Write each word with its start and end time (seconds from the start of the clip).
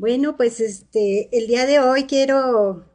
Bueno, 0.00 0.34
pues 0.34 0.60
este, 0.60 1.28
el 1.30 1.46
día 1.46 1.66
de 1.66 1.78
hoy 1.78 2.04
quiero, 2.04 2.86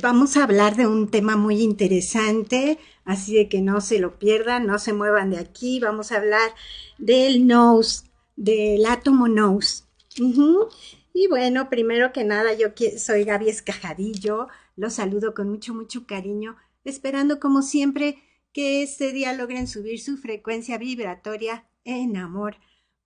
vamos 0.00 0.38
a 0.38 0.44
hablar 0.44 0.74
de 0.74 0.86
un 0.86 1.10
tema 1.10 1.36
muy 1.36 1.60
interesante, 1.60 2.78
así 3.04 3.34
de 3.34 3.50
que 3.50 3.60
no 3.60 3.82
se 3.82 3.98
lo 3.98 4.18
pierdan, 4.18 4.66
no 4.66 4.78
se 4.78 4.94
muevan 4.94 5.28
de 5.28 5.36
aquí. 5.36 5.78
Vamos 5.78 6.12
a 6.12 6.16
hablar 6.16 6.50
del 6.96 7.46
nose, 7.46 8.06
del 8.36 8.86
átomo 8.86 9.28
nose. 9.28 9.84
Y 11.12 11.26
bueno, 11.26 11.68
primero 11.68 12.10
que 12.14 12.24
nada, 12.24 12.54
yo 12.54 12.68
soy 12.96 13.24
Gaby 13.24 13.50
Escajadillo, 13.50 14.48
los 14.76 14.94
saludo 14.94 15.34
con 15.34 15.50
mucho, 15.50 15.74
mucho 15.74 16.06
cariño, 16.06 16.56
esperando 16.84 17.38
como 17.38 17.60
siempre 17.60 18.16
que 18.54 18.82
este 18.82 19.12
día 19.12 19.34
logren 19.34 19.68
subir 19.68 20.00
su 20.00 20.16
frecuencia 20.16 20.78
vibratoria 20.78 21.68
en 21.84 22.16
amor. 22.16 22.56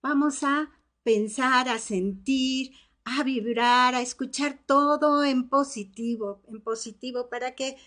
Vamos 0.01 0.41
a 0.43 0.69
pensar, 1.05 1.69
a 1.69 1.77
sentir, 1.77 2.71
a 3.03 3.23
vibrar, 3.23 3.93
a 3.93 4.01
escuchar 4.01 4.59
todo 4.65 5.23
en 5.23 5.47
positivo, 5.47 6.41
en 6.47 6.61
positivo, 6.61 7.29
para 7.29 7.53
que 7.53 7.77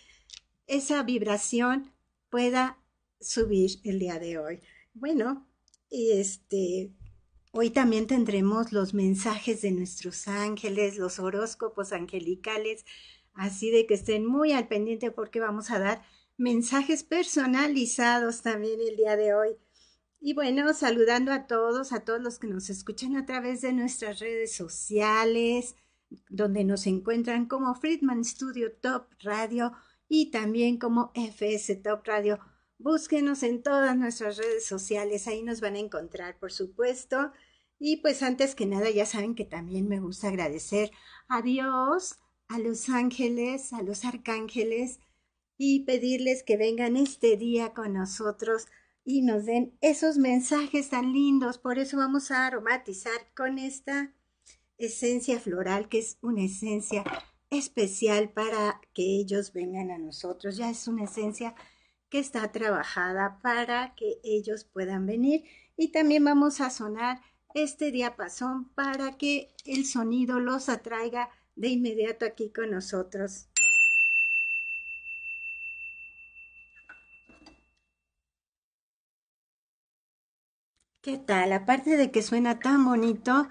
esa 0.67 1.03
vibración 1.03 1.91
pueda 2.29 2.81
subir 3.19 3.81
el 3.83 3.99
día 3.99 4.19
de 4.19 4.37
hoy. 4.37 4.61
Bueno, 4.93 5.45
y 5.89 6.11
este, 6.13 6.93
hoy 7.51 7.71
también 7.71 8.07
tendremos 8.07 8.71
los 8.71 8.93
mensajes 8.93 9.61
de 9.63 9.71
nuestros 9.71 10.29
ángeles, 10.29 10.97
los 10.97 11.19
horóscopos 11.19 11.91
angelicales, 11.91 12.85
así 13.33 13.69
de 13.69 13.85
que 13.85 13.95
estén 13.95 14.25
muy 14.25 14.53
al 14.53 14.69
pendiente 14.69 15.11
porque 15.11 15.41
vamos 15.41 15.71
a 15.71 15.79
dar 15.79 16.03
mensajes 16.37 17.03
personalizados 17.03 18.41
también 18.43 18.79
el 18.79 18.95
día 18.95 19.17
de 19.17 19.33
hoy. 19.33 19.57
Y 20.21 20.33
bueno, 20.33 20.73
saludando 20.73 21.31
a 21.31 21.47
todos, 21.47 21.93
a 21.93 22.01
todos 22.01 22.21
los 22.21 22.39
que 22.39 22.47
nos 22.47 22.69
escuchan 22.69 23.15
a 23.15 23.25
través 23.25 23.61
de 23.61 23.71
nuestras 23.71 24.19
redes 24.19 24.53
sociales, 24.53 25.75
donde 26.29 26.65
nos 26.65 26.87
encuentran 26.87 27.45
como 27.45 27.73
Friedman 27.75 28.25
Studio 28.25 28.73
Top 28.73 29.07
Radio 29.21 29.71
y 30.09 30.31
también 30.31 30.77
como 30.77 31.11
FS 31.13 31.73
Top 31.77 32.05
Radio. 32.05 32.39
Búsquenos 32.77 33.43
en 33.43 33.63
todas 33.63 33.95
nuestras 33.97 34.37
redes 34.37 34.65
sociales, 34.65 35.27
ahí 35.27 35.41
nos 35.41 35.61
van 35.61 35.75
a 35.75 35.79
encontrar, 35.79 36.37
por 36.37 36.51
supuesto. 36.51 37.31
Y 37.77 37.97
pues 37.97 38.21
antes 38.21 38.55
que 38.55 38.65
nada, 38.65 38.89
ya 38.89 39.05
saben 39.05 39.35
que 39.35 39.45
también 39.45 39.87
me 39.87 40.01
gusta 40.01 40.27
agradecer 40.27 40.91
a 41.29 41.41
Dios, 41.41 42.19
a 42.49 42.59
los 42.59 42.89
ángeles, 42.89 43.71
a 43.71 43.83
los 43.83 44.03
arcángeles 44.03 44.99
y 45.57 45.85
pedirles 45.85 46.43
que 46.43 46.57
vengan 46.57 46.97
este 46.97 47.37
día 47.37 47.73
con 47.73 47.93
nosotros 47.93 48.65
y 49.09 49.23
nos 49.23 49.45
den 49.45 49.75
esos 49.81 50.19
mensajes 50.19 50.91
tan 50.91 51.13
lindos. 51.13 51.57
Por 51.57 51.79
eso 51.79 51.97
vamos 51.97 52.29
a 52.29 52.45
aromatizar 52.45 53.33
con 53.35 53.57
esta 53.57 54.13
esencia 54.77 55.39
floral, 55.39 55.89
que 55.89 55.97
es 55.97 56.19
una 56.21 56.43
esencia 56.43 57.03
especial 57.49 58.29
para 58.29 58.79
que 58.93 59.01
ellos 59.01 59.51
vengan 59.51 59.89
a 59.89 59.97
nosotros. 59.97 60.57
Ya 60.57 60.69
es 60.69 60.87
una 60.87 61.05
esencia 61.05 61.55
que 62.09 62.19
está 62.19 62.51
trabajada 62.51 63.39
para 63.41 63.95
que 63.95 64.19
ellos 64.23 64.63
puedan 64.63 65.07
venir. 65.07 65.43
Y 65.75 65.87
también 65.87 66.23
vamos 66.23 66.61
a 66.61 66.69
sonar 66.69 67.19
este 67.55 67.89
diapasón 67.89 68.69
para 68.75 69.17
que 69.17 69.49
el 69.65 69.87
sonido 69.87 70.39
los 70.39 70.69
atraiga 70.69 71.31
de 71.55 71.69
inmediato 71.69 72.27
aquí 72.27 72.51
con 72.51 72.69
nosotros. 72.69 73.47
¿Qué 81.01 81.17
tal? 81.17 81.53
Aparte 81.53 81.95
de 81.95 82.11
que 82.11 82.21
suena 82.21 82.59
tan 82.59 82.83
bonito, 82.83 83.47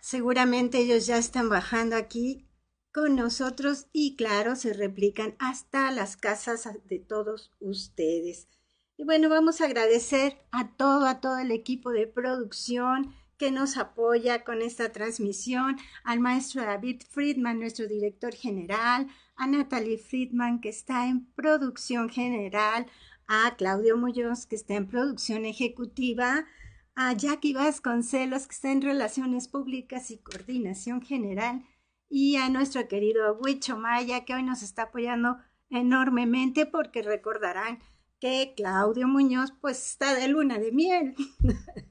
seguramente 0.00 0.78
ellos 0.78 1.06
ya 1.06 1.18
están 1.18 1.48
bajando 1.48 1.94
aquí 1.94 2.48
con 2.92 3.14
nosotros 3.14 3.86
y 3.92 4.16
claro, 4.16 4.56
se 4.56 4.72
replican 4.72 5.36
hasta 5.38 5.92
las 5.92 6.16
casas 6.16 6.68
de 6.86 6.98
todos 6.98 7.52
ustedes. 7.60 8.48
Y 8.96 9.04
bueno, 9.04 9.28
vamos 9.28 9.60
a 9.60 9.66
agradecer 9.66 10.42
a 10.50 10.74
todo, 10.74 11.06
a 11.06 11.20
todo 11.20 11.38
el 11.38 11.52
equipo 11.52 11.90
de 11.92 12.08
producción 12.08 13.14
que 13.38 13.52
nos 13.52 13.76
apoya 13.76 14.42
con 14.42 14.60
esta 14.60 14.90
transmisión, 14.90 15.76
al 16.02 16.18
maestro 16.18 16.62
David 16.62 17.02
Friedman, 17.08 17.60
nuestro 17.60 17.86
director 17.86 18.34
general, 18.34 19.06
a 19.36 19.46
Natalie 19.46 19.96
Friedman, 19.96 20.60
que 20.60 20.70
está 20.70 21.06
en 21.06 21.24
producción 21.34 22.10
general, 22.10 22.86
a 23.28 23.54
Claudio 23.56 23.96
Muñoz, 23.96 24.46
que 24.46 24.56
está 24.56 24.74
en 24.74 24.88
producción 24.88 25.44
ejecutiva, 25.44 26.46
a 26.94 27.12
Jackie 27.12 27.54
Vasconcelos, 27.54 28.46
que 28.46 28.54
está 28.54 28.72
en 28.72 28.82
Relaciones 28.82 29.48
Públicas 29.48 30.10
y 30.10 30.18
Coordinación 30.18 31.02
General, 31.02 31.64
y 32.08 32.36
a 32.36 32.48
nuestro 32.48 32.88
querido 32.88 33.38
Huicho 33.40 33.76
Maya, 33.76 34.24
que 34.24 34.34
hoy 34.34 34.42
nos 34.42 34.62
está 34.62 34.84
apoyando 34.84 35.38
enormemente 35.70 36.66
porque 36.66 37.02
recordarán 37.02 37.78
que 38.18 38.52
Claudio 38.56 39.08
Muñoz 39.08 39.52
pues 39.60 39.92
está 39.92 40.14
de 40.14 40.28
luna 40.28 40.58
de 40.58 40.72
miel. 40.72 41.14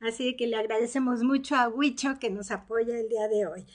Así 0.00 0.36
que 0.36 0.46
le 0.46 0.56
agradecemos 0.56 1.22
mucho 1.22 1.56
a 1.56 1.68
Huicho 1.68 2.18
que 2.18 2.30
nos 2.30 2.50
apoya 2.50 2.98
el 2.98 3.08
día 3.08 3.28
de 3.28 3.46
hoy 3.46 3.66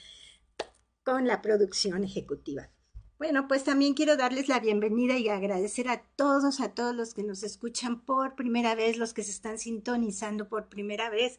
con 1.04 1.26
la 1.26 1.42
producción 1.42 2.02
ejecutiva. 2.02 2.70
Bueno, 3.18 3.46
pues 3.46 3.62
también 3.62 3.94
quiero 3.94 4.16
darles 4.16 4.48
la 4.48 4.58
bienvenida 4.58 5.16
y 5.18 5.28
agradecer 5.28 5.88
a 5.88 6.02
todos, 6.16 6.60
a 6.60 6.74
todos 6.74 6.94
los 6.96 7.14
que 7.14 7.22
nos 7.22 7.44
escuchan 7.44 8.00
por 8.00 8.34
primera 8.34 8.74
vez, 8.74 8.96
los 8.96 9.14
que 9.14 9.22
se 9.22 9.30
están 9.30 9.58
sintonizando 9.58 10.48
por 10.48 10.68
primera 10.68 11.10
vez 11.10 11.38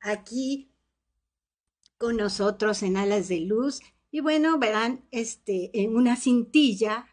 aquí 0.00 0.70
con 1.96 2.16
nosotros 2.18 2.82
en 2.82 2.98
Alas 2.98 3.28
de 3.28 3.40
Luz. 3.40 3.80
Y 4.10 4.20
bueno, 4.20 4.58
verán 4.58 5.06
este, 5.10 5.70
en 5.82 5.96
una 5.96 6.16
cintilla 6.16 7.08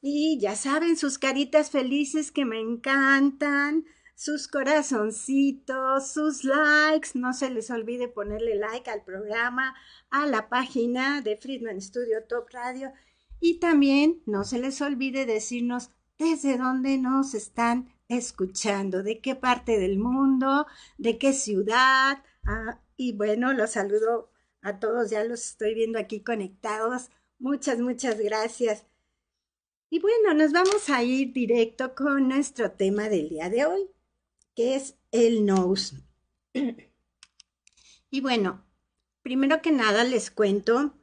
Y 0.00 0.38
ya 0.40 0.56
saben, 0.56 0.96
sus 0.96 1.18
caritas 1.18 1.70
felices 1.70 2.30
que 2.32 2.44
me 2.44 2.60
encantan, 2.60 3.84
sus 4.14 4.46
corazoncitos, 4.46 6.12
sus 6.12 6.44
likes. 6.44 7.10
No 7.14 7.32
se 7.32 7.50
les 7.50 7.70
olvide 7.70 8.08
ponerle 8.08 8.56
like 8.56 8.90
al 8.90 9.04
programa, 9.04 9.74
a 10.10 10.26
la 10.26 10.48
página 10.48 11.22
de 11.22 11.36
Friedman 11.36 11.80
Studio 11.80 12.24
Top 12.28 12.48
Radio. 12.52 12.92
Y 13.40 13.58
también 13.58 14.22
no 14.26 14.44
se 14.44 14.58
les 14.58 14.80
olvide 14.82 15.24
decirnos 15.24 15.90
desde 16.18 16.58
dónde 16.58 16.98
nos 16.98 17.34
están 17.34 17.92
escuchando, 18.08 19.02
de 19.02 19.20
qué 19.20 19.34
parte 19.34 19.78
del 19.78 19.98
mundo, 19.98 20.66
de 20.98 21.18
qué 21.18 21.32
ciudad. 21.32 22.22
Ah, 22.44 22.80
y 22.96 23.12
bueno, 23.12 23.52
los 23.52 23.72
saludo 23.72 24.30
a 24.60 24.78
todos, 24.78 25.10
ya 25.10 25.24
los 25.24 25.44
estoy 25.44 25.74
viendo 25.74 25.98
aquí 25.98 26.22
conectados. 26.22 27.10
Muchas, 27.38 27.78
muchas 27.80 28.18
gracias. 28.18 28.86
Y 29.90 30.00
bueno, 30.00 30.32
nos 30.34 30.52
vamos 30.52 30.88
a 30.88 31.02
ir 31.02 31.32
directo 31.32 31.94
con 31.94 32.28
nuestro 32.28 32.70
tema 32.72 33.08
del 33.08 33.28
día 33.28 33.50
de 33.50 33.66
hoy, 33.66 33.90
que 34.54 34.76
es 34.76 34.96
el 35.10 35.44
nose. 35.44 35.96
Y 38.14 38.20
bueno, 38.20 38.62
primero 39.22 39.62
que 39.62 39.72
nada 39.72 40.04
les 40.04 40.30
cuento 40.30 40.94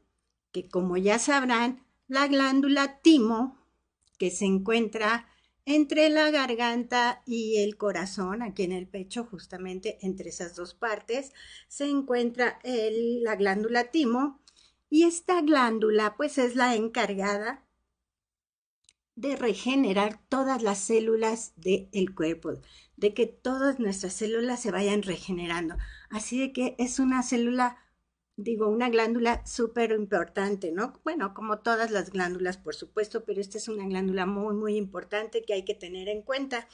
que 0.52 0.70
como 0.70 0.96
ya 0.96 1.18
sabrán, 1.18 1.84
la 2.08 2.28
glándula 2.28 3.00
timo 3.00 3.59
que 4.20 4.30
se 4.30 4.46
encuentra 4.46 5.28
entre 5.66 6.10
la 6.10 6.30
garganta 6.30 7.24
y 7.26 7.58
el 7.58 7.78
corazón, 7.78 8.42
aquí 8.42 8.64
en 8.64 8.72
el 8.72 8.88
pecho, 8.88 9.24
justamente 9.24 9.98
entre 10.02 10.30
esas 10.30 10.56
dos 10.56 10.74
partes, 10.74 11.34
se 11.68 11.86
encuentra 11.86 12.60
la 12.64 13.36
glándula 13.36 13.86
timo 13.92 14.42
y 14.90 15.04
esta 15.04 15.42
glándula 15.42 16.16
pues 16.18 16.38
es 16.38 16.56
la 16.56 16.76
encargada 16.76 17.66
de 19.16 19.36
regenerar 19.36 20.22
todas 20.30 20.64
las 20.64 20.80
células 20.80 21.54
del 21.58 22.16
cuerpo, 22.16 22.62
de 22.96 23.14
que 23.14 23.26
todas 23.28 23.80
nuestras 23.80 24.14
células 24.14 24.62
se 24.62 24.72
vayan 24.72 25.04
regenerando. 25.04 25.76
Así 26.10 26.40
de 26.40 26.54
que 26.54 26.76
es 26.80 27.00
una 27.00 27.22
célula, 27.22 27.78
digo, 28.42 28.68
una 28.68 28.90
glándula 28.90 29.46
súper 29.46 29.92
importante, 29.92 30.72
¿no? 30.72 30.94
Bueno, 31.04 31.34
como 31.34 31.60
todas 31.60 31.92
las 31.92 32.10
glándulas, 32.10 32.58
por 32.58 32.74
supuesto, 32.74 33.26
pero 33.26 33.42
esta 33.42 33.58
es 33.58 33.68
una 33.68 33.86
glándula 33.86 34.26
muy, 34.26 34.56
muy 34.56 34.76
importante 34.76 35.44
que 35.44 35.54
hay 35.54 35.66
que 35.66 35.76
tener 35.76 36.08
en 36.08 36.22
cuenta. 36.22 36.68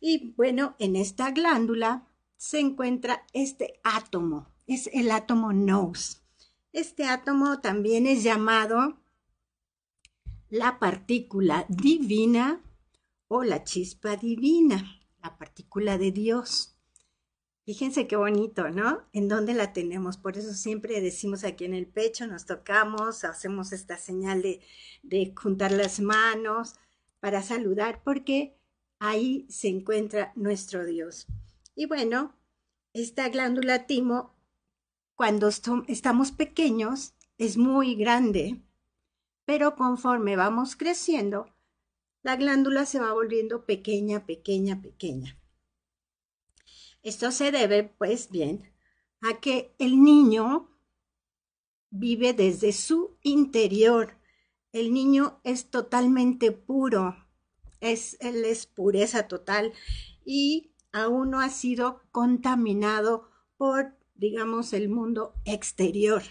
Y 0.00 0.34
bueno, 0.36 0.76
en 0.78 0.96
esta 0.96 1.30
glándula 1.30 2.06
se 2.36 2.60
encuentra 2.60 3.24
este 3.32 3.80
átomo, 3.82 4.48
es 4.66 4.88
el 4.92 5.10
átomo 5.10 5.52
NOS. 5.52 6.22
Este 6.72 7.04
átomo 7.04 7.60
también 7.60 8.06
es 8.06 8.22
llamado 8.22 9.00
la 10.50 10.78
partícula 10.78 11.64
divina 11.68 12.62
o 13.28 13.42
la 13.42 13.64
chispa 13.64 14.16
divina, 14.16 15.00
la 15.22 15.38
partícula 15.38 15.96
de 15.96 16.12
Dios. 16.12 16.75
Fíjense 17.66 18.06
qué 18.06 18.16
bonito, 18.16 18.70
¿no? 18.70 19.02
¿En 19.12 19.28
dónde 19.28 19.52
la 19.52 19.74
tenemos? 19.74 20.16
Por 20.16 20.38
eso 20.38 20.54
siempre 20.54 21.02
decimos 21.02 21.44
aquí 21.44 21.66
en 21.66 21.74
el 21.74 21.86
pecho, 21.86 22.26
nos 22.26 22.46
tocamos, 22.46 23.24
hacemos 23.24 23.72
esta 23.72 23.98
señal 23.98 24.40
de, 24.40 24.60
de 25.02 25.34
juntar 25.36 25.72
las 25.72 26.00
manos 26.00 26.76
para 27.20 27.42
saludar, 27.42 28.02
porque 28.02 28.56
ahí 28.98 29.46
se 29.50 29.68
encuentra 29.68 30.32
nuestro 30.36 30.86
Dios. 30.86 31.26
Y 31.74 31.84
bueno, 31.84 32.34
esta 32.94 33.28
glándula 33.28 33.86
timo, 33.86 34.34
cuando 35.14 35.48
estamos 35.48 36.32
pequeños, 36.32 37.12
es 37.36 37.58
muy 37.58 37.96
grande 37.96 38.62
pero 39.46 39.76
conforme 39.76 40.36
vamos 40.36 40.76
creciendo, 40.76 41.46
la 42.22 42.36
glándula 42.36 42.84
se 42.84 42.98
va 42.98 43.12
volviendo 43.12 43.64
pequeña, 43.64 44.26
pequeña, 44.26 44.82
pequeña. 44.82 45.38
Esto 47.06 47.30
se 47.30 47.52
debe, 47.52 47.84
pues 47.84 48.30
bien, 48.32 48.68
a 49.20 49.38
que 49.38 49.76
el 49.78 50.02
niño 50.02 50.76
vive 51.88 52.32
desde 52.32 52.72
su 52.72 53.16
interior. 53.22 54.18
El 54.72 54.92
niño 54.92 55.40
es 55.44 55.70
totalmente 55.70 56.50
puro, 56.50 57.14
es, 57.78 58.16
él 58.18 58.44
es 58.44 58.66
pureza 58.66 59.28
total 59.28 59.72
y 60.24 60.72
aún 60.90 61.30
no 61.30 61.38
ha 61.38 61.48
sido 61.48 62.02
contaminado 62.10 63.30
por, 63.56 63.96
digamos, 64.16 64.72
el 64.72 64.88
mundo 64.88 65.32
exterior. 65.44 66.24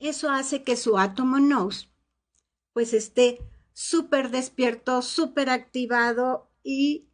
Eso 0.00 0.30
hace 0.30 0.64
que 0.64 0.76
su 0.76 0.98
átomo 0.98 1.38
nose 1.38 1.86
pues 2.72 2.92
esté 2.92 3.38
súper 3.72 4.32
despierto, 4.32 5.00
súper 5.02 5.48
activado 5.48 6.50
y 6.64 7.09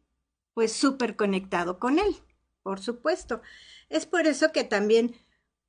pues 0.57 0.71
súper 0.71 1.15
conectado 1.15 1.77
con 1.77 1.99
él, 1.99 2.15
por 2.63 2.79
supuesto. 2.79 3.41
Es 3.89 4.07
por 4.07 4.25
eso 4.25 4.51
que 4.51 4.63
también 4.63 5.13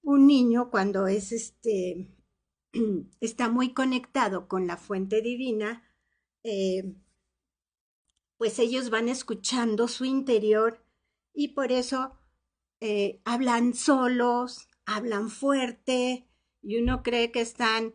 un 0.01 0.27
niño 0.27 0.71
cuando 0.71 1.09
es 1.09 1.31
este 1.31 2.09
está 3.21 3.51
muy 3.51 3.75
conectado 3.75 4.49
con 4.49 4.67
la 4.67 4.79
fuente 4.79 5.21
divina, 5.21 5.83
eh, 6.43 6.95
pues 8.39 8.59
ellos 8.59 8.89
van 8.89 9.11
escuchando 9.11 9.89
su 9.89 10.07
interior 10.07 10.83
y 11.35 11.49
por 11.49 11.71
eso 11.71 12.19
eh, 12.81 13.21
hablan 13.27 13.75
solos, 13.75 14.69
hablan 14.87 15.29
fuerte, 15.29 16.27
y 16.63 16.79
uno 16.79 17.03
cree 17.03 17.31
que 17.31 17.43
están 17.43 17.95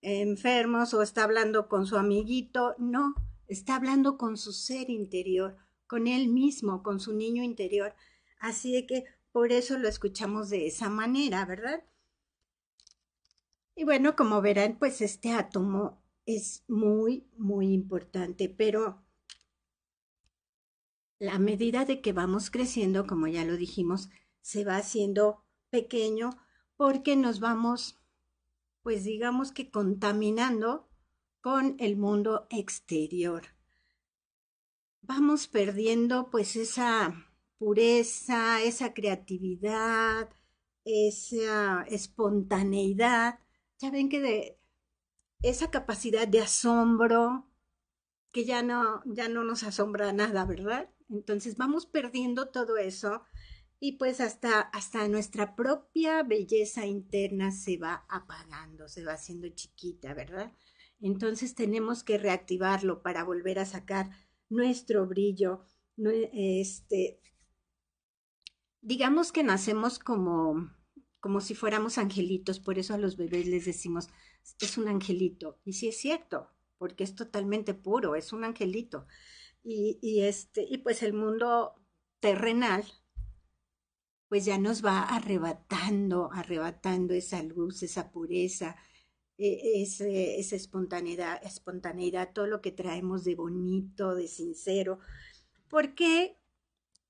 enfermos 0.00 0.92
o 0.92 1.02
está 1.02 1.22
hablando 1.22 1.68
con 1.68 1.86
su 1.86 1.96
amiguito. 1.96 2.74
No, 2.78 3.14
está 3.46 3.76
hablando 3.76 4.18
con 4.18 4.36
su 4.36 4.52
ser 4.52 4.90
interior, 4.90 5.56
con 5.92 6.06
él 6.06 6.28
mismo, 6.28 6.82
con 6.82 7.00
su 7.00 7.12
niño 7.12 7.42
interior. 7.42 7.94
Así 8.38 8.86
que 8.86 9.04
por 9.30 9.52
eso 9.52 9.76
lo 9.76 9.88
escuchamos 9.88 10.48
de 10.48 10.66
esa 10.66 10.88
manera, 10.88 11.44
¿verdad? 11.44 11.84
Y 13.74 13.84
bueno, 13.84 14.16
como 14.16 14.40
verán, 14.40 14.78
pues 14.78 15.02
este 15.02 15.32
átomo 15.32 16.02
es 16.24 16.64
muy, 16.66 17.28
muy 17.36 17.74
importante, 17.74 18.48
pero 18.48 19.04
la 21.18 21.38
medida 21.38 21.84
de 21.84 22.00
que 22.00 22.14
vamos 22.14 22.50
creciendo, 22.50 23.06
como 23.06 23.26
ya 23.26 23.44
lo 23.44 23.58
dijimos, 23.58 24.08
se 24.40 24.64
va 24.64 24.78
haciendo 24.78 25.44
pequeño 25.68 26.30
porque 26.78 27.16
nos 27.16 27.38
vamos 27.38 28.02
pues 28.82 29.04
digamos 29.04 29.52
que 29.52 29.70
contaminando 29.70 30.88
con 31.42 31.76
el 31.80 31.98
mundo 31.98 32.46
exterior. 32.48 33.42
Vamos 35.02 35.48
perdiendo 35.48 36.30
pues 36.30 36.56
esa 36.56 37.26
pureza, 37.58 38.62
esa 38.62 38.94
creatividad, 38.94 40.30
esa 40.84 41.82
espontaneidad. 41.88 43.40
Ya 43.78 43.90
ven 43.90 44.08
que 44.08 44.20
de 44.20 44.58
esa 45.42 45.70
capacidad 45.70 46.26
de 46.28 46.40
asombro 46.40 47.48
que 48.32 48.44
ya 48.44 48.62
no 48.62 49.02
ya 49.04 49.28
no 49.28 49.44
nos 49.44 49.64
asombra 49.64 50.12
nada, 50.12 50.44
¿verdad? 50.44 50.88
Entonces 51.10 51.56
vamos 51.56 51.86
perdiendo 51.86 52.48
todo 52.48 52.78
eso 52.78 53.22
y 53.80 53.96
pues 53.98 54.20
hasta, 54.20 54.60
hasta 54.60 55.08
nuestra 55.08 55.56
propia 55.56 56.22
belleza 56.22 56.86
interna 56.86 57.50
se 57.50 57.76
va 57.78 58.06
apagando, 58.08 58.88
se 58.88 59.04
va 59.04 59.14
haciendo 59.14 59.48
chiquita, 59.48 60.14
¿verdad? 60.14 60.52
Entonces 61.00 61.56
tenemos 61.56 62.04
que 62.04 62.16
reactivarlo 62.16 63.02
para 63.02 63.24
volver 63.24 63.58
a 63.58 63.66
sacar 63.66 64.10
nuestro 64.52 65.06
brillo. 65.06 65.66
Este, 66.32 67.20
digamos 68.80 69.32
que 69.32 69.42
nacemos 69.42 69.98
como, 69.98 70.70
como 71.20 71.40
si 71.40 71.54
fuéramos 71.54 71.98
angelitos, 71.98 72.60
por 72.60 72.78
eso 72.78 72.94
a 72.94 72.98
los 72.98 73.16
bebés 73.16 73.46
les 73.46 73.64
decimos, 73.64 74.08
es 74.60 74.78
un 74.78 74.88
angelito. 74.88 75.58
Y 75.64 75.74
sí 75.74 75.88
es 75.88 75.98
cierto, 75.98 76.50
porque 76.78 77.04
es 77.04 77.14
totalmente 77.14 77.74
puro, 77.74 78.16
es 78.16 78.32
un 78.32 78.44
angelito. 78.44 79.06
Y, 79.62 79.98
y, 80.02 80.22
este, 80.22 80.66
y 80.68 80.78
pues 80.78 81.02
el 81.02 81.12
mundo 81.12 81.74
terrenal 82.20 82.84
pues 84.32 84.46
ya 84.46 84.56
nos 84.56 84.82
va 84.82 85.02
arrebatando, 85.02 86.30
arrebatando 86.32 87.12
esa 87.12 87.42
luz, 87.42 87.82
esa 87.82 88.10
pureza, 88.10 88.76
e, 89.38 89.82
esa 89.82 90.56
espontaneidad, 90.56 91.44
espontaneidad, 91.44 92.32
todo 92.32 92.46
lo 92.46 92.60
que 92.60 92.72
traemos 92.72 93.24
de 93.24 93.34
bonito, 93.34 94.14
de 94.14 94.28
sincero, 94.28 94.98
porque 95.68 96.36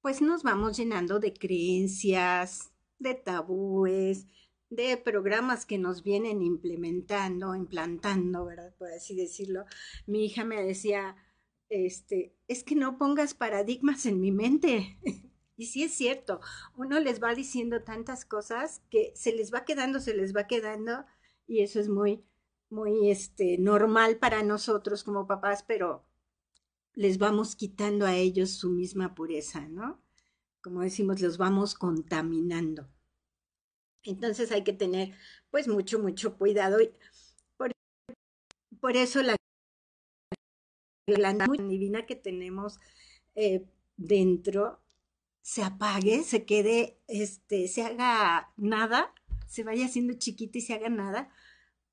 pues 0.01 0.21
nos 0.21 0.43
vamos 0.43 0.77
llenando 0.77 1.21
de 1.21 1.33
creencias, 1.33 2.73
de 2.99 3.15
tabúes, 3.15 4.27
de 4.69 4.97
programas 4.97 5.67
que 5.67 5.79
nos 5.79 6.03
vienen 6.03 6.43
implementando, 6.43 7.55
implantando, 7.55 8.47
¿verdad? 8.47 8.75
Por 8.79 8.91
así 8.91 9.15
decirlo. 9.15 9.65
Mi 10.07 10.25
hija 10.25 10.45
me 10.45 10.63
decía, 10.63 11.17
este, 11.69 12.35
es 12.49 12.65
que 12.65 12.75
no 12.75 12.99
pongas 12.99 13.35
paradigmas 13.35 14.07
en 14.07 14.21
mi 14.21 14.33
mente. 14.33 14.99
Y 15.55 15.67
sí 15.67 15.85
es 15.85 15.93
cierto, 15.93 16.41
uno 16.77 16.99
les 16.99 17.23
va 17.23 17.35
diciendo 17.35 17.85
tantas 17.85 18.25
cosas 18.25 18.83
que 18.91 19.13
se 19.15 19.33
les 19.33 19.53
va 19.53 19.65
quedando, 19.65 20.01
se 20.01 20.15
les 20.15 20.35
va 20.35 20.47
quedando, 20.47 21.05
y 21.53 21.61
eso 21.61 21.81
es 21.81 21.89
muy, 21.91 22.25
muy 22.71 23.11
este, 23.11 23.59
normal 23.59 24.17
para 24.17 24.43
nosotros 24.43 25.05
como 25.05 25.27
papás, 25.27 25.63
pero 25.63 26.03
les 26.95 27.19
vamos 27.19 27.57
quitando 27.57 28.07
a 28.07 28.17
ellos 28.17 28.53
su 28.53 28.71
misma 28.71 29.15
pureza, 29.15 29.69
¿no? 29.69 30.01
Como 30.63 30.81
decimos, 30.81 31.21
los 31.21 31.37
vamos 31.37 31.75
contaminando. 31.75 32.89
Entonces 34.03 34.51
hay 34.51 34.65
que 34.65 34.73
tener 34.73 35.15
pues 35.51 35.69
mucho, 35.69 35.99
mucho 35.99 36.39
cuidado. 36.39 36.79
Por, 37.59 37.73
por 38.81 38.97
eso 38.97 39.23
la 39.23 39.37
divina 41.69 42.07
que 42.07 42.17
tenemos 42.17 42.81
eh, 43.35 43.67
dentro 43.97 44.81
se 45.43 45.63
apague, 45.63 46.23
se 46.23 46.47
quede, 46.47 46.99
este, 47.09 47.69
se 47.69 47.83
haga 47.83 48.53
nada, 48.57 49.13
se 49.53 49.65
vaya 49.65 49.85
haciendo 49.85 50.15
chiquita 50.15 50.57
y 50.57 50.63
se 50.63 50.73
haga 50.73 50.89
nada, 50.89 51.31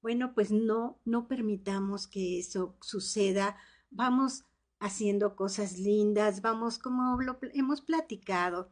bueno, 0.01 0.33
pues 0.33 0.51
no, 0.51 0.99
no 1.05 1.27
permitamos 1.27 2.07
que 2.07 2.39
eso 2.39 2.75
suceda. 2.81 3.57
Vamos 3.91 4.45
haciendo 4.79 5.35
cosas 5.35 5.77
lindas, 5.77 6.41
vamos 6.41 6.79
como 6.79 7.21
lo 7.21 7.37
hemos 7.53 7.81
platicado, 7.81 8.69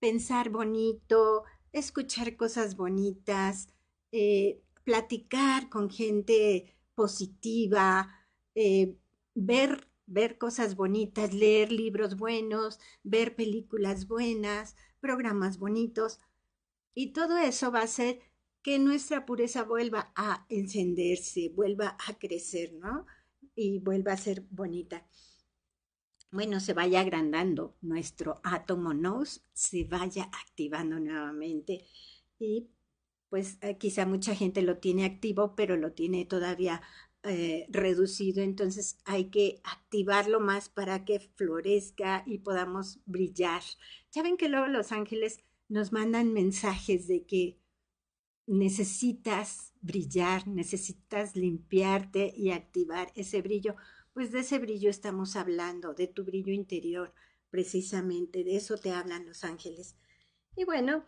pensar 0.00 0.50
bonito, 0.50 1.44
escuchar 1.72 2.36
cosas 2.36 2.76
bonitas, 2.76 3.68
eh, 4.12 4.62
platicar 4.84 5.68
con 5.70 5.90
gente 5.90 6.76
positiva, 6.94 8.08
eh, 8.54 8.96
ver 9.34 9.88
ver 10.06 10.38
cosas 10.38 10.76
bonitas, 10.76 11.34
leer 11.34 11.72
libros 11.72 12.16
buenos, 12.16 12.78
ver 13.02 13.34
películas 13.36 14.06
buenas, 14.06 14.76
programas 15.00 15.58
bonitos. 15.58 16.20
Y 16.94 17.12
todo 17.12 17.36
eso 17.38 17.70
va 17.72 17.80
a 17.80 17.84
hacer 17.84 18.20
que 18.66 18.80
nuestra 18.80 19.24
pureza 19.24 19.62
vuelva 19.62 20.10
a 20.16 20.44
encenderse, 20.48 21.50
vuelva 21.50 21.96
a 22.04 22.18
crecer, 22.18 22.72
¿no? 22.72 23.06
y 23.54 23.78
vuelva 23.78 24.10
a 24.12 24.16
ser 24.16 24.42
bonita. 24.50 25.06
Bueno, 26.32 26.58
se 26.58 26.72
vaya 26.72 26.98
agrandando 26.98 27.76
nuestro 27.80 28.40
átomo 28.42 28.92
nos, 28.92 29.44
se 29.52 29.84
vaya 29.84 30.24
activando 30.24 30.98
nuevamente 30.98 31.84
y 32.40 32.66
pues 33.28 33.58
eh, 33.60 33.78
quizá 33.78 34.04
mucha 34.04 34.34
gente 34.34 34.62
lo 34.62 34.78
tiene 34.78 35.04
activo, 35.04 35.54
pero 35.54 35.76
lo 35.76 35.92
tiene 35.92 36.24
todavía 36.24 36.82
eh, 37.22 37.66
reducido, 37.68 38.42
entonces 38.42 38.98
hay 39.04 39.26
que 39.26 39.60
activarlo 39.62 40.40
más 40.40 40.68
para 40.70 41.04
que 41.04 41.20
florezca 41.20 42.24
y 42.26 42.38
podamos 42.38 42.98
brillar. 43.06 43.62
Ya 44.10 44.24
ven 44.24 44.36
que 44.36 44.48
luego 44.48 44.66
los 44.66 44.90
ángeles 44.90 45.38
nos 45.68 45.92
mandan 45.92 46.32
mensajes 46.32 47.06
de 47.06 47.26
que 47.26 47.60
necesitas 48.46 49.72
brillar, 49.80 50.46
necesitas 50.46 51.36
limpiarte 51.36 52.32
y 52.36 52.50
activar 52.50 53.12
ese 53.14 53.42
brillo. 53.42 53.76
Pues 54.12 54.32
de 54.32 54.40
ese 54.40 54.58
brillo 54.58 54.88
estamos 54.88 55.36
hablando, 55.36 55.94
de 55.94 56.06
tu 56.06 56.24
brillo 56.24 56.52
interior, 56.52 57.12
precisamente, 57.50 58.44
de 58.44 58.56
eso 58.56 58.78
te 58.78 58.92
hablan 58.92 59.26
los 59.26 59.44
ángeles. 59.44 59.96
Y 60.56 60.64
bueno, 60.64 61.04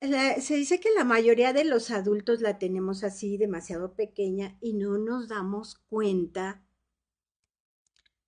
se 0.00 0.56
dice 0.56 0.80
que 0.80 0.90
la 0.92 1.04
mayoría 1.04 1.52
de 1.52 1.64
los 1.64 1.90
adultos 1.90 2.40
la 2.40 2.58
tenemos 2.58 3.02
así 3.02 3.38
demasiado 3.38 3.94
pequeña 3.94 4.56
y 4.60 4.74
no 4.74 4.98
nos 4.98 5.28
damos 5.28 5.76
cuenta, 5.88 6.62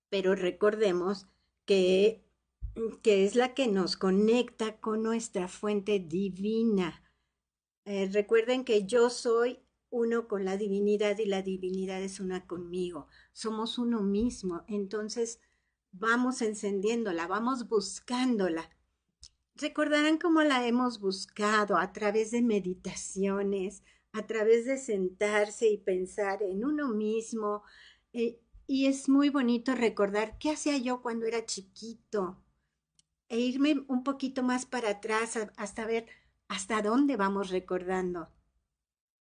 pero 0.09 0.33
recordemos 0.33 1.27
que, 1.65 2.25
que 3.03 3.25
es 3.25 3.35
la 3.35 3.53
que 3.53 3.67
nos 3.67 3.95
conecta 3.95 4.79
con 4.79 5.03
nuestra 5.03 5.47
fuente 5.47 5.99
divina. 5.99 7.03
Eh, 7.89 8.09
recuerden 8.13 8.63
que 8.63 8.85
yo 8.85 9.09
soy 9.09 9.59
uno 9.89 10.27
con 10.27 10.45
la 10.45 10.57
divinidad 10.57 11.17
y 11.17 11.25
la 11.25 11.41
divinidad 11.41 12.01
es 12.01 12.19
una 12.19 12.45
conmigo. 12.45 13.07
Somos 13.33 13.77
uno 13.77 14.01
mismo. 14.01 14.63
Entonces 14.67 15.39
vamos 15.91 16.41
encendiéndola, 16.41 17.27
vamos 17.27 17.67
buscándola 17.67 18.69
recordarán 19.59 20.17
cómo 20.17 20.41
la 20.41 20.65
hemos 20.65 20.99
buscado 20.99 21.77
a 21.77 21.91
través 21.91 22.31
de 22.31 22.41
meditaciones, 22.41 23.83
a 24.11 24.25
través 24.25 24.65
de 24.65 24.77
sentarse 24.77 25.67
y 25.69 25.77
pensar 25.77 26.41
en 26.43 26.65
uno 26.65 26.89
mismo. 26.89 27.63
Eh, 28.13 28.39
y 28.67 28.87
es 28.87 29.09
muy 29.09 29.29
bonito 29.29 29.75
recordar 29.75 30.37
qué 30.39 30.51
hacía 30.51 30.77
yo 30.77 31.01
cuando 31.01 31.25
era 31.25 31.45
chiquito 31.45 32.41
e 33.27 33.39
irme 33.39 33.85
un 33.87 34.03
poquito 34.03 34.41
más 34.43 34.65
para 34.65 34.89
atrás 34.89 35.37
hasta 35.57 35.85
ver 35.85 36.07
hasta 36.49 36.81
dónde 36.81 37.15
vamos 37.15 37.51
recordando, 37.51 38.27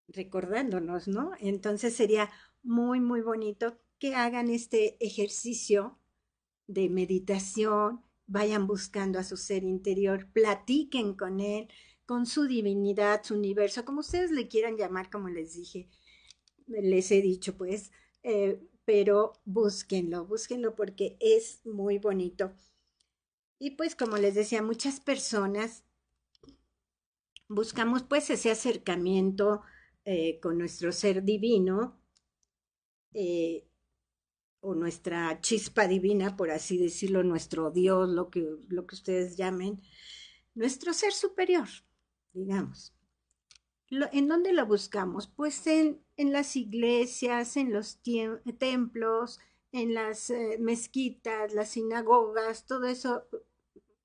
recordándonos, 0.07 1.07
¿no? 1.07 1.34
Entonces 1.39 1.96
sería 1.96 2.31
muy, 2.63 3.00
muy 3.00 3.22
bonito 3.22 3.77
que 4.00 4.15
hagan 4.15 4.50
este 4.50 4.98
ejercicio 5.05 6.00
de 6.67 6.89
meditación, 6.89 8.01
vayan 8.27 8.65
buscando 8.65 9.19
a 9.19 9.24
su 9.24 9.36
ser 9.38 9.63
interior, 9.63 10.31
platiquen 10.31 11.15
con 11.15 11.41
él, 11.41 11.67
con 12.05 12.25
su 12.25 12.46
divinidad, 12.46 13.24
su 13.24 13.36
universo, 13.36 13.84
como 13.84 14.00
ustedes 14.00 14.31
le 14.31 14.48
quieran 14.48 14.77
llamar, 14.77 15.10
como 15.10 15.27
les 15.27 15.53
dije, 15.53 15.89
les 16.67 17.12
he 17.12 17.22
dicho, 17.22 17.57
pues, 17.57 17.91
eh, 18.24 18.62
pero 18.86 19.34
búsquenlo, 19.43 20.25
búsquenlo 20.25 20.75
porque 20.75 21.17
es 21.19 21.65
muy 21.65 21.98
bonito. 21.98 22.53
Y 23.60 23.72
pues, 23.72 23.96
como 23.96 24.15
les 24.17 24.36
decía, 24.36 24.62
muchas 24.62 25.01
personas 25.01 25.84
buscamos 27.48 28.04
pues 28.04 28.30
ese 28.30 28.51
acercamiento 28.51 29.62
eh, 30.06 30.39
con 30.39 30.58
nuestro 30.58 30.92
ser 30.92 31.24
divino. 31.24 32.00
Eh, 33.13 33.68
o 34.60 34.75
nuestra 34.75 35.39
chispa 35.42 35.88
divina, 35.88 36.36
por 36.36 36.51
así 36.51 36.77
decirlo, 36.77 37.24
nuestro 37.24 37.72
Dios, 37.72 38.10
lo 38.10 38.30
que, 38.30 38.58
lo 38.68 38.86
que 38.86 38.96
ustedes 38.96 39.38
llamen, 39.38 39.82
nuestro 40.56 40.94
ser 40.94 41.13
superior, 41.13 41.68
digamos. 42.34 42.94
¿En 43.89 44.27
dónde 44.27 44.51
lo 44.51 44.66
buscamos? 44.66 45.27
Pues 45.27 45.66
en, 45.68 46.01
en 46.18 46.34
las 46.34 46.58
iglesias, 46.58 47.56
en 47.56 47.72
los 47.72 48.01
templos, 48.58 49.39
en 49.72 49.94
las 49.94 50.30
eh, 50.30 50.58
mezquitas, 50.60 51.54
las 51.54 51.70
sinagogas, 51.70 52.66
todo 52.66 52.86
eso, 52.86 53.24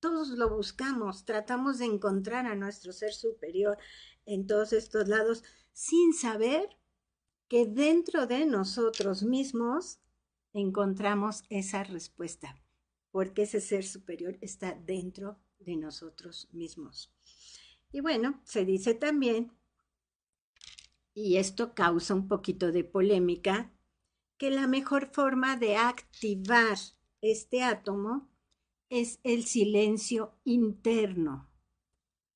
todos 0.02 0.30
lo 0.30 0.50
buscamos, 0.50 1.24
tratamos 1.24 1.78
de 1.78 1.84
encontrar 1.84 2.44
a 2.46 2.56
nuestro 2.56 2.92
ser 2.92 3.14
superior 3.14 3.78
en 4.26 4.48
todos 4.48 4.72
estos 4.72 5.06
lados, 5.06 5.44
sin 5.72 6.12
saber 6.12 6.68
que 7.46 7.66
dentro 7.66 8.26
de 8.26 8.44
nosotros 8.44 9.22
mismos 9.22 10.00
encontramos 10.52 11.44
esa 11.50 11.84
respuesta, 11.84 12.60
porque 13.12 13.42
ese 13.42 13.60
ser 13.60 13.84
superior 13.84 14.36
está 14.40 14.72
dentro 14.74 15.38
de 15.60 15.76
nosotros 15.76 16.48
mismos. 16.50 17.14
Y 17.92 18.00
bueno, 18.00 18.40
se 18.42 18.64
dice 18.64 18.94
también, 18.94 19.52
y 21.14 21.36
esto 21.36 21.74
causa 21.74 22.12
un 22.14 22.26
poquito 22.26 22.72
de 22.72 22.82
polémica, 22.82 23.70
que 24.36 24.50
la 24.50 24.66
mejor 24.66 25.12
forma 25.12 25.56
de 25.56 25.76
activar 25.76 26.76
este 27.20 27.62
átomo 27.62 28.31
es 28.92 29.20
el 29.24 29.44
silencio 29.44 30.34
interno. 30.44 31.50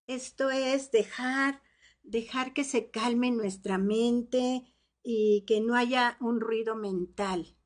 Esto 0.07 0.51
es 0.51 0.91
dejar, 0.91 1.61
dejar 2.03 2.55
que 2.55 2.65
se 2.65 2.91
calme 2.91 3.31
nuestra 3.31 3.77
mente 3.77 4.63
y 5.03 5.45
que 5.47 5.61
no 5.61 5.75
haya 5.75 6.17
un 6.19 6.41
ruido 6.41 6.75
mental. 6.75 7.59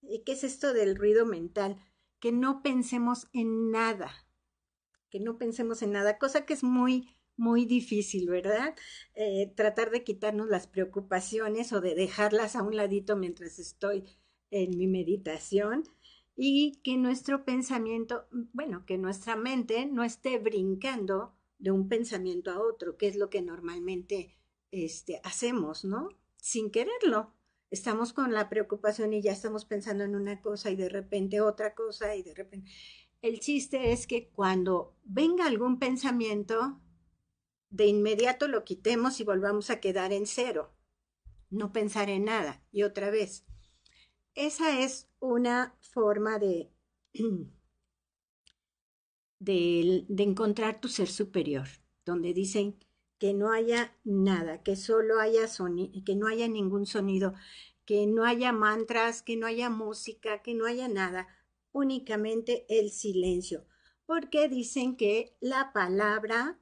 ¿Y 0.00 0.24
qué 0.24 0.32
es 0.32 0.42
esto 0.42 0.72
del 0.72 0.96
ruido 0.96 1.26
mental? 1.26 1.76
Que 2.18 2.32
no 2.32 2.62
pensemos 2.62 3.28
en 3.34 3.70
nada, 3.70 4.10
que 5.10 5.20
no 5.20 5.36
pensemos 5.36 5.82
en 5.82 5.92
nada, 5.92 6.18
cosa 6.18 6.46
que 6.46 6.54
es 6.54 6.64
muy, 6.64 7.18
muy 7.36 7.66
difícil, 7.66 8.30
¿verdad? 8.30 8.74
Eh, 9.12 9.52
tratar 9.54 9.90
de 9.90 10.02
quitarnos 10.02 10.48
las 10.48 10.66
preocupaciones 10.66 11.74
o 11.74 11.82
de 11.82 11.94
dejarlas 11.94 12.56
a 12.56 12.62
un 12.62 12.74
ladito 12.74 13.16
mientras 13.16 13.58
estoy 13.58 14.08
en 14.50 14.78
mi 14.78 14.86
meditación 14.86 15.84
y 16.36 16.80
que 16.82 16.96
nuestro 16.96 17.44
pensamiento, 17.44 18.26
bueno, 18.52 18.84
que 18.86 18.98
nuestra 18.98 19.36
mente 19.36 19.86
no 19.86 20.02
esté 20.04 20.38
brincando 20.38 21.34
de 21.58 21.70
un 21.70 21.88
pensamiento 21.88 22.50
a 22.50 22.60
otro, 22.60 22.96
que 22.96 23.06
es 23.06 23.16
lo 23.16 23.30
que 23.30 23.42
normalmente 23.42 24.36
este, 24.70 25.20
hacemos, 25.22 25.84
¿no? 25.84 26.08
Sin 26.36 26.70
quererlo 26.70 27.32
estamos 27.74 28.12
con 28.12 28.32
la 28.32 28.48
preocupación 28.48 29.12
y 29.12 29.20
ya 29.20 29.32
estamos 29.32 29.64
pensando 29.64 30.04
en 30.04 30.14
una 30.14 30.40
cosa 30.40 30.70
y 30.70 30.76
de 30.76 30.88
repente 30.88 31.40
otra 31.40 31.74
cosa 31.74 32.14
y 32.16 32.22
de 32.22 32.34
repente... 32.34 32.70
El 33.20 33.40
chiste 33.40 33.92
es 33.92 34.06
que 34.06 34.28
cuando 34.28 34.96
venga 35.02 35.46
algún 35.46 35.78
pensamiento, 35.78 36.80
de 37.70 37.86
inmediato 37.86 38.48
lo 38.48 38.64
quitemos 38.64 39.18
y 39.18 39.24
volvamos 39.24 39.70
a 39.70 39.80
quedar 39.80 40.12
en 40.12 40.26
cero. 40.26 40.74
No 41.50 41.72
pensar 41.72 42.10
en 42.10 42.26
nada. 42.26 42.62
Y 42.70 42.82
otra 42.82 43.10
vez, 43.10 43.46
esa 44.34 44.80
es 44.80 45.08
una 45.20 45.76
forma 45.80 46.38
de, 46.38 46.70
de, 49.38 50.22
encontrar 50.22 50.80
tu 50.80 50.88
ser 50.88 51.08
superior, 51.08 51.66
donde 52.04 52.32
dicen 52.34 52.78
que 53.18 53.32
no 53.34 53.52
haya 53.52 53.96
nada, 54.04 54.62
que 54.62 54.76
solo 54.76 55.20
haya 55.20 55.48
sonido, 55.48 56.02
que 56.04 56.16
no 56.16 56.26
haya 56.26 56.48
ningún 56.48 56.86
sonido, 56.86 57.34
que 57.84 58.06
no 58.06 58.24
haya 58.24 58.52
mantras, 58.52 59.22
que 59.22 59.36
no 59.36 59.46
haya 59.46 59.70
música, 59.70 60.42
que 60.42 60.54
no 60.54 60.66
haya 60.66 60.88
nada, 60.88 61.28
únicamente 61.72 62.66
el 62.68 62.90
silencio, 62.90 63.66
porque 64.06 64.48
dicen 64.48 64.96
que 64.96 65.36
la 65.40 65.72
palabra 65.72 66.58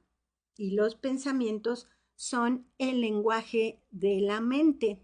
y 0.55 0.71
los 0.71 0.95
pensamientos 0.95 1.87
son 2.15 2.67
el 2.77 3.01
lenguaje 3.01 3.81
de 3.91 4.21
la 4.21 4.41
mente, 4.41 5.02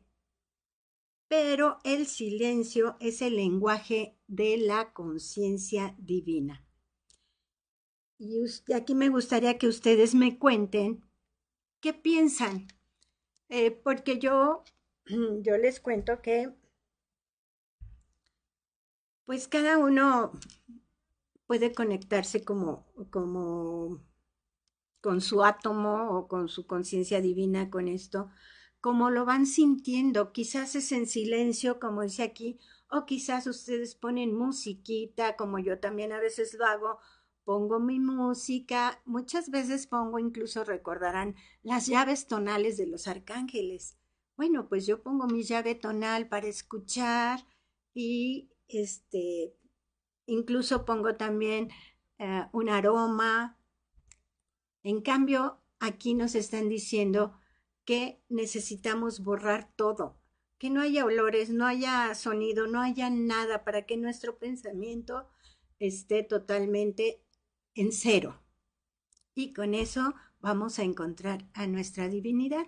pero 1.29 1.79
el 1.85 2.05
silencio 2.07 2.97
es 2.99 3.21
el 3.21 3.37
lenguaje 3.37 4.17
de 4.27 4.57
la 4.57 4.91
conciencia 4.91 5.95
divina. 5.97 6.65
Y 8.17 8.43
aquí 8.73 8.95
me 8.95 9.07
gustaría 9.07 9.57
que 9.57 9.67
ustedes 9.67 10.13
me 10.13 10.37
cuenten 10.37 11.09
¿Qué 11.81 11.93
piensan? 11.93 12.67
Eh, 13.47 13.71
porque 13.71 14.19
yo, 14.19 14.63
yo 15.41 15.57
les 15.57 15.79
cuento 15.79 16.21
que, 16.21 16.53
pues 19.25 19.47
cada 19.47 19.77
uno 19.77 20.31
puede 21.45 21.73
conectarse 21.73 22.43
como, 22.43 22.85
como 23.11 24.03
con 25.01 25.21
su 25.21 25.43
átomo 25.43 26.17
o 26.17 26.27
con 26.27 26.49
su 26.49 26.67
conciencia 26.67 27.21
divina 27.21 27.69
con 27.69 27.87
esto, 27.87 28.29
como 28.81 29.09
lo 29.09 29.25
van 29.25 29.45
sintiendo. 29.45 30.31
Quizás 30.31 30.75
es 30.75 30.91
en 30.91 31.07
silencio, 31.07 31.79
como 31.79 32.01
dice 32.03 32.23
aquí, 32.23 32.59
o 32.89 33.05
quizás 33.05 33.47
ustedes 33.47 33.95
ponen 33.95 34.35
musiquita, 34.35 35.35
como 35.35 35.59
yo 35.59 35.79
también 35.79 36.11
a 36.11 36.19
veces 36.19 36.53
lo 36.53 36.65
hago, 36.65 36.99
pongo 37.43 37.79
mi 37.79 37.99
música, 37.99 39.01
muchas 39.05 39.49
veces 39.49 39.87
pongo, 39.87 40.19
incluso 40.19 40.63
recordarán, 40.63 41.35
las 41.63 41.87
llaves 41.87 42.27
tonales 42.27 42.77
de 42.77 42.87
los 42.87 43.07
arcángeles, 43.07 43.97
Bueno, 44.37 44.69
pues 44.69 44.85
yo 44.85 45.03
pongo 45.03 45.27
mi 45.27 45.43
llave 45.43 45.75
tonal 45.75 46.29
para 46.29 46.47
escuchar 46.47 47.45
y 47.93 48.51
este, 48.67 49.53
incluso 50.27 50.85
pongo 50.85 51.15
también 51.15 51.69
eh, 52.19 52.45
un 52.53 52.69
aroma. 52.69 53.57
En 54.83 55.01
cambio, 55.01 55.59
aquí 55.79 56.13
nos 56.13 56.35
están 56.35 56.69
diciendo 56.69 57.38
que 57.89 58.21
necesitamos 58.29 59.23
borrar 59.23 59.73
todo, 59.75 60.21
que 60.59 60.69
no 60.69 60.79
haya 60.79 61.05
olores, 61.05 61.49
no 61.49 61.65
haya 61.65 62.13
sonido, 62.13 62.67
no 62.67 62.81
haya 62.81 63.09
nada 63.09 63.63
para 63.63 63.87
que 63.87 63.97
nuestro 63.97 64.37
pensamiento 64.37 65.27
esté 65.79 66.21
totalmente 66.21 67.25
en 67.73 67.91
cero. 67.91 68.43
Y 69.33 69.53
con 69.53 69.73
eso 69.73 70.13
vamos 70.39 70.77
a 70.77 70.83
encontrar 70.83 71.49
a 71.55 71.65
nuestra 71.65 72.09
divinidad. 72.09 72.67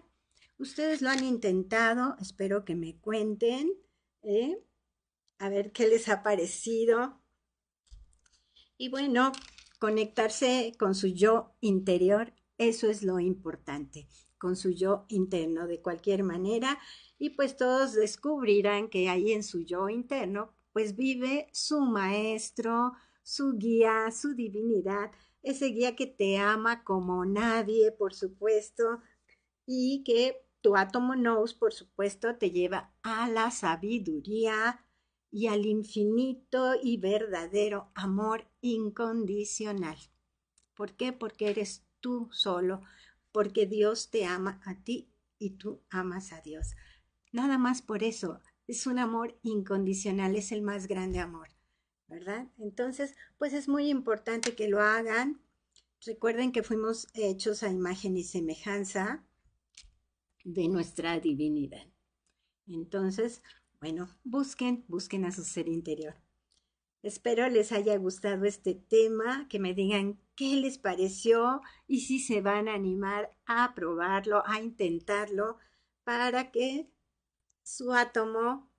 Ustedes 0.57 1.03
lo 1.03 1.11
han 1.11 1.23
intentado, 1.23 2.15
espero 2.19 2.65
que 2.65 2.73
me 2.73 2.97
cuenten, 2.97 3.73
¿eh? 4.23 4.57
a 5.37 5.49
ver 5.49 5.71
qué 5.71 5.87
les 5.87 6.09
ha 6.09 6.23
parecido. 6.23 7.21
Y 8.75 8.89
bueno, 8.89 9.33
conectarse 9.77 10.73
con 10.79 10.95
su 10.95 11.09
yo 11.09 11.53
interior, 11.59 12.33
eso 12.57 12.89
es 12.89 13.03
lo 13.03 13.19
importante, 13.19 14.07
con 14.41 14.55
su 14.55 14.71
yo 14.71 15.05
interno 15.07 15.67
de 15.67 15.81
cualquier 15.81 16.23
manera. 16.23 16.79
Y 17.19 17.29
pues 17.29 17.55
todos 17.55 17.93
descubrirán 17.93 18.89
que 18.89 19.07
ahí 19.07 19.33
en 19.33 19.43
su 19.43 19.63
yo 19.63 19.87
interno, 19.87 20.51
pues 20.73 20.95
vive 20.95 21.47
su 21.53 21.81
maestro, 21.81 22.93
su 23.21 23.53
guía, 23.53 24.09
su 24.11 24.33
divinidad, 24.33 25.11
ese 25.43 25.67
guía 25.67 25.95
que 25.95 26.07
te 26.07 26.39
ama 26.39 26.83
como 26.83 27.23
nadie, 27.23 27.91
por 27.91 28.15
supuesto, 28.15 28.83
y 29.67 30.03
que 30.03 30.43
tu 30.61 30.75
átomo 30.75 31.13
knows, 31.13 31.53
por 31.53 31.71
supuesto, 31.73 32.35
te 32.35 32.49
lleva 32.49 32.95
a 33.03 33.29
la 33.29 33.51
sabiduría 33.51 34.83
y 35.29 35.47
al 35.47 35.67
infinito 35.67 36.73
y 36.81 36.97
verdadero 36.97 37.91
amor 37.93 38.47
incondicional. 38.61 39.97
¿Por 40.73 40.93
qué? 40.93 41.13
Porque 41.13 41.49
eres 41.49 41.85
tú 41.99 42.27
solo, 42.31 42.81
porque 43.31 43.65
Dios 43.65 44.09
te 44.09 44.25
ama 44.25 44.61
a 44.65 44.83
ti 44.83 45.11
y 45.37 45.51
tú 45.51 45.81
amas 45.89 46.33
a 46.33 46.41
Dios. 46.41 46.75
Nada 47.31 47.57
más 47.57 47.81
por 47.81 48.03
eso. 48.03 48.39
Es 48.67 48.87
un 48.87 48.99
amor 48.99 49.37
incondicional, 49.41 50.35
es 50.35 50.51
el 50.51 50.61
más 50.61 50.87
grande 50.87 51.19
amor, 51.19 51.49
¿verdad? 52.07 52.47
Entonces, 52.57 53.15
pues 53.37 53.53
es 53.53 53.67
muy 53.67 53.89
importante 53.89 54.55
que 54.55 54.69
lo 54.69 54.81
hagan. 54.81 55.41
Recuerden 56.05 56.51
que 56.51 56.63
fuimos 56.63 57.07
hechos 57.13 57.63
a 57.63 57.69
imagen 57.69 58.15
y 58.15 58.23
semejanza 58.23 59.25
de 60.43 60.67
nuestra 60.67 61.19
divinidad. 61.19 61.85
Entonces, 62.67 63.41
bueno, 63.79 64.07
busquen, 64.23 64.85
busquen 64.87 65.25
a 65.25 65.31
su 65.31 65.43
ser 65.43 65.67
interior. 65.67 66.15
Espero 67.03 67.49
les 67.49 67.71
haya 67.71 67.97
gustado 67.97 68.45
este 68.45 68.75
tema, 68.75 69.47
que 69.49 69.59
me 69.59 69.73
digan 69.73 70.19
qué 70.35 70.55
les 70.55 70.77
pareció 70.77 71.61
y 71.87 72.01
si 72.01 72.19
se 72.19 72.41
van 72.41 72.67
a 72.67 72.75
animar 72.75 73.35
a 73.45 73.73
probarlo, 73.73 74.43
a 74.45 74.61
intentarlo, 74.61 75.57
para 76.03 76.51
que 76.51 76.91
su 77.63 77.93
átomo 77.93 78.71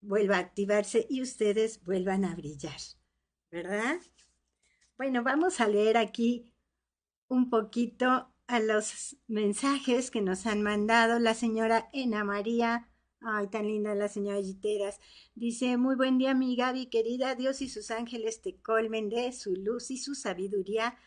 vuelva 0.00 0.36
a 0.36 0.40
activarse 0.40 1.06
y 1.08 1.22
ustedes 1.22 1.82
vuelvan 1.84 2.24
a 2.24 2.34
brillar, 2.34 2.80
¿verdad? 3.50 4.00
Bueno, 4.96 5.22
vamos 5.22 5.60
a 5.60 5.68
leer 5.68 5.96
aquí 5.96 6.50
un 7.28 7.50
poquito 7.50 8.32
a 8.46 8.60
los 8.60 9.16
mensajes 9.26 10.10
que 10.10 10.20
nos 10.20 10.46
han 10.46 10.62
mandado 10.62 11.18
la 11.18 11.34
señora 11.34 11.88
Ena 11.92 12.24
María. 12.24 12.88
Ay, 13.26 13.46
tan 13.48 13.66
linda 13.66 13.94
la 13.94 14.08
señora 14.08 14.42
Giteras. 14.42 15.00
Dice, 15.34 15.78
muy 15.78 15.94
buen 15.94 16.18
día, 16.18 16.34
mi 16.34 16.56
Gaby 16.56 16.86
querida. 16.86 17.34
Dios 17.34 17.62
y 17.62 17.70
sus 17.70 17.90
ángeles 17.90 18.42
te 18.42 18.56
colmen 18.56 19.08
de 19.08 19.32
su 19.32 19.56
luz 19.56 19.90
y 19.90 19.96
su 19.96 20.14
sabiduría 20.14 20.98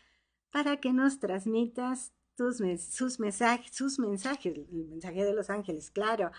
para 0.50 0.80
que 0.80 0.92
nos 0.92 1.20
transmitas 1.20 2.12
tus, 2.34 2.60
sus 2.90 3.20
mensajes, 3.20 3.70
sus 3.72 4.00
mensajes, 4.00 4.52
el 4.56 4.88
mensaje 4.88 5.24
de 5.24 5.32
los 5.32 5.48
ángeles, 5.48 5.92
claro. 5.92 6.32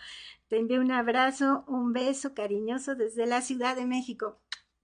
Te 0.50 0.58
envío 0.58 0.82
un 0.82 0.92
abrazo, 0.92 1.64
un 1.66 1.94
beso 1.94 2.34
cariñoso 2.34 2.96
desde 2.96 3.26
la 3.26 3.42
Ciudad 3.42 3.78
de 3.78 3.86
México. 3.86 4.38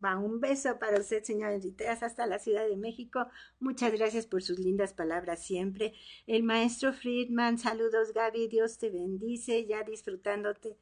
Va, 0.03 0.17
un 0.17 0.39
beso 0.39 0.79
para 0.79 0.99
usted, 0.99 1.23
señora 1.23 1.59
Giteras, 1.59 2.03
hasta 2.03 2.25
la 2.25 2.39
Ciudad 2.39 2.67
de 2.69 2.77
México. 2.77 3.27
Muchas 3.59 3.91
gracias 3.91 4.27
por 4.27 4.41
sus 4.43 4.59
lindas 4.59 4.93
palabras 4.93 5.43
siempre. 5.43 5.93
El 6.25 6.43
maestro 6.43 6.93
Friedman, 6.93 7.57
saludos 7.57 8.13
Gaby, 8.13 8.47
Dios 8.47 8.77
te 8.77 8.89
bendice, 8.89 9.65
ya 9.65 9.83
disfrutándote. 9.83 10.77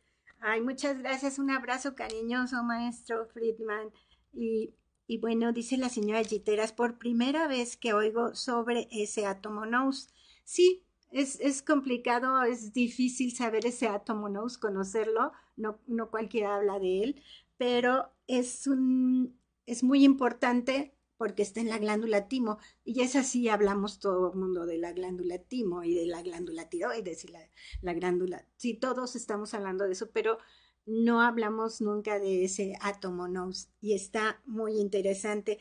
Ay, 0.46 0.60
muchas 0.60 1.00
gracias, 1.00 1.40
un 1.40 1.52
abrazo 1.52 1.96
cariñoso, 1.96 2.62
maestro 2.64 3.26
Friedman. 3.28 3.94
Y, 4.34 4.74
bueno, 5.22 5.54
dice 5.54 5.78
la 5.78 5.88
señora 5.88 6.22
Giteras, 6.22 6.74
por 6.74 6.98
primera 6.98 7.48
vez 7.48 7.78
que 7.78 7.94
oigo 7.94 8.36
sobre 8.36 8.90
ese 8.92 9.26
átomo 9.26 9.66
nous. 9.66 10.10
Sí, 10.44 10.84
es, 11.12 11.40
es, 11.40 11.64
complicado, 11.64 12.44
es 12.44 12.74
difícil 12.74 13.34
saber 13.34 13.66
ese 13.66 13.88
átomo 13.88 14.28
nous, 14.28 14.58
conocerlo, 14.58 15.32
no, 15.56 15.80
no 15.88 16.10
cualquiera 16.10 16.56
habla 16.56 16.78
de 16.78 17.04
él, 17.04 17.24
pero 17.56 18.12
es, 18.28 18.68
un, 18.68 19.40
es 19.66 19.82
muy 19.82 20.04
importante 20.04 20.94
porque 21.24 21.44
está 21.44 21.62
en 21.62 21.70
la 21.70 21.78
glándula 21.78 22.28
timo. 22.28 22.58
Y 22.84 23.00
es 23.00 23.16
así, 23.16 23.48
hablamos 23.48 24.00
todo 24.00 24.34
el 24.34 24.38
mundo 24.38 24.66
de 24.66 24.78
la 24.78 24.92
glándula 24.92 25.38
timo 25.38 25.82
y 25.82 25.96
de 25.96 26.06
la 26.06 26.22
glándula 26.22 26.68
tiroides 26.68 27.24
y 27.24 27.30
la, 27.30 27.40
la 27.82 27.94
glándula. 27.94 28.46
Sí, 28.58 28.74
todos 28.74 29.16
estamos 29.16 29.54
hablando 29.54 29.86
de 29.86 29.94
eso, 29.94 30.12
pero 30.12 30.38
no 30.86 31.22
hablamos 31.22 31.80
nunca 31.80 32.20
de 32.20 32.44
ese 32.44 32.74
átomo 32.82 33.30
nous. 33.30 33.70
Y 33.80 33.94
está 33.94 34.42
muy 34.46 34.82
interesante. 34.82 35.60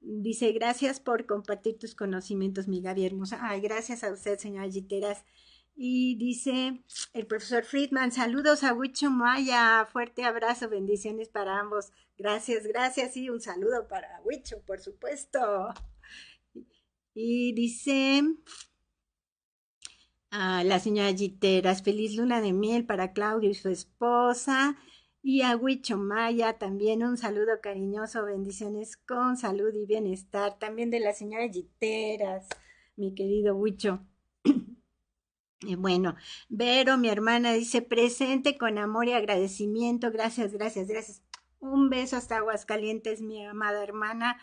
Dice, 0.00 0.52
gracias 0.52 1.00
por 1.00 1.26
compartir 1.26 1.76
tus 1.78 1.94
conocimientos, 1.94 2.66
mi 2.66 2.80
Gaby 2.80 3.04
hermosa. 3.04 3.40
Ay, 3.42 3.60
gracias 3.60 4.04
a 4.04 4.10
usted, 4.10 4.38
señora 4.38 4.70
Giteras. 4.70 5.22
Y 5.76 6.16
dice 6.16 6.84
el 7.12 7.26
profesor 7.26 7.64
Friedman, 7.64 8.12
saludos 8.12 8.62
a 8.62 8.72
Huicho 8.72 9.10
Maya, 9.10 9.86
fuerte 9.90 10.24
abrazo, 10.24 10.68
bendiciones 10.68 11.28
para 11.28 11.58
ambos. 11.58 11.90
Gracias, 12.16 12.66
gracias 12.66 13.16
y 13.16 13.28
un 13.28 13.40
saludo 13.40 13.88
para 13.88 14.20
Huicho, 14.24 14.62
por 14.66 14.80
supuesto. 14.80 15.74
Y 17.12 17.52
dice 17.54 18.22
a 20.30 20.62
la 20.62 20.78
señora 20.78 21.12
Giteras, 21.12 21.82
feliz 21.82 22.16
luna 22.16 22.40
de 22.40 22.52
miel 22.52 22.86
para 22.86 23.12
Claudio 23.12 23.50
y 23.50 23.54
su 23.54 23.68
esposa. 23.68 24.76
Y 25.22 25.42
a 25.42 25.56
Huicho 25.56 25.96
Maya 25.96 26.58
también 26.58 27.02
un 27.02 27.16
saludo 27.16 27.60
cariñoso, 27.60 28.24
bendiciones 28.24 28.96
con 28.96 29.36
salud 29.36 29.74
y 29.74 29.86
bienestar. 29.86 30.58
También 30.58 30.90
de 30.90 31.00
la 31.00 31.14
señora 31.14 31.48
Giteras, 31.48 32.46
mi 32.96 33.14
querido 33.14 33.56
Huicho. 33.56 34.06
Bueno, 35.78 36.16
Vero, 36.48 36.98
mi 36.98 37.08
hermana, 37.08 37.52
dice 37.52 37.80
presente 37.80 38.58
con 38.58 38.78
amor 38.78 39.08
y 39.08 39.12
agradecimiento. 39.12 40.10
Gracias, 40.10 40.52
gracias, 40.52 40.88
gracias. 40.88 41.22
Un 41.60 41.88
beso 41.88 42.16
hasta 42.16 42.36
Aguascalientes, 42.36 43.22
mi 43.22 43.44
amada 43.46 43.82
hermana. 43.82 44.38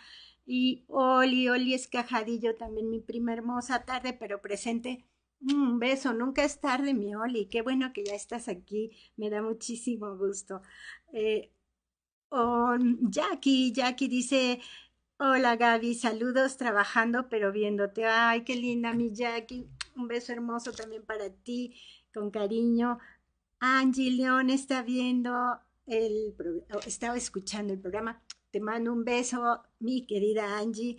Y 0.46 0.84
Oli, 0.88 1.50
Oli 1.50 1.74
Escajadillo, 1.76 2.56
también 2.56 2.90
mi 2.90 3.00
prima 3.00 3.34
hermosa 3.34 3.86
tarde, 3.86 4.14
pero 4.14 4.42
presente. 4.42 5.06
Un 5.42 5.80
beso, 5.80 6.14
nunca 6.14 6.44
es 6.44 6.60
tarde, 6.60 6.94
mi 6.94 7.16
Oli. 7.16 7.48
Qué 7.48 7.62
bueno 7.62 7.94
que 7.94 8.04
ya 8.04 8.16
estás 8.16 8.48
aquí. 8.48 8.92
Me 9.18 9.30
da 9.30 9.42
muchísimo 9.42 10.18
gusto. 10.18 10.62
Eh, 11.14 11.52
oh, 12.30 12.76
Jackie, 13.02 13.72
Jackie 13.74 14.08
dice, 14.08 14.60
hola 15.18 15.56
Gaby, 15.56 15.96
saludos 15.96 16.58
trabajando 16.58 17.30
pero 17.30 17.52
viéndote. 17.52 18.06
Ay, 18.06 18.44
qué 18.44 18.56
linda 18.56 18.94
mi 18.94 19.14
Jackie. 19.14 19.68
Un 19.96 20.08
beso 20.08 20.32
hermoso 20.32 20.72
también 20.72 21.06
para 21.06 21.30
ti, 21.30 21.76
con 22.14 22.32
cariño. 22.32 23.00
Angie 23.60 24.12
León 24.12 24.50
está 24.50 24.82
viendo 24.82 25.60
el 25.86 26.36
estaba 26.86 27.18
escuchando 27.18 27.74
el 27.74 27.80
programa. 27.80 28.22
Te 28.52 28.60
mando 28.60 28.92
un 28.92 29.04
beso, 29.04 29.62
mi 29.80 30.06
querida 30.06 30.58
Angie. 30.58 30.98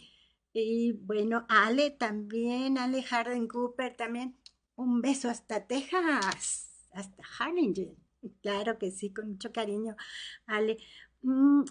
Y 0.53 0.93
bueno, 0.93 1.47
Ale 1.49 1.91
también, 1.91 2.79
Ale 2.79 3.03
Harden 3.03 3.49
Cooper 3.49 3.97
también. 3.97 4.37
Un 4.77 5.01
beso 5.01 5.29
hasta 5.29 5.67
Texas, 5.67 6.89
hasta 6.93 7.23
Harlingen. 7.39 7.97
Claro 8.43 8.79
que 8.79 8.91
sí, 8.91 9.13
con 9.13 9.31
mucho 9.31 9.53
cariño. 9.53 9.97
Ale. 10.47 10.79
Mm, 11.23 11.65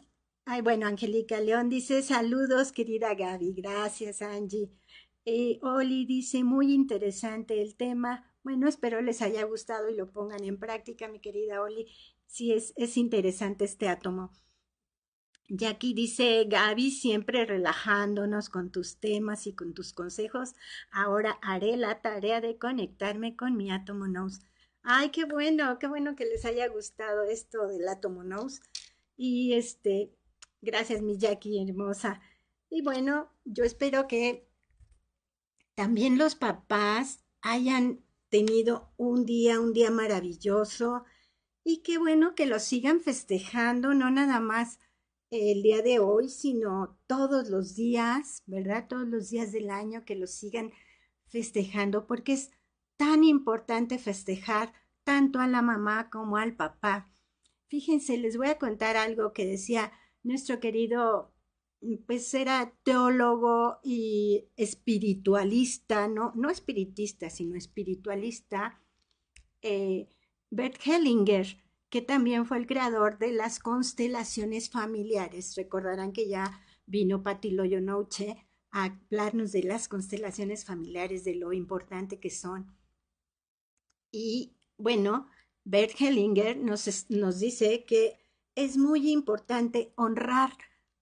ay, 0.46 0.62
bueno, 0.62 0.88
Angélica 0.88 1.40
León 1.40 1.70
dice 1.70 2.02
saludos, 2.02 2.72
querida 2.72 3.14
Gaby. 3.14 3.54
Gracias, 3.54 4.22
Angie. 4.22 4.72
Eh, 5.26 5.60
Oli 5.62 6.06
dice, 6.06 6.44
muy 6.44 6.74
interesante 6.74 7.62
el 7.62 7.76
tema. 7.76 8.32
Bueno, 8.44 8.68
espero 8.68 9.02
les 9.02 9.22
haya 9.22 9.44
gustado 9.44 9.90
y 9.90 9.96
lo 9.96 10.12
pongan 10.12 10.44
en 10.44 10.58
práctica, 10.60 11.08
mi 11.08 11.20
querida 11.20 11.62
Oli. 11.62 11.88
Sí, 12.26 12.54
es, 12.54 12.74
es 12.76 12.98
interesante 12.98 13.66
este 13.66 13.88
átomo. 13.88 14.32
Jackie 15.54 15.94
dice, 15.94 16.46
Gaby, 16.46 16.92
siempre 16.92 17.46
relajándonos 17.46 18.50
con 18.50 18.72
tus 18.72 19.00
temas 19.00 19.48
y 19.48 19.54
con 19.54 19.74
tus 19.74 19.92
consejos. 19.92 20.54
Ahora 20.92 21.38
haré 21.42 21.76
la 21.76 22.02
tarea 22.02 22.40
de 22.40 22.58
conectarme 22.58 23.36
con 23.36 23.58
mi 23.58 23.70
átomo 23.70 24.08
nous. 24.08 24.40
Ay, 24.82 25.10
qué 25.10 25.26
bueno, 25.26 25.78
qué 25.78 25.88
bueno 25.88 26.16
que 26.16 26.26
les 26.26 26.46
haya 26.46 26.68
gustado 26.70 27.24
esto 27.24 27.68
del 27.68 27.88
átomo 27.88 28.24
nose. 28.24 28.62
Y 29.18 29.54
este, 29.54 30.16
gracias, 30.62 31.02
mi 31.02 31.18
Jackie 31.18 31.62
hermosa. 31.62 32.22
Y 32.70 32.82
bueno, 32.82 33.30
yo 33.44 33.66
espero 33.66 34.08
que 34.08 34.48
también 35.76 36.18
los 36.18 36.36
papás 36.36 37.24
hayan 37.42 38.04
tenido 38.30 38.92
un 38.98 39.26
día, 39.26 39.60
un 39.60 39.74
día 39.74 39.92
maravilloso 39.92 41.04
y 41.64 41.84
qué 41.84 41.98
bueno 41.98 42.34
que 42.36 42.46
lo 42.46 42.60
sigan 42.60 43.02
festejando, 43.02 43.94
no 43.94 44.10
nada 44.10 44.40
más 44.40 44.80
el 45.30 45.62
día 45.62 45.82
de 45.82 46.00
hoy, 46.00 46.30
sino 46.30 46.98
todos 47.08 47.50
los 47.50 47.76
días, 47.76 48.44
¿verdad? 48.46 48.88
Todos 48.88 49.08
los 49.08 49.30
días 49.30 49.52
del 49.52 49.70
año 49.70 50.04
que 50.06 50.16
lo 50.16 50.28
sigan 50.28 50.72
festejando, 51.28 52.06
porque 52.06 52.34
es 52.34 52.52
tan 52.98 53.24
importante 53.24 53.98
festejar 53.98 54.74
tanto 55.04 55.40
a 55.40 55.48
la 55.48 55.62
mamá 55.62 56.10
como 56.10 56.38
al 56.38 56.56
papá. 56.56 57.10
Fíjense, 57.68 58.18
les 58.18 58.38
voy 58.38 58.48
a 58.48 58.58
contar 58.58 58.98
algo 58.98 59.32
que 59.32 59.46
decía 59.46 59.94
nuestro 60.24 60.60
querido, 60.60 61.31
pues 62.06 62.34
era 62.34 62.74
teólogo 62.84 63.80
y 63.84 64.46
espiritualista, 64.56 66.08
no, 66.08 66.32
no 66.36 66.50
espiritista, 66.50 67.30
sino 67.30 67.56
espiritualista, 67.56 68.80
eh, 69.62 70.08
Bert 70.52 70.80
Hellinger, 70.86 71.58
que 71.90 72.02
también 72.02 72.46
fue 72.46 72.58
el 72.58 72.68
creador 72.68 73.18
de 73.18 73.32
las 73.32 73.60
constelaciones 73.60 74.70
familiares. 74.70 75.56
Recordarán 75.56 76.14
que 76.14 76.28
ya 76.28 76.62
vino 76.86 77.24
Patti 77.24 77.52
Noche 77.52 78.48
a 78.72 78.86
hablarnos 78.86 79.52
de 79.52 79.64
las 79.64 79.88
constelaciones 79.88 80.66
familiares, 80.66 81.24
de 81.24 81.36
lo 81.36 81.52
importante 81.52 82.20
que 82.20 82.30
son. 82.30 82.76
Y 84.12 84.56
bueno, 84.78 85.28
Bert 85.64 86.00
Hellinger 86.00 86.58
nos, 86.58 87.10
nos 87.10 87.40
dice 87.40 87.86
que 87.86 88.20
es 88.56 88.78
muy 88.78 89.12
importante 89.12 89.94
honrar 89.96 90.52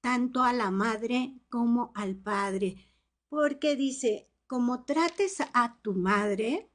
tanto 0.02 0.44
a 0.44 0.54
la 0.54 0.72
madre 0.72 1.40
como 1.50 1.92
al 1.96 2.16
padre, 2.16 2.90
porque 3.28 3.76
dice, 3.76 4.30
como 4.48 4.84
trates 4.84 5.38
a 5.54 5.78
tu 5.82 5.94
madre, 5.94 6.72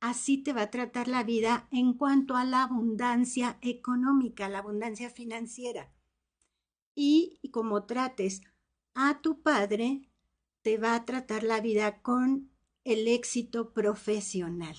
así 0.00 0.38
te 0.38 0.52
va 0.52 0.62
a 0.62 0.70
tratar 0.70 1.08
la 1.08 1.22
vida 1.22 1.68
en 1.70 1.94
cuanto 1.94 2.36
a 2.36 2.44
la 2.44 2.62
abundancia 2.62 3.58
económica, 3.62 4.48
la 4.48 4.58
abundancia 4.58 5.10
financiera. 5.10 5.92
Y, 6.94 7.40
como 7.52 7.84
trates 7.84 8.42
a 8.94 9.20
tu 9.20 9.42
padre, 9.42 10.10
te 10.62 10.78
va 10.78 10.94
a 10.94 11.04
tratar 11.04 11.42
la 11.42 11.60
vida 11.60 12.02
con 12.02 12.50
el 12.84 13.08
éxito 13.08 13.72
profesional. 13.72 14.76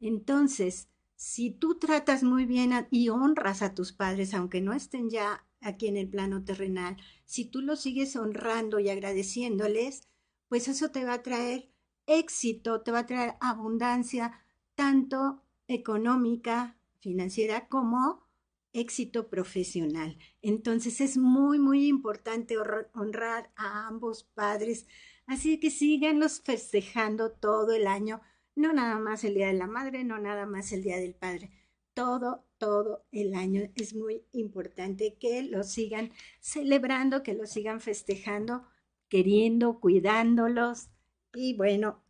Entonces, 0.00 0.88
si 1.16 1.50
tú 1.50 1.78
tratas 1.78 2.22
muy 2.22 2.44
bien 2.44 2.86
y 2.90 3.08
honras 3.08 3.62
a 3.62 3.74
tus 3.74 3.92
padres, 3.92 4.34
aunque 4.34 4.60
no 4.60 4.72
estén 4.72 5.10
ya 5.10 5.47
aquí 5.60 5.88
en 5.88 5.96
el 5.96 6.08
plano 6.08 6.44
terrenal, 6.44 6.96
si 7.24 7.44
tú 7.44 7.60
los 7.60 7.80
sigues 7.80 8.16
honrando 8.16 8.78
y 8.78 8.88
agradeciéndoles, 8.88 10.02
pues 10.48 10.68
eso 10.68 10.90
te 10.90 11.04
va 11.04 11.14
a 11.14 11.22
traer 11.22 11.70
éxito, 12.06 12.80
te 12.82 12.90
va 12.90 13.00
a 13.00 13.06
traer 13.06 13.34
abundancia, 13.40 14.40
tanto 14.74 15.42
económica, 15.66 16.78
financiera, 17.00 17.68
como 17.68 18.26
éxito 18.72 19.28
profesional. 19.28 20.18
Entonces 20.42 21.00
es 21.00 21.16
muy, 21.16 21.58
muy 21.58 21.86
importante 21.86 22.56
honrar 22.92 23.50
a 23.56 23.86
ambos 23.86 24.24
padres. 24.24 24.86
Así 25.26 25.60
que 25.60 25.70
síganlos 25.70 26.40
festejando 26.40 27.32
todo 27.32 27.72
el 27.72 27.86
año, 27.86 28.20
no 28.54 28.72
nada 28.72 28.98
más 28.98 29.24
el 29.24 29.34
Día 29.34 29.48
de 29.48 29.52
la 29.54 29.66
Madre, 29.66 30.04
no 30.04 30.18
nada 30.18 30.46
más 30.46 30.72
el 30.72 30.82
Día 30.82 30.96
del 30.96 31.14
Padre. 31.14 31.50
Todo, 31.98 32.44
todo 32.58 33.04
el 33.10 33.34
año 33.34 33.72
es 33.74 33.92
muy 33.92 34.22
importante 34.30 35.16
que 35.18 35.42
lo 35.42 35.64
sigan 35.64 36.12
celebrando, 36.38 37.24
que 37.24 37.34
lo 37.34 37.44
sigan 37.44 37.80
festejando, 37.80 38.62
queriendo, 39.08 39.80
cuidándolos, 39.80 40.90
y 41.34 41.56
bueno, 41.56 42.00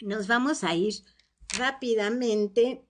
nos 0.00 0.28
vamos 0.28 0.64
a 0.64 0.74
ir 0.74 0.94
rápidamente. 1.58 2.82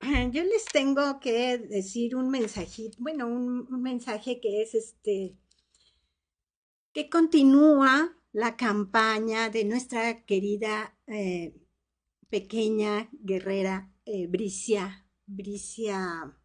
Yo 0.32 0.42
les 0.42 0.64
tengo 0.72 1.20
que 1.20 1.58
decir 1.58 2.16
un 2.16 2.30
mensajito, 2.30 2.96
bueno, 2.98 3.26
un, 3.26 3.82
mensaje 3.82 4.40
que 4.40 4.62
es 4.62 4.74
este, 4.74 5.36
que 6.94 7.10
continúa 7.10 8.16
la 8.32 8.56
campaña 8.56 9.50
de 9.50 9.66
nuestra 9.66 10.24
querida 10.24 10.96
eh, 11.08 11.54
pequeña 12.30 13.10
guerrera 13.12 13.90
eh, 14.04 14.26
Bricia, 14.26 15.06
Bricia 15.26 16.36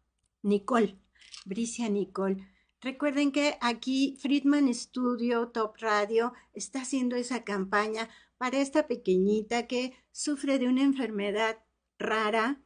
Nicole, 0.42 0.98
Bricia 1.44 1.88
Nicole. 1.88 2.46
Recuerden 2.80 3.30
que 3.30 3.58
aquí 3.60 4.16
Friedman 4.20 4.72
Studio 4.74 5.48
Top 5.48 5.76
Radio 5.80 6.32
está 6.54 6.82
haciendo 6.82 7.16
esa 7.16 7.44
campaña 7.44 8.08
para 8.38 8.58
esta 8.58 8.86
pequeñita 8.86 9.66
que 9.66 9.92
sufre 10.12 10.58
de 10.58 10.66
una 10.66 10.82
enfermedad 10.82 11.58
rara 11.98 12.62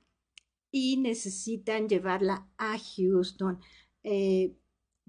y 0.70 0.98
necesitan 0.98 1.88
llevarla 1.88 2.48
a 2.58 2.76
Houston. 2.78 3.60
Eh, 4.04 4.56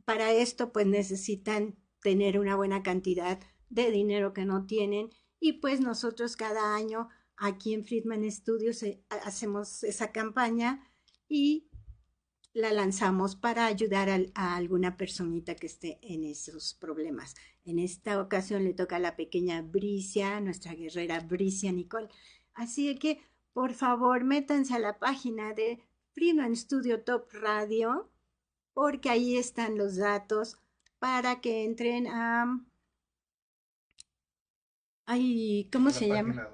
para 0.06 0.32
esto 0.32 0.72
pues 0.72 0.88
necesitan 0.88 1.76
tener 2.02 2.40
una 2.40 2.56
buena 2.56 2.82
cantidad 2.84 3.40
de 3.70 3.92
dinero 3.92 4.34
que 4.34 4.46
no 4.46 4.66
tienen 4.66 5.10
y 5.40 5.54
pues 5.54 5.82
nosotros 5.82 6.36
cada 6.36 6.76
año 6.76 7.10
aquí 7.38 7.74
en 7.74 7.86
Friedman 7.86 8.30
Studios 8.32 8.84
eh, 8.84 9.04
hacemos 9.10 9.84
esa 9.84 10.12
campaña 10.12 10.88
y 11.28 11.70
la 12.54 12.72
lanzamos 12.72 13.36
para 13.36 13.66
ayudar 13.66 14.10
a, 14.34 14.56
alguna 14.56 14.96
personita 14.96 15.56
que 15.56 15.68
esté 15.68 16.00
en 16.02 16.24
esos 16.24 16.74
problemas. 16.74 17.36
En 17.66 17.80
esta 17.80 18.22
ocasión 18.22 18.64
le 18.64 18.74
toca 18.74 18.96
a 18.96 19.00
la 19.00 19.18
pequeña 19.18 19.62
Bricia, 19.62 20.40
nuestra 20.40 20.74
guerrera 20.74 21.20
Bricia 21.20 21.72
Nicole. 21.74 22.08
Así 22.54 22.96
que, 22.96 23.20
por 23.52 23.74
favor, 23.74 24.24
métanse 24.24 24.74
a 24.74 24.80
la 24.80 25.00
página 25.00 25.54
de 25.54 25.84
Freeman 26.14 26.56
Studio 26.56 27.04
Top 27.04 27.28
Radio, 27.34 28.10
porque 28.74 29.10
ahí 29.10 29.36
están 29.36 29.78
los 29.78 29.98
datos 29.98 30.58
para 30.98 31.42
que 31.42 31.66
entren 31.66 32.08
a... 32.08 32.66
Ay, 35.08 35.70
¿Cómo 35.72 35.92
se 35.92 36.08
llama? 36.08 36.50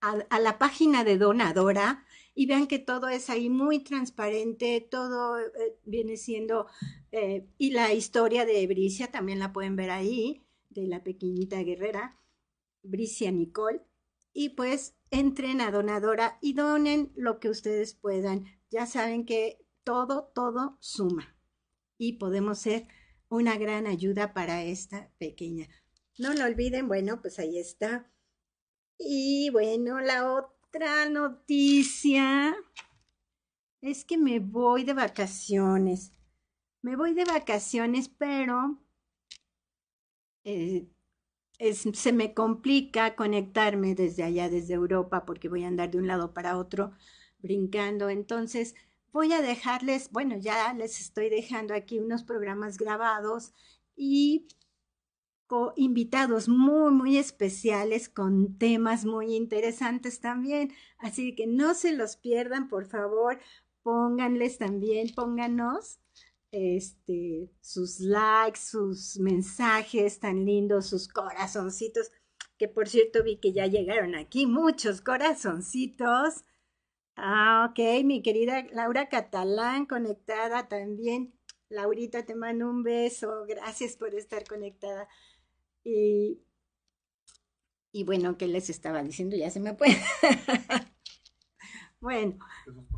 A 0.00 0.38
la 0.40 0.58
página 0.58 1.04
de 1.04 1.18
donadora 1.18 2.04
y 2.38 2.46
vean 2.46 2.68
que 2.68 2.78
todo 2.78 3.08
es 3.08 3.30
ahí 3.30 3.50
muy 3.50 3.80
transparente, 3.80 4.80
todo 4.80 5.40
eh, 5.40 5.76
viene 5.84 6.16
siendo, 6.16 6.68
eh, 7.10 7.48
y 7.58 7.72
la 7.72 7.92
historia 7.92 8.46
de 8.46 8.64
Bricia 8.68 9.10
también 9.10 9.40
la 9.40 9.52
pueden 9.52 9.74
ver 9.74 9.90
ahí, 9.90 10.46
de 10.68 10.86
la 10.86 11.02
pequeñita 11.02 11.60
guerrera, 11.64 12.16
Bricia 12.84 13.32
Nicole, 13.32 13.82
y 14.32 14.50
pues 14.50 14.94
entren 15.10 15.60
a 15.60 15.72
donadora 15.72 16.38
y 16.40 16.52
donen 16.52 17.10
lo 17.16 17.40
que 17.40 17.48
ustedes 17.48 17.94
puedan. 17.94 18.44
Ya 18.70 18.86
saben 18.86 19.24
que 19.24 19.58
todo, 19.82 20.30
todo 20.32 20.78
suma 20.78 21.36
y 21.96 22.18
podemos 22.18 22.60
ser 22.60 22.86
una 23.28 23.58
gran 23.58 23.88
ayuda 23.88 24.32
para 24.32 24.62
esta 24.62 25.10
pequeña. 25.18 25.66
No 26.18 26.32
lo 26.34 26.44
olviden, 26.44 26.86
bueno, 26.86 27.20
pues 27.20 27.40
ahí 27.40 27.58
está. 27.58 28.12
Y 28.98 29.50
bueno, 29.50 30.00
la 30.00 30.32
otra 30.34 31.08
noticia 31.08 32.56
es 33.80 34.04
que 34.04 34.18
me 34.18 34.40
voy 34.40 34.84
de 34.84 34.94
vacaciones. 34.94 36.12
Me 36.82 36.96
voy 36.96 37.14
de 37.14 37.24
vacaciones, 37.24 38.08
pero 38.08 38.80
eh, 40.44 40.88
se 41.92 42.12
me 42.12 42.34
complica 42.34 43.14
conectarme 43.14 43.94
desde 43.94 44.24
allá, 44.24 44.48
desde 44.48 44.74
Europa, 44.74 45.24
porque 45.24 45.48
voy 45.48 45.64
a 45.64 45.68
andar 45.68 45.90
de 45.90 45.98
un 45.98 46.06
lado 46.06 46.34
para 46.34 46.58
otro 46.58 46.92
brincando. 47.38 48.08
Entonces, 48.10 48.74
voy 49.12 49.32
a 49.32 49.42
dejarles, 49.42 50.10
bueno, 50.10 50.36
ya 50.38 50.72
les 50.74 51.00
estoy 51.00 51.28
dejando 51.30 51.74
aquí 51.74 51.98
unos 51.98 52.24
programas 52.24 52.78
grabados 52.78 53.52
y 53.96 54.48
invitados 55.76 56.48
muy, 56.48 56.90
muy 56.90 57.16
especiales 57.18 58.08
con 58.08 58.58
temas 58.58 59.04
muy 59.04 59.34
interesantes 59.34 60.20
también. 60.20 60.72
Así 60.98 61.34
que 61.34 61.46
no 61.46 61.74
se 61.74 61.92
los 61.92 62.16
pierdan, 62.16 62.68
por 62.68 62.86
favor. 62.86 63.38
Pónganles 63.82 64.58
también, 64.58 65.14
pónganos 65.14 66.00
este, 66.50 67.50
sus 67.60 68.00
likes, 68.00 68.60
sus 68.60 69.18
mensajes 69.18 70.20
tan 70.20 70.44
lindos, 70.44 70.86
sus 70.86 71.08
corazoncitos, 71.08 72.10
que 72.58 72.68
por 72.68 72.88
cierto 72.88 73.22
vi 73.22 73.38
que 73.38 73.52
ya 73.52 73.66
llegaron 73.66 74.14
aquí 74.14 74.46
muchos 74.46 75.00
corazoncitos. 75.00 76.44
Ah, 77.16 77.68
ok, 77.70 78.04
mi 78.04 78.22
querida 78.22 78.66
Laura 78.72 79.08
Catalán 79.08 79.86
conectada 79.86 80.68
también. 80.68 81.34
Laurita, 81.68 82.24
te 82.24 82.34
mando 82.34 82.68
un 82.68 82.82
beso. 82.82 83.44
Gracias 83.46 83.96
por 83.96 84.14
estar 84.14 84.44
conectada. 84.44 85.08
Y, 85.90 86.42
y 87.92 88.04
bueno, 88.04 88.36
¿qué 88.36 88.46
les 88.46 88.68
estaba 88.68 89.02
diciendo? 89.02 89.36
Ya 89.36 89.50
se 89.50 89.60
me 89.60 89.74
puede. 89.74 89.96
Bueno, 92.00 92.38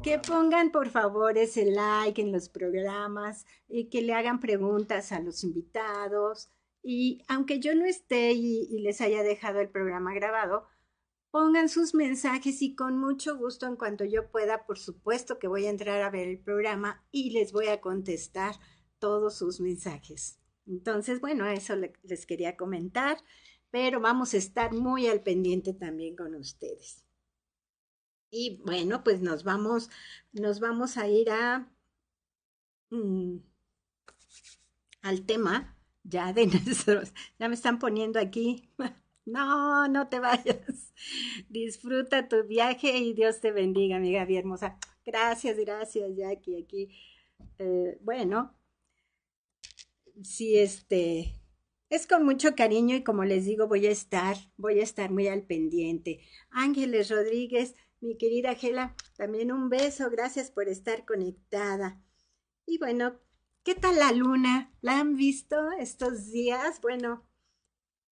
que 0.03 0.19
pongan 0.19 0.71
por 0.73 0.91
favor 0.91 1.39
ese 1.39 1.65
like 1.71 2.21
en 2.21 2.33
los 2.33 2.51
programas 2.51 3.47
y 3.67 3.89
que 3.89 4.03
le 4.03 4.13
hagan 4.13 4.41
preguntas 4.41 5.11
a 5.13 5.21
los 5.21 5.43
invitados. 5.43 6.51
Y 6.83 7.23
aunque 7.27 7.61
yo 7.61 7.75
no 7.75 7.87
esté 7.87 8.33
y, 8.33 8.69
y 8.71 8.83
les 8.83 9.01
haya 9.01 9.23
dejado 9.23 9.61
el 9.61 9.71
programa 9.71 10.13
grabado, 10.13 10.67
pongan 11.31 11.71
sus 11.71 11.95
mensajes 11.95 12.61
y 12.61 12.75
con 12.75 12.99
mucho 12.99 13.39
gusto 13.39 13.67
en 13.67 13.77
cuanto 13.77 14.05
yo 14.05 14.31
pueda, 14.31 14.67
por 14.67 14.79
supuesto 14.79 15.39
que 15.39 15.49
voy 15.49 15.65
a 15.65 15.71
entrar 15.71 16.03
a 16.03 16.11
ver 16.11 16.29
el 16.29 16.39
programa 16.39 17.03
y 17.11 17.31
les 17.31 17.53
voy 17.53 17.69
a 17.69 17.81
contestar 17.81 18.57
todos 18.99 19.39
sus 19.39 19.61
mensajes. 19.61 20.41
Entonces, 20.67 21.21
bueno, 21.21 21.47
eso 21.47 21.75
les 21.77 22.27
quería 22.27 22.57
comentar, 22.57 23.19
pero 23.71 24.01
vamos 24.01 24.35
a 24.35 24.39
estar 24.39 24.73
muy 24.73 25.07
al 25.07 25.23
pendiente 25.23 25.75
también 25.75 26.17
con 26.17 26.35
ustedes. 26.35 27.05
Y 28.31 28.61
bueno, 28.65 29.03
pues 29.03 29.21
nos 29.21 29.43
vamos, 29.45 29.91
nos 30.33 30.61
vamos 30.61 30.97
a 30.97 31.09
ir 31.09 31.31
a 31.31 31.69
mm, 32.91 33.39
al 35.03 35.27
tema 35.27 35.77
ya 36.05 36.33
de 36.33 36.47
nosotros. 36.67 37.13
Ya 37.39 37.49
me 37.49 37.55
están 37.55 37.79
poniendo 37.79 38.19
aquí. 38.21 38.69
No, 39.27 39.87
no 39.87 40.09
te 40.09 40.19
vayas. 40.19 40.93
Disfruta 41.49 42.27
tu 42.27 42.43
viaje 42.49 42.97
y 42.99 43.13
Dios 43.13 43.41
te 43.41 43.53
bendiga, 43.53 43.97
amiga 43.97 44.25
bien 44.25 44.41
hermosa. 44.41 44.79
Gracias, 45.05 45.57
gracias, 45.59 46.17
Jackie. 46.17 46.57
Aquí, 46.57 46.89
eh, 47.59 47.99
bueno, 48.03 48.55
sí, 50.23 50.59
este, 50.59 51.41
es 51.89 52.07
con 52.07 52.25
mucho 52.25 52.55
cariño 52.55 52.97
y 52.97 53.05
como 53.05 53.25
les 53.25 53.45
digo, 53.45 53.67
voy 53.67 53.87
a 53.87 53.91
estar, 53.91 54.37
voy 54.57 54.81
a 54.81 54.83
estar 54.83 55.11
muy 55.11 55.29
al 55.29 55.43
pendiente. 55.43 56.21
Ángeles 56.51 57.11
Rodríguez, 57.11 57.75
mi 58.01 58.17
querida 58.17 58.55
Gela, 58.55 58.95
también 59.17 59.53
un 59.53 59.69
beso, 59.69 60.09
gracias 60.11 60.51
por 60.51 60.69
estar 60.69 61.05
conectada. 61.05 62.03
Y 62.67 62.79
bueno, 62.79 63.19
¿qué 63.65 63.75
tal 63.75 63.99
la 63.99 64.13
luna? 64.13 64.73
¿La 64.81 65.01
han 65.01 65.17
visto 65.17 65.57
estos 65.79 66.31
días? 66.31 66.81
Bueno, 66.81 67.27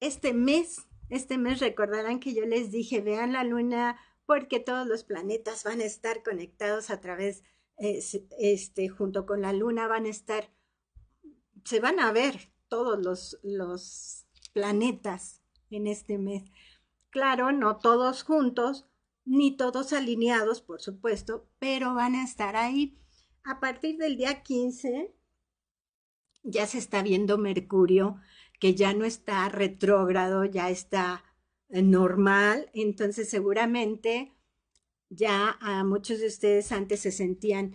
este 0.01 0.35
mes, 0.35 0.87
este 1.09 1.39
mes 1.39 1.61
recordarán 1.61 2.21
que 2.21 2.35
yo 2.35 2.45
les 2.45 2.71
dije, 2.71 3.01
vean 3.01 3.33
la 3.33 3.45
luna 3.45 3.99
porque 4.27 4.61
todos 4.61 4.87
los 4.87 5.05
planetas 5.05 5.65
van 5.65 5.81
a 5.81 5.85
estar 5.85 6.23
conectados 6.23 6.91
a 6.91 7.01
través, 7.01 7.45
este, 7.79 8.89
junto 8.89 9.25
con 9.25 9.41
la 9.41 9.55
luna 9.55 9.89
van 9.89 10.05
a 10.05 10.11
estar, 10.11 10.51
se 11.65 11.81
van 11.81 12.01
a 12.01 12.13
ver 12.13 12.53
todos 12.69 12.99
los, 12.99 13.39
los 13.43 14.27
planetas 14.53 15.43
en 15.71 15.87
este 15.87 16.19
mes. 16.19 16.51
Claro, 17.11 17.53
no 17.53 17.79
todos 17.79 18.23
juntos, 18.23 18.87
ni 19.25 19.57
todos 19.57 19.93
alineados, 19.93 20.61
por 20.61 20.81
supuesto, 20.81 21.49
pero 21.59 21.95
van 21.95 22.15
a 22.15 22.25
estar 22.25 22.57
ahí. 22.57 22.99
A 23.45 23.61
partir 23.61 23.97
del 23.99 24.17
día 24.17 24.43
15 24.43 25.15
ya 26.43 26.67
se 26.67 26.79
está 26.79 27.03
viendo 27.03 27.39
Mercurio, 27.39 28.17
que 28.61 28.75
ya 28.75 28.95
no 28.95 29.05
está 29.05 29.49
retrógrado, 29.49 30.45
ya 30.45 30.71
está 30.71 31.25
eh, 31.69 31.83
normal, 31.83 32.71
entonces 32.75 33.29
seguramente 33.29 34.35
ya 35.11 35.57
a 35.61 35.85
muchos 35.85 36.21
de 36.21 36.27
ustedes 36.27 36.73
antes 36.73 37.01
se 37.01 37.13
sentían 37.13 37.75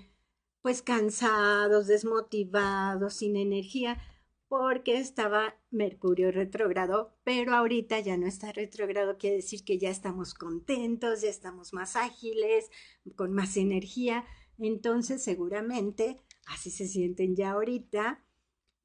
pues 0.64 0.82
cansados, 0.82 1.86
desmotivados, 1.88 3.14
sin 3.16 3.36
energía 3.36 4.02
porque 4.48 5.00
estaba 5.00 5.56
Mercurio 5.72 6.32
retrógrado, 6.32 7.18
pero 7.24 7.56
ahorita 7.56 8.00
ya 8.00 8.18
no 8.18 8.28
está 8.28 8.52
retrógrado, 8.52 9.18
quiere 9.18 9.38
decir 9.38 9.66
que 9.66 9.80
ya 9.80 9.90
estamos 9.90 10.36
contentos, 10.36 11.22
ya 11.22 11.30
estamos 11.30 11.74
más 11.74 11.96
ágiles, 11.96 12.70
con 13.16 13.34
más 13.34 13.58
energía, 13.58 14.26
entonces 14.60 15.24
seguramente 15.24 16.22
así 16.46 16.70
se 16.70 16.88
sienten 16.88 17.36
ya 17.36 17.52
ahorita 17.54 18.24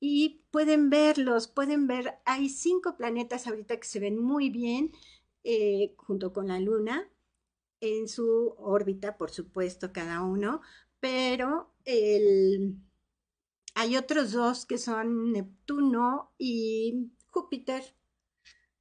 y 0.00 0.42
pueden 0.50 0.88
verlos, 0.88 1.48
pueden 1.48 1.86
ver, 1.86 2.14
hay 2.24 2.48
cinco 2.48 2.96
planetas 2.96 3.46
ahorita 3.46 3.76
que 3.76 3.86
se 3.86 4.00
ven 4.00 4.18
muy 4.18 4.48
bien 4.48 4.92
eh, 5.44 5.94
junto 5.98 6.32
con 6.32 6.48
la 6.48 6.58
Luna 6.58 7.08
en 7.80 8.08
su 8.08 8.54
órbita, 8.56 9.18
por 9.18 9.30
supuesto, 9.30 9.92
cada 9.92 10.22
uno, 10.22 10.62
pero 11.00 11.74
el 11.84 12.76
hay 13.80 13.96
otros 13.96 14.32
dos 14.32 14.66
que 14.66 14.76
son 14.76 15.30
Neptuno 15.30 16.32
y 16.37 17.12
Júpiter. 17.28 17.84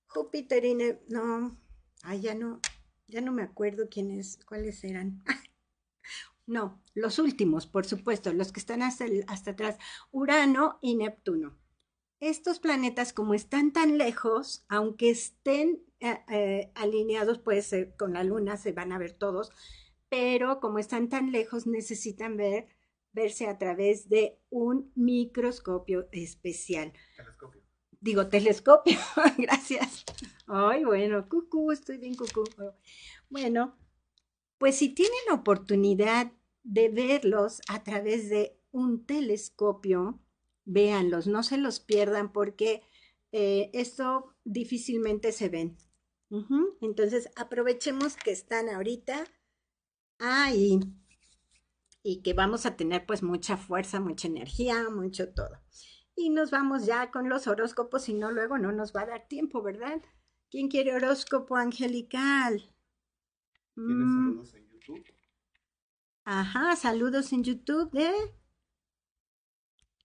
Júpiter 0.07 0.65
y 0.65 0.73
Neptuno. 0.73 1.23
No, 1.23 1.57
ay, 2.01 2.21
ya 2.21 2.33
no, 2.33 2.59
ya 3.07 3.21
no 3.21 3.31
me 3.31 3.43
acuerdo 3.43 3.89
quiénes, 3.89 4.39
cuáles 4.47 4.83
eran. 4.83 5.23
no, 6.47 6.81
los 6.95 7.19
últimos, 7.19 7.67
por 7.67 7.85
supuesto, 7.85 8.33
los 8.33 8.51
que 8.51 8.59
están 8.59 8.81
hasta, 8.81 9.05
hasta 9.27 9.51
atrás. 9.51 9.77
Urano 10.09 10.79
y 10.81 10.95
Neptuno. 10.95 11.55
Estos 12.19 12.57
planetas, 12.57 13.13
como 13.13 13.35
están 13.35 13.73
tan 13.73 13.99
lejos, 13.99 14.65
aunque 14.67 15.11
estén 15.11 15.83
eh, 15.99 16.23
eh, 16.27 16.71
alineados, 16.73 17.37
pues 17.37 17.71
con 17.99 18.13
la 18.13 18.23
Luna 18.23 18.57
se 18.57 18.71
van 18.71 18.91
a 18.91 18.97
ver 18.97 19.13
todos, 19.13 19.51
pero 20.09 20.59
como 20.59 20.79
están 20.79 21.09
tan 21.09 21.31
lejos, 21.31 21.67
necesitan 21.67 22.37
ver 22.37 22.67
verse 23.11 23.47
a 23.47 23.57
través 23.57 24.09
de 24.09 24.39
un 24.49 24.91
microscopio 24.95 26.07
especial. 26.11 26.93
Telescopio. 27.15 27.61
Digo, 27.99 28.27
telescopio, 28.27 28.97
gracias. 29.37 30.05
Ay, 30.45 30.83
bueno, 30.83 31.27
cucú, 31.27 31.71
estoy 31.71 31.97
bien 31.97 32.15
cucú. 32.15 32.43
Bueno, 33.29 33.75
pues 34.57 34.75
si 34.75 34.89
tienen 34.89 35.19
la 35.27 35.35
oportunidad 35.35 36.31
de 36.63 36.89
verlos 36.89 37.61
a 37.69 37.83
través 37.83 38.29
de 38.29 38.59
un 38.71 39.05
telescopio, 39.05 40.19
véanlos, 40.65 41.27
no 41.27 41.43
se 41.43 41.57
los 41.57 41.79
pierdan 41.79 42.31
porque 42.31 42.83
eh, 43.31 43.71
esto 43.73 44.35
difícilmente 44.43 45.31
se 45.31 45.49
ven. 45.49 45.77
Entonces, 46.81 47.29
aprovechemos 47.37 48.17
que 48.17 48.31
están 48.31 48.67
ahorita 48.67 49.23
ahí 50.19 50.79
y 52.03 52.21
que 52.21 52.33
vamos 52.33 52.65
a 52.65 52.77
tener 52.77 53.05
pues 53.05 53.21
mucha 53.21 53.57
fuerza, 53.57 53.99
mucha 53.99 54.27
energía, 54.27 54.89
mucho 54.89 55.33
todo. 55.33 55.59
Y 56.15 56.29
nos 56.29 56.51
vamos 56.51 56.85
ya 56.85 57.11
con 57.11 57.27
los 57.27 57.47
horóscopos, 57.47 58.03
si 58.03 58.13
no 58.13 58.31
luego 58.31 58.57
no 58.57 58.71
nos 58.71 58.95
va 58.95 59.01
a 59.01 59.07
dar 59.07 59.27
tiempo, 59.27 59.61
¿verdad? 59.61 60.01
¿Quién 60.49 60.69
quiere 60.69 60.95
horóscopo 60.95 61.57
angelical? 61.57 62.73
¿Tienes 63.75 64.07
mm. 64.07 64.23
saludos 64.23 64.53
en 64.53 64.69
YouTube? 64.69 65.05
Ajá, 66.23 66.75
saludos 66.77 67.33
en 67.33 67.43
YouTube 67.43 67.91
de 67.91 68.11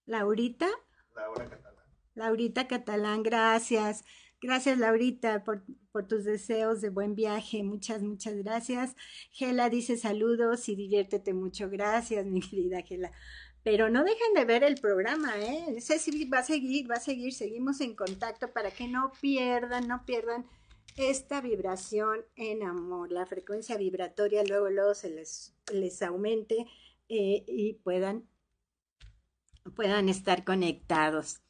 Laurita. 0.07 0.69
Laura 1.15 1.49
Catalán. 1.49 1.87
Laurita 2.15 2.69
Catalán, 2.69 3.23
gracias. 3.23 4.05
Gracias, 4.43 4.77
Laurita, 4.77 5.45
por, 5.45 5.63
tus 6.09 6.25
deseos 6.25 6.81
de 6.81 6.89
buen 6.89 7.15
viaje. 7.15 7.63
Muchas, 7.63 8.03
muchas 8.03 8.35
gracias. 8.39 8.97
Gela 9.31 9.71
dice 9.71 9.97
saludos 9.97 10.69
y 10.69 10.75
diviértete 10.75 11.33
mucho. 11.33 11.71
Gracias, 11.71 12.27
mi 12.27 12.41
querida 12.41 12.83
Gela. 12.83 13.13
Pero 13.63 13.89
no 13.89 14.03
dejen 14.03 14.35
de 14.35 14.45
ver 14.45 14.65
el 14.65 14.81
programa, 14.81 15.39
¿eh? 15.39 15.77
Ese 15.77 16.01
sí 16.01 16.25
va 16.25 16.41
a 16.41 16.43
seguir, 16.43 16.91
va 16.91 16.97
a 16.97 17.01
seguir. 17.01 17.33
Seguimos 17.33 17.81
en 17.81 17.95
contacto 17.95 18.53
para 18.53 18.73
que 18.73 18.89
no 18.89 19.13
pierdan, 19.21 19.87
no 19.87 20.05
pierdan 20.05 20.45
esta 20.97 21.41
vibración 21.41 22.25
en 22.35 22.65
amor. 22.65 23.13
La 23.13 23.27
frecuencia 23.27 23.77
vibratoria 23.77 24.43
luego, 24.43 24.69
luego 24.71 24.95
se 24.95 25.11
les, 25.11 25.55
les 25.73 26.03
aumente 26.03 26.67
eh, 27.09 27.45
y 27.47 27.75
puedan, 27.75 28.29
puedan 29.77 30.09
estar 30.09 30.43
conectados. 30.43 31.41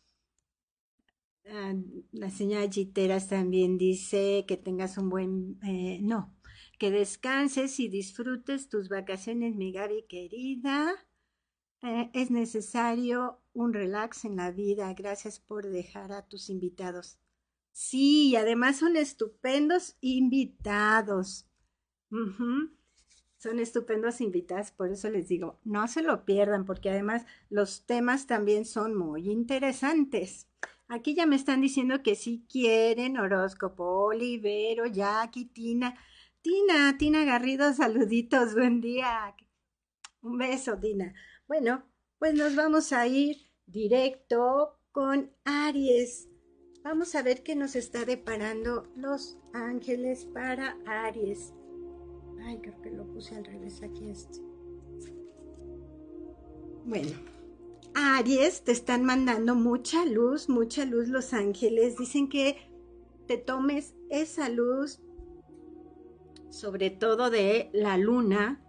Ah, 1.47 1.75
la 2.13 2.31
señora 2.31 2.71
Giteras 2.71 3.29
también 3.29 3.77
dice 3.77 4.45
que 4.47 4.57
tengas 4.57 4.97
un 4.97 5.09
buen, 5.09 5.59
eh, 5.65 5.99
no, 6.03 6.35
que 6.79 6.91
descanses 6.91 7.81
y 7.81 7.89
disfrutes 7.89 8.69
tus 8.69 8.89
vacaciones, 8.89 9.55
mi 9.57 9.73
Gaby 9.73 10.07
querida. 10.09 10.95
Eh, 11.83 12.11
es 12.15 12.31
necesario 12.31 13.41
un 13.55 13.73
relax 13.73 14.25
en 14.25 14.37
la 14.37 14.53
vida. 14.53 14.95
Gracias 14.95 15.41
por 15.41 15.67
dejar 15.67 16.13
a 16.13 16.27
tus 16.27 16.49
invitados. 16.49 17.19
Sí, 17.73 18.37
además 18.37 18.79
son 18.79 18.97
estupendos 18.97 19.97
invitados. 20.01 21.47
Son 23.39 23.59
estupendos 23.59 24.21
invitados, 24.21 24.71
por 24.71 24.93
eso 24.93 25.11
les 25.11 25.27
digo, 25.27 25.59
no 25.65 25.89
se 25.89 26.03
lo 26.03 26.25
pierdan, 26.25 26.65
porque 26.65 26.91
además 26.91 27.25
los 27.49 27.87
temas 27.87 28.27
también 28.27 28.65
son 28.65 28.95
muy 28.95 29.31
interesantes. 29.31 30.47
Aquí 30.93 31.15
ya 31.15 31.25
me 31.25 31.37
están 31.37 31.63
diciendo 31.63 32.03
que 32.03 32.15
sí 32.15 32.45
quieren 32.51 33.17
horóscopo. 33.17 33.83
Olivero, 34.09 34.85
Jackie, 34.85 35.47
Tina. 35.47 35.97
Tina, 36.43 36.99
Tina 36.99 37.25
Garrido, 37.25 37.73
saluditos, 37.73 38.53
buen 38.53 38.83
día. 38.83 39.35
Un 40.21 40.37
beso, 40.37 40.79
Tina. 40.79 41.15
Bueno, 41.49 41.83
pues 42.19 42.35
nos 42.35 42.55
vamos 42.55 42.93
a 42.93 43.07
ir 43.07 43.39
directo 43.65 44.79
con 44.91 45.33
Aries. 45.47 46.29
Vamos 46.85 47.15
a 47.15 47.23
ver 47.23 47.43
qué 47.43 47.57
nos 47.57 47.75
está 47.75 48.05
deparando 48.05 48.87
los 48.95 49.39
ángeles 49.55 50.27
para 50.27 50.77
Aries. 50.85 51.55
Ay, 52.45 52.59
creo 52.59 52.83
que 52.83 52.91
lo 52.91 53.07
puse 53.07 53.35
al 53.35 53.47
revés 53.47 53.83
aquí 53.83 54.11
este. 54.11 54.41
Bueno, 56.85 57.13
Aries, 57.95 58.65
te 58.65 58.73
están 58.73 59.05
mandando 59.05 59.55
mucha 59.55 60.05
luz, 60.05 60.49
mucha 60.49 60.85
luz 60.85 61.09
los 61.09 61.33
ángeles. 61.33 61.97
Dicen 61.97 62.29
que 62.29 62.57
te 63.27 63.39
tomes 63.39 63.95
esa 64.11 64.49
luz, 64.49 65.01
sobre 66.51 66.91
todo 66.91 67.31
de 67.31 67.71
la 67.73 67.97
luna. 67.97 68.63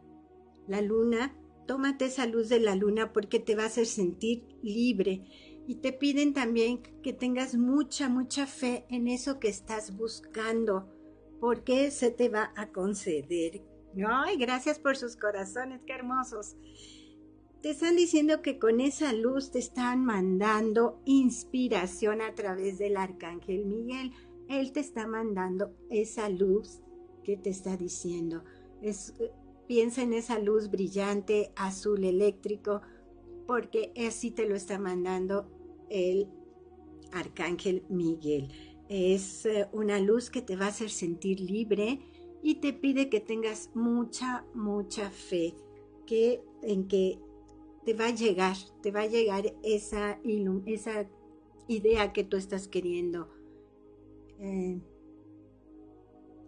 La 0.67 0.81
luna, 0.81 1.35
tómate 1.67 2.05
esa 2.05 2.25
luz 2.25 2.49
de 2.49 2.59
la 2.59 2.75
luna 2.75 3.13
porque 3.13 3.39
te 3.39 3.55
va 3.55 3.63
a 3.63 3.67
hacer 3.67 3.85
sentir 3.85 4.45
libre. 4.61 5.25
Y 5.67 5.75
te 5.75 5.93
piden 5.93 6.33
también 6.33 6.81
que 7.01 7.13
tengas 7.13 7.55
mucha, 7.55 8.09
mucha 8.09 8.47
fe 8.47 8.85
en 8.89 9.07
eso 9.07 9.39
que 9.39 9.47
estás 9.47 9.95
buscando, 9.95 10.89
porque 11.39 11.89
se 11.91 12.11
te 12.11 12.27
va 12.27 12.51
a 12.57 12.69
conceder. 12.71 13.61
Ay, 14.05 14.37
gracias 14.37 14.79
por 14.79 14.97
sus 14.97 15.15
corazones, 15.15 15.81
qué 15.85 15.93
hermosos. 15.93 16.55
Te 17.63 17.69
están 17.69 17.95
diciendo 17.95 18.41
que 18.41 18.59
con 18.59 18.81
esa 18.81 19.13
luz 19.13 19.51
te 19.51 19.59
están 19.59 20.03
mandando 20.03 20.99
inspiración 21.05 22.21
a 22.21 22.35
través 22.35 22.77
del 22.77 22.97
arcángel 22.97 23.65
Miguel. 23.65 24.11
Él 24.49 24.73
te 24.73 24.81
está 24.81 25.07
mandando 25.07 25.73
esa 25.89 26.27
luz 26.27 26.81
que 27.23 27.37
te 27.37 27.49
está 27.49 27.77
diciendo. 27.77 28.43
Es, 28.81 29.13
piensa 29.65 30.01
en 30.01 30.11
esa 30.11 30.39
luz 30.39 30.69
brillante, 30.69 31.53
azul 31.55 32.03
eléctrico, 32.03 32.81
porque 33.47 33.93
así 34.05 34.29
te 34.29 34.45
lo 34.45 34.55
está 34.55 34.77
mandando 34.77 35.49
el 35.89 36.27
arcángel 37.13 37.85
Miguel. 37.87 38.49
Es 38.89 39.45
eh, 39.45 39.69
una 39.71 40.01
luz 40.01 40.29
que 40.29 40.41
te 40.41 40.57
va 40.57 40.65
a 40.65 40.69
hacer 40.69 40.89
sentir 40.89 41.39
libre 41.39 42.01
y 42.41 42.55
te 42.55 42.73
pide 42.73 43.09
que 43.09 43.21
tengas 43.21 43.69
mucha, 43.73 44.45
mucha 44.53 45.09
fe 45.09 45.55
que, 46.05 46.43
en 46.61 46.89
que 46.89 47.19
te 47.85 47.93
va 47.93 48.07
a 48.07 48.15
llegar, 48.15 48.55
te 48.81 48.91
va 48.91 49.01
a 49.01 49.07
llegar 49.07 49.53
esa, 49.63 50.19
esa 50.65 51.09
idea 51.67 52.13
que 52.13 52.23
tú 52.23 52.37
estás 52.37 52.67
queriendo. 52.67 53.29
Eh, 54.39 54.79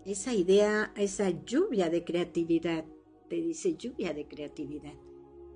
esa 0.06 0.34
idea, 0.34 0.94
esa 0.96 1.30
lluvia 1.30 1.90
de 1.90 2.04
creatividad, 2.04 2.86
te 3.30 3.38
dice 3.38 3.76
lluvia 3.76 4.14
de 4.14 4.28
creatividad, 4.28 4.94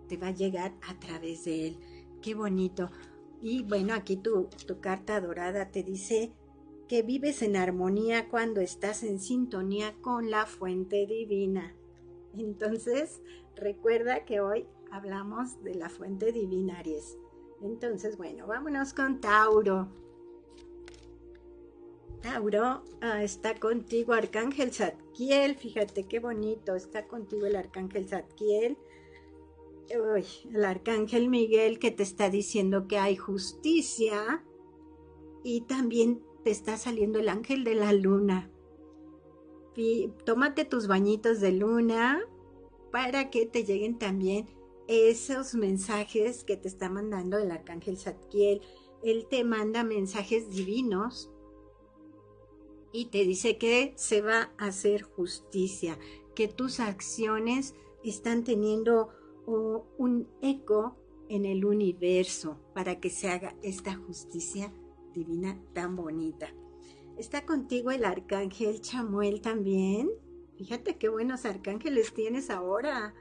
te 0.08 0.18
va 0.18 0.28
a 0.28 0.34
llegar 0.34 0.76
a 0.82 1.00
través 1.00 1.46
de 1.46 1.68
él. 1.68 1.78
Qué 2.22 2.34
bonito. 2.34 2.89
Y 3.42 3.63
bueno, 3.63 3.94
aquí 3.94 4.18
tu, 4.18 4.50
tu 4.68 4.82
carta 4.82 5.22
dorada 5.22 5.72
te 5.72 5.84
dice 5.84 6.34
que 6.88 7.04
vives 7.04 7.42
en 7.44 7.56
armonía 7.56 8.28
cuando 8.28 8.60
estás 8.60 9.04
en 9.04 9.20
sintonía 9.20 9.96
con 10.02 10.32
la 10.32 10.46
fuente 10.48 11.06
divina. 11.06 11.76
Entonces, 12.36 13.22
recuerda 13.56 14.26
que 14.26 14.39
hoy 14.42 14.65
hablamos 14.91 15.62
de 15.63 15.75
la 15.75 15.89
fuente 15.89 16.32
divina 16.32 16.80
Aries. 16.80 17.17
Entonces, 17.62 18.17
bueno, 18.17 18.47
vámonos 18.47 18.93
con 18.93 19.19
Tauro. 19.19 19.88
Tauro, 22.21 22.84
ah, 23.02 23.23
está 23.23 23.56
contigo 23.56 24.13
Arcángel 24.13 24.73
Zadkiel, 24.73 25.56
fíjate 25.56 26.04
qué 26.04 26.19
bonito, 26.19 26.75
está 26.75 27.08
contigo 27.08 27.45
el 27.45 27.56
Arcángel 27.56 28.08
Zadkiel. 28.08 28.78
el 29.89 30.65
Arcángel 30.65 31.30
Miguel 31.30 31.80
que 31.80 31.91
te 31.91 32.04
está 32.04 32.30
diciendo 32.30 32.88
que 32.88 32.97
hay 32.97 33.15
justicia 33.15 34.43
y 35.43 35.62
también 35.62 36.21
te 36.43 36.52
está 36.52 36.78
saliendo 36.78 37.19
el 37.19 37.30
ángel 37.30 37.63
de 37.63 37.75
la 37.75 37.93
luna. 37.93 38.52
tómate 40.25 40.65
tus 40.65 40.88
bañitos 40.88 41.39
de 41.39 41.54
luna 41.54 42.21
para 42.91 43.30
que 43.30 43.45
te 43.45 43.63
lleguen 43.63 43.97
también 43.97 44.59
esos 44.89 45.54
mensajes 45.54 46.43
que 46.43 46.58
te 46.58 46.67
está 46.67 46.89
mandando 46.89 47.38
el 47.38 47.52
arcángel 47.52 47.97
Zadkiel. 47.97 48.62
Él 49.04 49.28
te 49.30 49.43
manda 49.43 49.84
mensajes 49.84 50.49
divinos 50.49 51.30
y 52.91 53.06
te 53.06 53.23
dice 53.23 53.60
que 53.60 53.93
se 53.95 54.21
va 54.21 54.52
a 54.58 54.65
hacer 54.65 55.04
justicia, 55.04 55.99
que 56.34 56.47
tus 56.47 56.80
acciones 56.80 57.75
están 58.04 58.43
teniendo 58.43 59.10
un 59.45 60.28
eco 60.41 60.95
en 61.30 61.45
el 61.45 61.65
universo 61.65 62.60
para 62.73 62.99
que 62.99 63.12
se 63.12 63.30
haga 63.30 63.56
esta 63.62 63.95
justicia 63.95 64.73
divina 65.13 65.62
tan 65.73 65.95
bonita. 65.95 66.52
Está 67.15 67.45
contigo 67.45 67.91
el 67.91 68.06
arcángel 68.06 68.82
Chamuel 68.82 69.41
también. 69.41 70.10
Fíjate 70.58 70.97
qué 70.97 71.10
buenos 71.10 71.45
arcángeles 71.45 72.13
tienes 72.13 72.49
ahora 72.49 73.13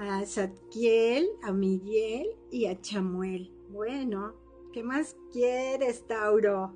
a 0.00 0.24
Zadkiel, 0.24 1.28
a 1.42 1.52
Miguel 1.52 2.28
y 2.50 2.66
a 2.66 2.80
Chamuel. 2.80 3.52
Bueno, 3.70 4.34
¿qué 4.72 4.82
más 4.82 5.16
quieres, 5.32 6.06
Tauro? 6.06 6.74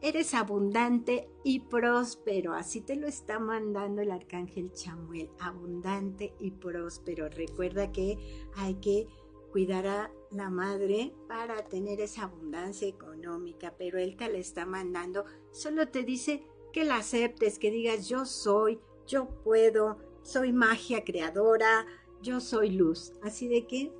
Eres 0.00 0.34
abundante 0.34 1.30
y 1.44 1.60
próspero, 1.60 2.54
así 2.54 2.80
te 2.80 2.96
lo 2.96 3.06
está 3.06 3.38
mandando 3.38 4.02
el 4.02 4.10
arcángel 4.10 4.72
Chamuel, 4.72 5.30
abundante 5.38 6.34
y 6.40 6.50
próspero. 6.50 7.28
Recuerda 7.28 7.92
que 7.92 8.18
hay 8.56 8.74
que 8.74 9.06
cuidar 9.52 9.86
a 9.86 10.10
la 10.32 10.50
madre 10.50 11.14
para 11.28 11.64
tener 11.68 12.00
esa 12.00 12.24
abundancia 12.24 12.88
económica, 12.88 13.74
pero 13.78 13.98
él 13.98 14.16
te 14.16 14.28
la 14.28 14.38
está 14.38 14.66
mandando, 14.66 15.24
solo 15.52 15.88
te 15.88 16.02
dice 16.02 16.42
que 16.72 16.84
la 16.84 16.96
aceptes, 16.96 17.58
que 17.58 17.70
digas 17.70 18.08
yo 18.08 18.24
soy, 18.24 18.80
yo 19.06 19.28
puedo, 19.44 19.98
soy 20.22 20.52
magia 20.52 21.04
creadora, 21.04 21.86
yo 22.22 22.40
soy 22.40 22.70
luz. 22.70 23.12
Así 23.22 23.48
de 23.48 23.66
que, 23.66 23.92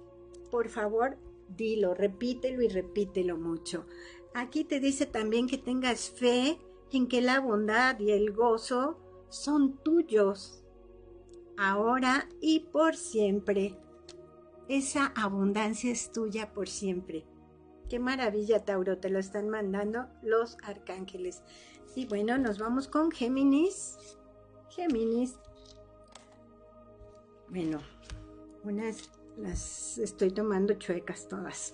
por 0.50 0.68
favor, 0.68 1.16
dilo, 1.48 1.94
repítelo 1.94 2.62
y 2.62 2.68
repítelo 2.68 3.37
mucho. 3.37 3.87
Aquí 4.35 4.64
te 4.64 4.80
dice 4.80 5.06
también 5.06 5.46
que 5.46 5.58
tengas 5.58 6.11
fe 6.11 6.58
en 6.90 7.08
que 7.08 7.20
la 7.20 7.40
bondad 7.40 7.98
y 8.00 8.12
el 8.12 8.32
gozo 8.32 8.98
son 9.28 9.78
tuyos, 9.78 10.62
ahora 11.56 12.28
y 12.40 12.61
por 12.61 12.96
siempre. 12.96 13.78
Esa 14.68 15.06
abundancia 15.16 15.90
es 15.90 16.12
tuya 16.12 16.52
por 16.52 16.68
siempre. 16.68 17.26
Qué 17.88 17.98
maravilla, 17.98 18.64
Tauro, 18.64 18.98
te 18.98 19.11
lo 19.11 19.18
están 19.18 19.48
mandando 19.50 20.06
los 20.22 20.56
arcángeles. 20.62 21.42
Y 21.94 22.06
bueno, 22.06 22.38
nos 22.38 22.58
vamos 22.58 22.88
con 22.88 23.11
Géminis. 23.11 23.98
Géminis. 24.70 25.37
Bueno, 27.48 27.80
unas 28.64 29.11
las 29.37 29.98
estoy 29.98 30.31
tomando 30.31 30.75
chuecas 30.75 31.29
todas. 31.29 31.72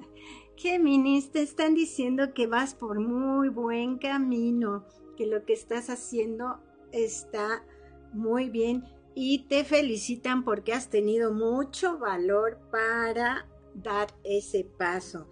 Géminis, 0.56 1.30
te 1.30 1.42
están 1.42 1.74
diciendo 1.74 2.34
que 2.34 2.46
vas 2.46 2.74
por 2.74 3.00
muy 3.00 3.48
buen 3.48 3.98
camino, 3.98 4.86
que 5.16 5.26
lo 5.26 5.44
que 5.44 5.54
estás 5.54 5.90
haciendo 5.90 6.60
está 6.92 7.64
muy 8.12 8.50
bien 8.50 8.84
y 9.14 9.46
te 9.48 9.64
felicitan 9.64 10.44
porque 10.44 10.72
has 10.72 10.90
tenido 10.90 11.32
mucho 11.32 11.98
valor 11.98 12.60
para 12.70 13.48
dar 13.74 14.08
ese 14.22 14.64
paso. 14.64 15.28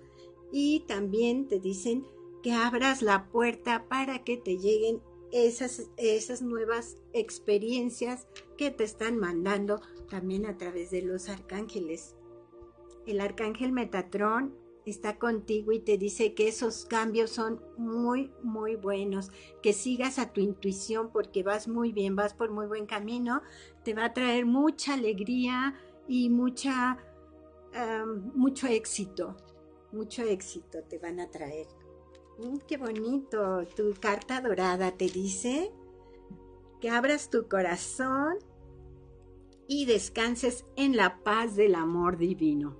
Y 0.51 0.85
también 0.89 1.47
te 1.47 1.61
dicen 1.61 2.07
que 2.43 2.53
abras 2.53 3.03
la 3.03 3.29
puerta 3.29 3.87
para 3.89 4.25
que 4.25 4.37
te 4.37 4.57
lleguen 4.57 5.03
esas, 5.33 5.91
esas 5.97 6.43
nuevas 6.43 6.97
experiencias 7.13 8.27
que 8.57 8.71
te 8.71 8.85
están 8.85 9.19
mandando 9.19 9.81
también 10.09 10.47
a 10.47 10.57
través 10.57 10.91
de 10.91 11.03
los 11.03 11.29
arcángeles. 11.29 12.17
El 13.07 13.21
arcángel 13.21 13.73
Metatrón 13.73 14.55
está 14.91 15.19
contigo 15.19 15.73
y 15.73 15.81
te 15.81 15.99
dice 15.99 16.35
que 16.35 16.49
esos 16.49 16.85
cambios 16.85 17.31
son 17.31 17.61
muy, 17.77 18.31
muy 18.43 18.77
buenos, 18.77 19.31
que 19.63 19.73
sigas 19.73 20.19
a 20.19 20.33
tu 20.33 20.41
intuición 20.41 21.11
porque 21.13 21.43
vas 21.43 21.69
muy 21.69 21.93
bien, 21.93 22.17
vas 22.17 22.35
por 22.35 22.51
muy 22.51 22.67
buen 22.67 22.87
camino, 22.87 23.43
te 23.85 23.95
va 23.95 24.07
a 24.07 24.15
traer 24.15 24.47
mucha 24.47 24.95
alegría 24.95 25.75
y 26.07 26.31
mucha, 26.31 26.99
mucho 28.35 28.67
éxito, 28.67 29.37
mucho 29.93 30.23
éxito 30.23 30.83
te 30.89 30.99
van 30.99 31.21
a 31.21 31.31
traer. 31.31 31.67
Mm, 32.39 32.59
qué 32.67 32.77
bonito. 32.77 33.67
Tu 33.77 33.95
carta 34.01 34.41
dorada 34.41 34.93
te 34.93 35.07
dice 35.07 35.73
que 36.81 36.89
abras 36.89 37.31
tu 37.31 37.49
corazón 37.49 38.37
y 39.67 39.87
descanses 39.87 40.65
en 40.77 40.97
la 40.97 41.23
paz 41.25 41.57
del 41.57 41.75
amor 41.75 42.17
divino. 42.17 42.77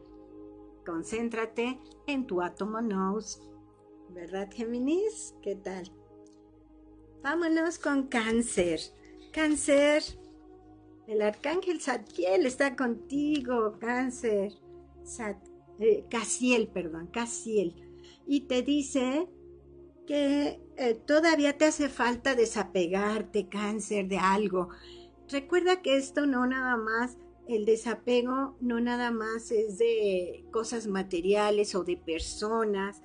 Concéntrate 0.87 1.79
en 2.07 2.27
tu 2.27 2.41
átomo 2.41 2.81
nous. 2.81 3.41
¿Verdad, 4.11 4.49
Géminis? 4.51 5.35
¿Qué 5.43 5.57
tal? 5.57 5.93
Vámonos 7.23 7.79
con 7.79 8.07
cáncer. 8.07 8.81
Cáncer. 9.33 10.03
El 11.07 11.21
arcángel 11.21 11.81
Zadkiel 11.81 12.47
está 12.47 12.77
contigo, 12.77 13.77
cáncer. 13.81 14.53
Eh, 15.81 16.05
Casiel, 16.09 16.69
perdón, 16.69 17.09
Casiel. 17.09 17.75
Y 18.27 18.43
te 18.43 18.63
dice 18.63 19.29
que 20.09 20.59
eh, 20.79 20.95
todavía 20.95 21.59
te 21.59 21.67
hace 21.67 21.91
falta 21.91 22.35
desapegarte, 22.35 23.47
cáncer, 23.47 24.09
de 24.09 24.17
algo. 24.17 24.71
recuerda 25.29 25.83
que 25.83 25.99
esto 25.99 26.27
no 26.27 26.47
nada 26.47 26.79
más, 26.79 27.19
el 27.47 27.67
desapego 27.67 28.57
no 28.63 28.81
nada 28.81 29.11
más 29.11 29.51
es 29.51 29.77
de 29.77 30.47
cosas 30.51 30.87
materiales 30.87 31.75
o 31.75 31.85
de 31.85 31.99
personas, 31.99 33.03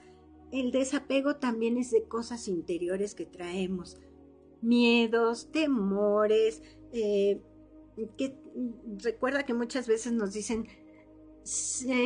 el 0.53 0.71
desapego 0.71 1.35
también 1.35 1.77
es 1.77 1.91
de 1.91 2.07
cosas 2.07 2.47
interiores 2.47 3.15
que 3.15 3.25
traemos, 3.25 3.97
miedos, 4.61 5.51
temores, 5.51 6.61
eh, 6.93 7.41
que 8.17 8.37
recuerda 9.03 9.45
que 9.45 9.53
muchas 9.53 9.89
veces 9.89 10.13
nos 10.13 10.31
dicen, 10.31 10.67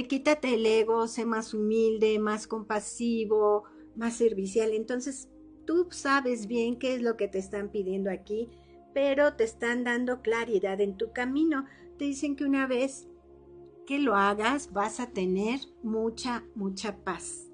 quítate 0.09 0.55
el 0.55 0.65
ego, 0.65 1.07
sé 1.07 1.23
más 1.23 1.53
humilde, 1.53 2.17
más 2.17 2.47
compasivo, 2.47 3.65
más 3.97 4.15
servicial. 4.15 4.71
Entonces, 4.71 5.29
tú 5.65 5.87
sabes 5.91 6.47
bien 6.47 6.77
qué 6.79 6.95
es 6.95 7.01
lo 7.01 7.17
que 7.17 7.27
te 7.27 7.39
están 7.39 7.69
pidiendo 7.69 8.09
aquí, 8.09 8.49
pero 8.93 9.33
te 9.33 9.43
están 9.43 9.83
dando 9.83 10.21
claridad 10.21 10.79
en 10.81 10.97
tu 10.97 11.11
camino. 11.11 11.65
Te 11.97 12.05
dicen 12.05 12.35
que 12.35 12.45
una 12.45 12.67
vez 12.67 13.07
que 13.85 13.99
lo 13.99 14.15
hagas 14.15 14.71
vas 14.73 14.99
a 14.99 15.11
tener 15.11 15.59
mucha, 15.81 16.43
mucha 16.55 16.97
paz. 17.03 17.51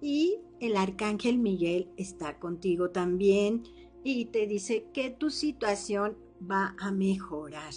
Y 0.00 0.38
el 0.60 0.76
arcángel 0.76 1.38
Miguel 1.38 1.90
está 1.96 2.38
contigo 2.38 2.90
también 2.90 3.62
y 4.02 4.26
te 4.26 4.46
dice 4.46 4.86
que 4.92 5.10
tu 5.10 5.30
situación 5.30 6.16
va 6.50 6.74
a 6.78 6.92
mejorar, 6.92 7.72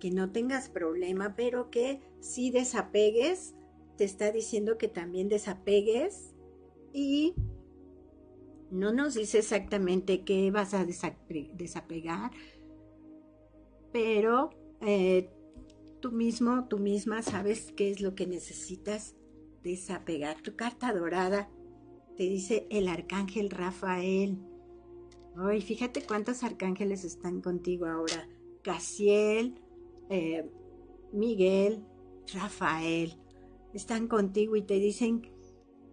que 0.00 0.10
no 0.10 0.32
tengas 0.32 0.68
problema, 0.68 1.34
pero 1.36 1.70
que 1.70 2.00
si 2.20 2.50
desapegues, 2.50 3.54
te 3.96 4.04
está 4.04 4.30
diciendo 4.30 4.78
que 4.78 4.88
también 4.88 5.28
desapegues 5.28 6.34
y 6.92 7.34
no 8.70 8.92
nos 8.92 9.14
dice 9.14 9.38
exactamente 9.38 10.24
qué 10.24 10.50
vas 10.50 10.74
a 10.74 10.84
desapegar, 10.84 12.30
pero 13.92 14.50
eh, 14.80 15.30
tú 16.00 16.12
mismo, 16.12 16.66
tú 16.68 16.78
misma 16.78 17.22
sabes 17.22 17.72
qué 17.76 17.90
es 17.90 18.00
lo 18.00 18.14
que 18.14 18.26
necesitas 18.26 19.16
desapegar. 19.62 20.42
Tu 20.42 20.56
carta 20.56 20.92
dorada 20.92 21.48
te 22.16 22.24
dice 22.24 22.66
el 22.70 22.88
arcángel 22.88 23.50
Rafael. 23.50 24.38
Ay, 25.36 25.60
fíjate 25.60 26.02
cuántos 26.02 26.42
arcángeles 26.42 27.04
están 27.04 27.40
contigo 27.40 27.86
ahora. 27.86 28.28
Casiel, 28.62 29.60
eh, 30.08 30.50
Miguel, 31.12 31.84
Rafael, 32.32 33.18
están 33.74 34.08
contigo 34.08 34.56
y 34.56 34.62
te 34.62 34.74
dicen 34.74 35.30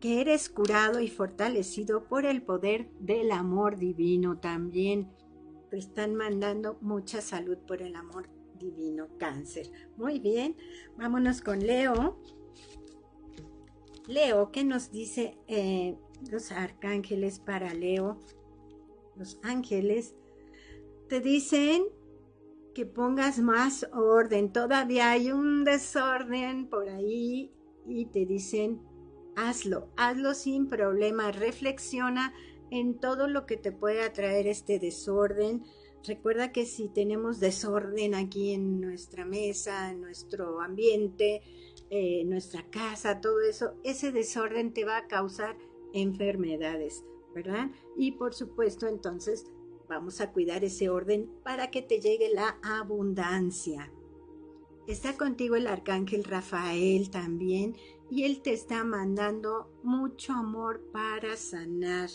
que 0.04 0.20
eres 0.20 0.50
curado 0.50 1.00
y 1.00 1.08
fortalecido 1.08 2.10
por 2.10 2.26
el 2.26 2.42
poder 2.42 2.90
del 3.00 3.32
amor 3.32 3.78
divino 3.78 4.38
también. 4.38 5.10
Te 5.70 5.78
están 5.78 6.14
mandando 6.16 6.78
mucha 6.82 7.22
salud 7.22 7.58
por 7.60 7.82
el 7.82 7.96
amor 7.96 8.28
divino, 8.60 9.08
cáncer. 9.18 9.72
Muy 9.96 10.20
bien, 10.20 10.58
vámonos 10.98 11.42
con 11.42 11.66
Leo. 11.66 12.20
Leo, 14.06 14.52
¿qué 14.52 14.66
nos 14.66 14.92
dice 14.92 15.38
eh, 15.48 15.98
los 16.30 16.52
arcángeles 16.52 17.40
para 17.40 17.74
Leo? 17.74 18.20
Los 19.16 19.40
ángeles 19.42 20.16
te 21.08 21.22
dicen 21.22 21.86
que 22.76 22.86
pongas 22.86 23.40
más 23.40 23.88
orden. 23.94 24.52
Todavía 24.52 25.12
hay 25.12 25.32
un 25.32 25.64
desorden 25.64 26.70
por 26.70 26.90
ahí 26.90 27.54
y 27.88 28.08
te 28.08 28.26
dicen, 28.26 28.82
hazlo, 29.36 29.90
hazlo 29.98 30.34
sin 30.34 30.68
problema. 30.68 31.32
Reflexiona 31.32 32.34
en 32.72 33.00
todo 33.00 33.28
lo 33.28 33.46
que 33.46 33.58
te 33.58 33.72
puede 33.72 34.02
atraer 34.04 34.48
este 34.48 34.80
desorden. 34.80 35.64
Recuerda 36.06 36.52
que 36.52 36.66
si 36.66 36.90
tenemos 36.90 37.40
desorden 37.40 38.16
aquí 38.16 38.54
en 38.54 38.82
nuestra 38.82 39.26
mesa, 39.26 39.92
en 39.92 40.02
nuestro 40.02 40.62
ambiente, 40.62 41.42
eh, 41.90 42.22
en 42.22 42.30
nuestra 42.30 42.70
casa, 42.70 43.22
todo 43.22 43.42
eso, 43.42 43.76
ese 43.84 44.12
desorden 44.12 44.74
te 44.74 44.86
va 44.86 44.98
a 44.98 45.08
causar 45.08 45.58
enfermedades, 45.94 47.04
¿verdad? 47.34 47.70
Y 47.96 48.14
por 48.14 48.34
supuesto, 48.34 48.88
entonces 48.88 49.46
Vamos 49.94 50.22
a 50.22 50.32
cuidar 50.32 50.64
ese 50.64 50.90
orden 50.90 51.30
para 51.44 51.70
que 51.70 51.82
te 51.82 52.00
llegue 52.00 52.34
la 52.34 52.58
abundancia. 52.64 53.92
Está 54.88 55.16
contigo 55.18 55.56
el 55.56 55.68
arcángel 55.68 56.24
Rafael 56.24 57.10
también 57.10 57.76
y 58.14 58.26
él 58.26 58.44
te 58.44 58.54
está 58.54 58.84
mandando 58.84 59.72
mucho 59.82 60.34
amor 60.34 60.82
para 60.92 61.36
sanar. 61.36 62.12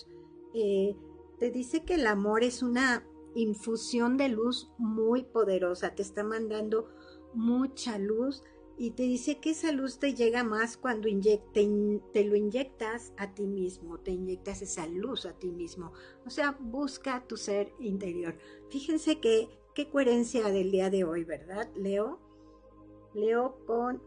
Eh, 0.55 0.95
te 1.41 1.51
dice 1.51 1.85
que 1.85 1.95
el 1.95 2.07
amor 2.07 2.45
es 2.45 2.63
una 2.63 3.05
infusión 3.35 4.17
de 4.17 4.29
luz 4.29 4.71
muy 4.79 5.25
poderosa, 5.25 5.97
te 5.97 6.03
está 6.03 6.23
mandando 6.23 6.89
mucha 7.35 7.99
luz 7.99 8.45
y 8.77 8.93
te 8.93 9.03
dice 9.03 9.41
que 9.41 9.51
esa 9.51 9.73
luz 9.73 9.99
te 9.99 10.15
llega 10.15 10.45
más 10.45 10.77
cuando 10.77 11.09
te 11.09 12.25
lo 12.25 12.37
inyectas 12.37 13.13
a 13.17 13.35
ti 13.35 13.49
mismo, 13.49 13.99
te 13.99 14.13
inyectas 14.13 14.63
esa 14.63 14.87
luz 14.87 15.27
a 15.27 15.33
ti 15.33 15.51
mismo. 15.51 15.93
O 16.25 16.31
sea, 16.31 16.57
busca 16.61 17.27
tu 17.27 17.37
ser 17.37 17.73
interior. 17.81 18.39
Fíjense 18.71 19.19
que 19.19 19.49
qué 19.75 19.91
coherencia 19.91 20.49
del 20.49 20.71
día 20.71 20.91
de 20.91 21.03
hoy, 21.03 21.25
¿verdad, 21.25 21.69
Leo? 21.75 22.21
Leo 23.15 23.59
con... 23.67 24.01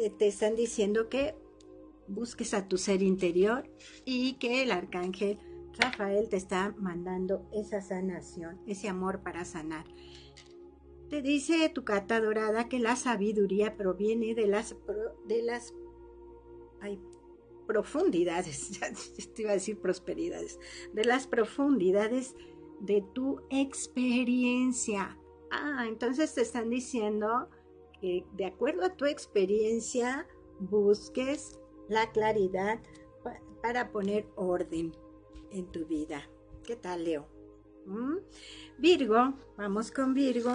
Eh, 0.00 0.08
te 0.08 0.26
están 0.26 0.56
diciendo 0.56 1.10
que 1.10 1.34
busques 2.08 2.54
a 2.54 2.68
tu 2.68 2.78
ser 2.78 3.02
interior 3.02 3.70
y 4.06 4.34
que 4.38 4.62
el 4.62 4.70
arcángel 4.70 5.38
Rafael 5.78 6.30
te 6.30 6.38
está 6.38 6.74
mandando 6.78 7.46
esa 7.52 7.82
sanación, 7.82 8.58
ese 8.66 8.88
amor 8.88 9.22
para 9.22 9.44
sanar. 9.44 9.84
Te 11.10 11.20
dice 11.20 11.68
tu 11.68 11.84
carta 11.84 12.18
dorada 12.18 12.66
que 12.66 12.78
la 12.78 12.96
sabiduría 12.96 13.76
proviene 13.76 14.34
de 14.34 14.46
las, 14.46 14.74
de 15.26 15.42
las 15.42 15.74
profundidades, 17.66 18.80
te 19.34 19.42
iba 19.42 19.50
a 19.50 19.54
decir 19.54 19.78
prosperidades, 19.80 20.58
de 20.94 21.04
las 21.04 21.26
profundidades 21.26 22.34
de 22.80 23.04
tu 23.12 23.42
experiencia. 23.50 25.18
Ah, 25.50 25.84
entonces 25.86 26.32
te 26.34 26.40
están 26.40 26.70
diciendo 26.70 27.50
de 28.00 28.44
acuerdo 28.44 28.84
a 28.84 28.96
tu 28.96 29.04
experiencia 29.04 30.26
busques 30.58 31.58
la 31.88 32.10
claridad 32.12 32.80
para 33.62 33.90
poner 33.90 34.26
orden 34.36 34.92
en 35.50 35.66
tu 35.66 35.86
vida. 35.86 36.28
¿Qué 36.64 36.76
tal, 36.76 37.04
Leo? 37.04 37.26
¿Mm? 37.86 38.18
Virgo, 38.78 39.34
vamos 39.56 39.90
con 39.90 40.14
Virgo. 40.14 40.54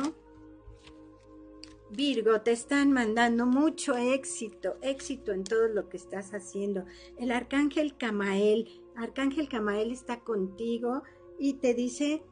Virgo, 1.92 2.42
te 2.42 2.52
están 2.52 2.92
mandando 2.92 3.46
mucho 3.46 3.96
éxito, 3.96 4.78
éxito 4.82 5.32
en 5.32 5.44
todo 5.44 5.68
lo 5.68 5.88
que 5.88 5.98
estás 5.98 6.34
haciendo. 6.34 6.86
El 7.18 7.32
arcángel 7.32 7.96
Camael, 7.96 8.82
arcángel 8.96 9.48
Camael 9.48 9.92
está 9.92 10.22
contigo 10.22 11.04
y 11.38 11.56
te 11.56 11.74
dice 11.74 12.24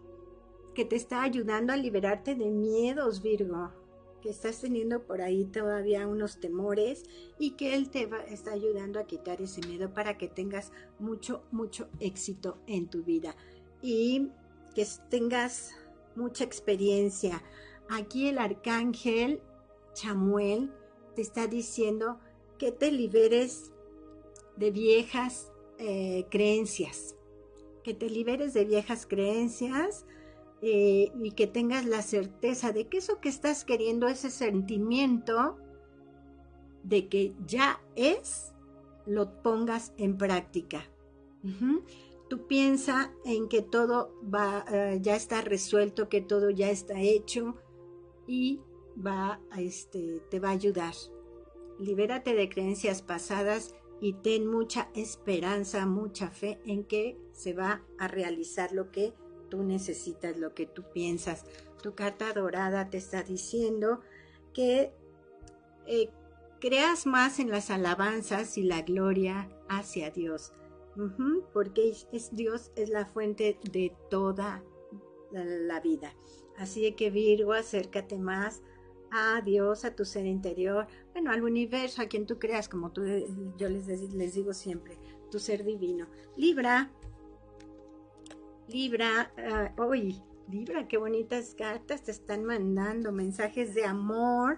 que 0.74 0.86
te 0.86 0.96
está 0.96 1.22
ayudando 1.22 1.72
a 1.72 1.78
liberarte 1.78 2.34
de 2.34 2.50
miedos, 2.50 3.22
Virgo, 3.22 3.72
que 4.24 4.30
estás 4.30 4.62
teniendo 4.62 5.04
por 5.04 5.22
ahí 5.22 5.44
todavía 5.44 6.08
unos 6.08 6.40
temores 6.40 7.04
y 7.38 7.52
que 7.52 7.76
él 7.76 7.90
te 7.90 8.10
está 8.30 8.54
ayudando 8.54 8.98
a 8.98 9.06
quitar 9.06 9.42
ese 9.42 9.60
miedo 9.68 9.94
para 9.94 10.18
que 10.18 10.30
tengas 10.30 10.72
mucho, 10.98 11.44
mucho 11.52 11.90
éxito 12.00 12.58
en 12.66 12.88
tu 12.88 13.04
vida. 13.04 13.36
Y 13.82 14.30
que 14.74 14.88
tengas 15.10 15.72
mucha 16.16 16.46
experiencia. 16.46 17.44
Aquí 17.90 18.30
el 18.30 18.38
arcángel 18.38 19.42
Chamuel 19.94 20.72
te 21.16 21.22
está 21.22 21.48
diciendo 21.48 22.18
que 22.58 22.72
te 22.72 22.94
liberes 22.94 23.74
de 24.56 24.72
viejas 24.72 25.52
eh, 25.80 26.28
creencias, 26.32 27.18
que 27.84 27.94
te 27.94 28.10
liberes 28.10 28.54
de 28.54 28.64
viejas 28.64 29.06
creencias 29.06 30.06
eh, 30.66 31.12
y 31.22 31.32
que 31.32 31.46
tengas 31.46 31.86
la 31.86 32.02
certeza 32.02 32.72
de 32.72 32.88
que 32.88 33.00
eso 33.00 33.20
que 33.20 33.28
estás 33.28 33.66
queriendo, 33.66 34.08
ese 34.08 34.32
sentimiento 34.32 35.58
de 36.84 37.10
que 37.10 37.34
ya 37.46 37.82
es, 37.98 38.54
lo 39.06 39.44
pongas 39.44 39.92
en 39.98 40.18
práctica. 40.18 40.90
Tú 42.30 42.48
piensa 42.48 43.12
en 43.26 43.50
que 43.50 43.62
todo 43.62 44.14
va, 44.24 44.64
eh, 44.72 45.00
ya 45.02 45.18
está 45.18 45.42
resuelto, 45.42 46.08
que 46.08 46.22
todo 46.22 46.50
ya 46.50 46.70
está 46.70 46.98
hecho, 47.02 47.56
y 48.26 48.62
va 49.06 49.42
este, 49.58 50.22
te 50.30 50.40
va 50.40 50.48
a 50.48 50.54
ayudar. 50.54 50.94
Libérate 51.78 52.36
de 52.36 52.48
creencias 52.48 53.02
pasadas 53.02 53.76
y 54.00 54.14
ten 54.14 54.48
mucha 54.48 54.90
esperanza, 54.96 55.86
mucha 55.86 56.30
fe 56.30 56.62
en 56.66 56.86
que 56.86 57.18
se 57.34 57.52
va 57.52 57.84
a 58.00 58.08
realizar 58.08 58.72
lo 58.72 58.92
que 58.92 59.14
tú 59.54 59.62
necesitas, 59.62 60.36
lo 60.40 60.56
que 60.56 60.66
tú 60.66 60.82
piensas. 60.92 61.46
Tu 61.84 61.94
carta 61.94 62.34
dorada 62.34 62.90
te 62.90 62.98
está 62.98 63.22
diciendo 63.22 64.02
que 64.52 64.92
eh, 65.86 66.10
creas 66.60 67.06
más 67.06 67.38
en 67.38 67.52
las 67.52 67.70
alabanzas 67.70 68.58
y 68.58 68.64
la 68.64 68.82
gloria 68.82 69.48
hacia 69.70 70.10
Dios, 70.10 70.54
porque 71.54 71.94
es, 72.12 72.36
Dios 72.36 72.72
es 72.76 72.90
la 72.90 73.06
fuente 73.06 73.60
de 73.72 73.96
toda 74.10 74.64
la 75.32 75.80
vida. 75.82 76.16
Así 76.58 76.92
que 76.94 77.12
Virgo, 77.12 77.54
acércate 77.54 78.18
más 78.18 78.64
a 79.12 79.42
Dios, 79.42 79.86
a 79.86 79.96
tu 79.96 80.04
ser 80.04 80.26
interior, 80.26 80.88
bueno, 81.12 81.30
al 81.30 81.44
universo, 81.44 82.02
a 82.02 82.08
quien 82.08 82.26
tú 82.26 82.40
creas, 82.40 82.70
como 82.70 82.92
tú, 82.92 83.04
yo 83.56 83.70
les, 83.70 83.86
les 83.88 84.34
digo 84.34 84.52
siempre, 84.52 84.98
tu 85.30 85.38
ser 85.38 85.64
divino. 85.64 86.08
Libra, 86.38 86.92
Libra, 88.74 89.32
hoy, 89.78 90.16
ah, 90.18 90.52
Libra, 90.52 90.88
qué 90.88 90.98
bonitas 90.98 91.54
cartas 91.54 92.02
te 92.02 92.10
están 92.10 92.44
mandando, 92.44 93.12
mensajes 93.12 93.76
de 93.76 93.86
amor, 93.86 94.58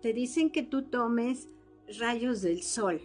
te 0.00 0.12
dicen 0.12 0.50
que 0.50 0.62
tú 0.62 0.84
tomes 0.84 1.48
rayos 1.98 2.42
del 2.42 2.62
sol. 2.62 3.00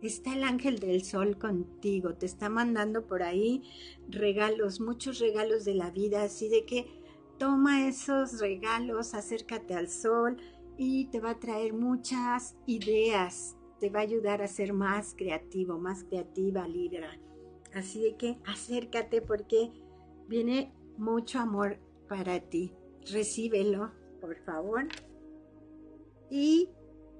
Está 0.00 0.32
el 0.32 0.44
ángel 0.44 0.78
del 0.78 1.04
sol 1.04 1.36
contigo, 1.36 2.14
te 2.14 2.24
está 2.24 2.48
mandando 2.48 3.06
por 3.06 3.22
ahí 3.22 3.62
regalos, 4.08 4.80
muchos 4.80 5.18
regalos 5.18 5.66
de 5.66 5.74
la 5.74 5.90
vida, 5.90 6.22
así 6.22 6.48
de 6.48 6.64
que 6.64 6.86
toma 7.36 7.86
esos 7.86 8.40
regalos, 8.40 9.12
acércate 9.12 9.74
al 9.74 9.88
sol 9.88 10.38
y 10.78 11.08
te 11.08 11.20
va 11.20 11.32
a 11.32 11.40
traer 11.40 11.74
muchas 11.74 12.56
ideas, 12.64 13.54
te 13.78 13.90
va 13.90 13.98
a 13.98 14.04
ayudar 14.04 14.40
a 14.40 14.48
ser 14.48 14.72
más 14.72 15.14
creativo, 15.14 15.78
más 15.78 16.04
creativa, 16.04 16.66
Libra. 16.66 17.20
Así 17.74 18.00
de 18.00 18.16
que 18.16 18.38
acércate 18.46 19.22
porque 19.22 19.70
viene 20.30 20.72
mucho 20.96 21.40
amor 21.40 21.78
para 22.08 22.40
ti. 22.40 22.72
Recíbelo, 23.12 23.90
por 24.20 24.36
favor. 24.44 24.86
Y 26.30 26.70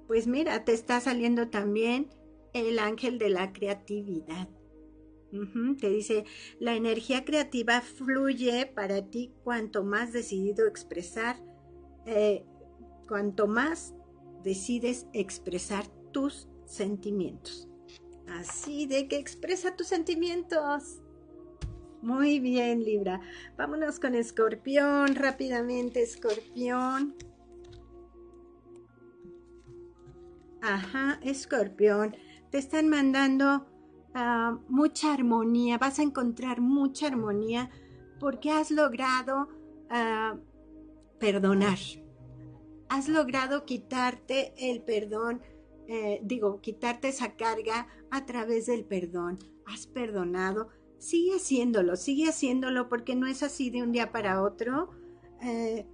pues 0.07 0.27
mira, 0.27 0.63
te 0.63 0.73
está 0.73 0.99
saliendo 1.01 1.49
también 1.49 2.09
el 2.53 2.79
ángel 2.79 3.19
de 3.19 3.29
la 3.29 3.51
creatividad. 3.51 4.49
te 5.79 5.89
dice, 5.89 6.23
la 6.59 6.75
energía 6.75 7.25
creativa 7.25 7.81
fluye 7.81 8.65
para 8.65 9.09
ti 9.09 9.33
cuanto 9.43 9.83
más 9.83 10.13
decidido 10.13 10.65
expresar, 10.67 11.37
eh, 12.05 12.45
cuanto 13.07 13.47
más 13.47 13.93
decides 14.41 15.07
expresar 15.13 15.85
tus 16.11 16.47
sentimientos. 16.65 17.67
Así 18.27 18.85
de 18.85 19.09
que 19.09 19.17
expresa 19.17 19.75
tus 19.75 19.87
sentimientos. 19.87 21.01
Muy 22.01 22.39
bien, 22.39 22.83
Libra. 22.83 23.21
Vámonos 23.57 23.99
con 23.99 24.15
Escorpión, 24.15 25.15
rápidamente, 25.15 26.01
Escorpión. 26.01 27.15
Ajá, 30.61 31.19
Escorpión. 31.23 32.15
Te 32.49 32.57
están 32.57 32.89
mandando 32.89 33.65
ah, 34.13 34.59
mucha 34.67 35.13
armonía, 35.13 35.77
vas 35.77 35.99
a 35.99 36.03
encontrar 36.03 36.59
mucha 36.59 37.07
armonía 37.07 37.69
porque 38.19 38.51
has 38.51 38.71
logrado 38.71 39.49
ah, 39.89 40.37
perdonar. 41.19 41.77
Has 42.89 43.07
logrado 43.07 43.65
quitarte 43.65 44.53
el 44.57 44.81
perdón 44.81 45.41
eh, 45.93 46.21
digo, 46.23 46.61
quitarte 46.61 47.09
esa 47.09 47.35
carga 47.35 47.85
a 48.11 48.25
través 48.25 48.67
del 48.67 48.85
perdón. 48.85 49.39
Has 49.65 49.87
perdonado, 49.87 50.69
sigue 51.01 51.35
haciéndolo, 51.35 51.95
sigue 51.95 52.29
haciéndolo 52.29 52.87
porque 52.87 53.15
no 53.15 53.25
es 53.25 53.41
así 53.41 53.71
de 53.71 53.81
un 53.81 53.91
día 53.91 54.11
para 54.11 54.43
otro. 54.43 54.91
Eh, 55.41 55.87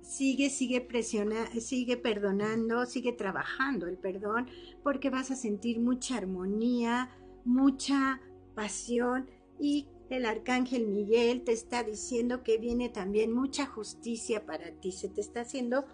sigue, 0.00 0.48
sigue 0.48 0.80
presiona, 0.80 1.46
sigue 1.60 1.96
perdonando, 1.96 2.86
sigue 2.86 3.12
trabajando 3.12 3.86
el 3.86 3.98
perdón 3.98 4.48
porque 4.84 5.10
vas 5.10 5.32
a 5.32 5.36
sentir 5.36 5.80
mucha 5.80 6.16
armonía, 6.16 7.10
mucha 7.44 8.20
pasión 8.54 9.28
y 9.58 9.88
el 10.08 10.24
arcángel 10.24 10.86
Miguel 10.86 11.42
te 11.42 11.52
está 11.52 11.82
diciendo 11.82 12.44
que 12.44 12.58
viene 12.58 12.90
también 12.90 13.32
mucha 13.32 13.66
justicia 13.66 14.46
para 14.46 14.70
ti, 14.70 14.92
se 14.92 15.08
te 15.08 15.20
está 15.20 15.40
haciendo 15.40 15.84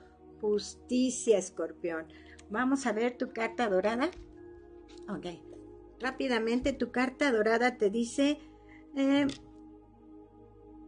justicia, 0.40 1.38
escorpión. 1.38 2.06
Vamos 2.50 2.86
a 2.86 2.92
ver 2.92 3.16
tu 3.16 3.32
carta 3.32 3.68
dorada. 3.68 4.10
Ok. 5.08 5.47
Rápidamente 6.00 6.72
tu 6.72 6.90
carta 6.92 7.32
dorada 7.32 7.76
te 7.76 7.90
dice, 7.90 8.38
eh, 8.96 9.26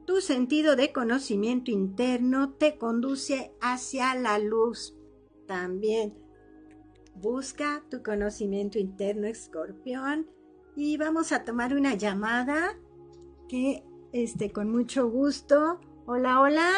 tu 0.07 0.21
sentido 0.21 0.77
de 0.77 0.93
conocimiento 0.93 1.71
interno 1.71 2.55
te 2.55 2.79
conduce 2.79 3.53
hacia 3.61 4.15
la 4.15 4.39
luz. 4.39 4.97
También 5.47 6.15
busca 7.15 7.85
tu 7.91 8.03
conocimiento 8.03 8.79
interno, 8.79 9.27
escorpión. 9.27 10.29
Y 10.77 10.97
vamos 10.97 11.33
a 11.33 11.45
tomar 11.45 11.75
una 11.75 11.95
llamada 11.95 12.79
que 13.49 13.85
este, 14.13 14.51
con 14.51 14.71
mucho 14.71 15.09
gusto. 15.09 15.81
Hola, 16.07 16.41
hola. 16.41 16.71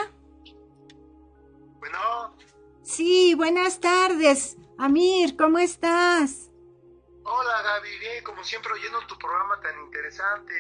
Bueno. 1.79 1.99
Sí, 2.83 3.35
buenas 3.35 3.81
tardes. 3.81 4.57
Amir, 4.77 5.37
¿cómo 5.37 5.59
estás? 5.59 6.52
Hola 7.25 7.63
Gaby, 7.63 7.99
bien, 7.99 8.25
como 8.25 8.43
siempre 8.43 8.73
oyendo 8.73 8.99
tu 9.07 9.17
programa 9.19 9.61
tan 9.61 9.81
interesante. 9.85 10.55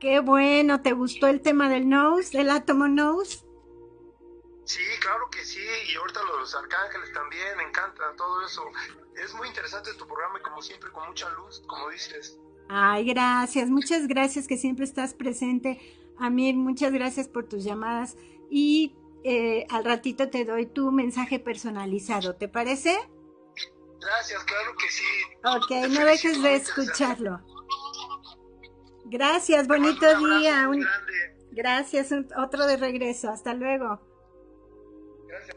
Qué 0.00 0.20
bueno, 0.20 0.82
¿te 0.82 0.92
gustó 0.92 1.28
el 1.28 1.40
tema 1.40 1.68
del 1.68 1.88
nose, 1.88 2.36
del 2.36 2.50
átomo 2.50 2.88
nose? 2.88 3.44
Sí, 4.64 4.82
claro 5.00 5.28
que 5.30 5.44
sí, 5.44 5.60
y 5.88 5.94
ahorita 5.94 6.20
los 6.22 6.54
arcángeles 6.54 7.12
también, 7.12 7.56
me 7.56 7.64
encanta 7.64 8.14
todo 8.16 8.44
eso. 8.44 8.62
Es 9.22 9.34
muy 9.34 9.48
interesante 9.48 9.92
tu 9.94 10.06
programa 10.06 10.38
y 10.38 10.42
como 10.42 10.62
siempre 10.62 10.90
con 10.90 11.06
mucha 11.06 11.28
luz, 11.30 11.62
como 11.66 11.90
dices. 11.90 12.38
Ay, 12.68 13.04
gracias, 13.04 13.68
muchas 13.68 14.08
gracias 14.08 14.48
que 14.48 14.56
siempre 14.56 14.84
estás 14.84 15.14
presente. 15.14 15.80
Amir, 16.18 16.56
muchas 16.56 16.92
gracias 16.92 17.28
por 17.28 17.46
tus 17.46 17.62
llamadas 17.62 18.16
y 18.50 18.94
eh, 19.22 19.66
al 19.68 19.84
ratito 19.84 20.30
te 20.30 20.44
doy 20.44 20.66
tu 20.66 20.90
mensaje 20.92 21.38
personalizado, 21.38 22.36
¿te 22.36 22.48
parece? 22.48 22.98
Gracias, 24.04 24.44
claro 24.44 24.76
que 24.76 24.88
sí. 24.90 25.04
Ok, 25.44 25.70
no 25.90 26.04
dejes 26.04 26.42
de 26.42 26.54
escucharlo. 26.56 27.40
Gracias, 29.06 29.66
bonito 29.66 30.06
día. 30.18 30.68
Gracias, 31.52 32.10
otro 32.36 32.66
de 32.66 32.76
regreso. 32.76 33.30
Hasta 33.30 33.54
luego. 33.54 34.00
Gracias. 35.28 35.56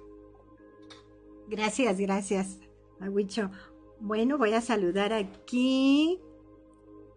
Gracias, 1.48 1.98
gracias, 1.98 2.60
Aguicho. 3.00 3.52
Bueno, 4.00 4.38
voy 4.38 4.54
a 4.54 4.62
saludar 4.62 5.12
aquí 5.12 6.22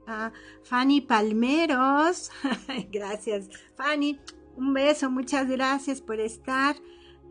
a 0.07 0.33
Fanny 0.65 1.01
Palmeros. 1.01 2.31
gracias, 2.91 3.49
Fanny. 3.77 4.21
Un 4.57 4.73
beso, 4.73 5.11
muchas 5.11 5.49
gracias 5.49 6.01
por 6.01 6.21
estar. 6.21 6.77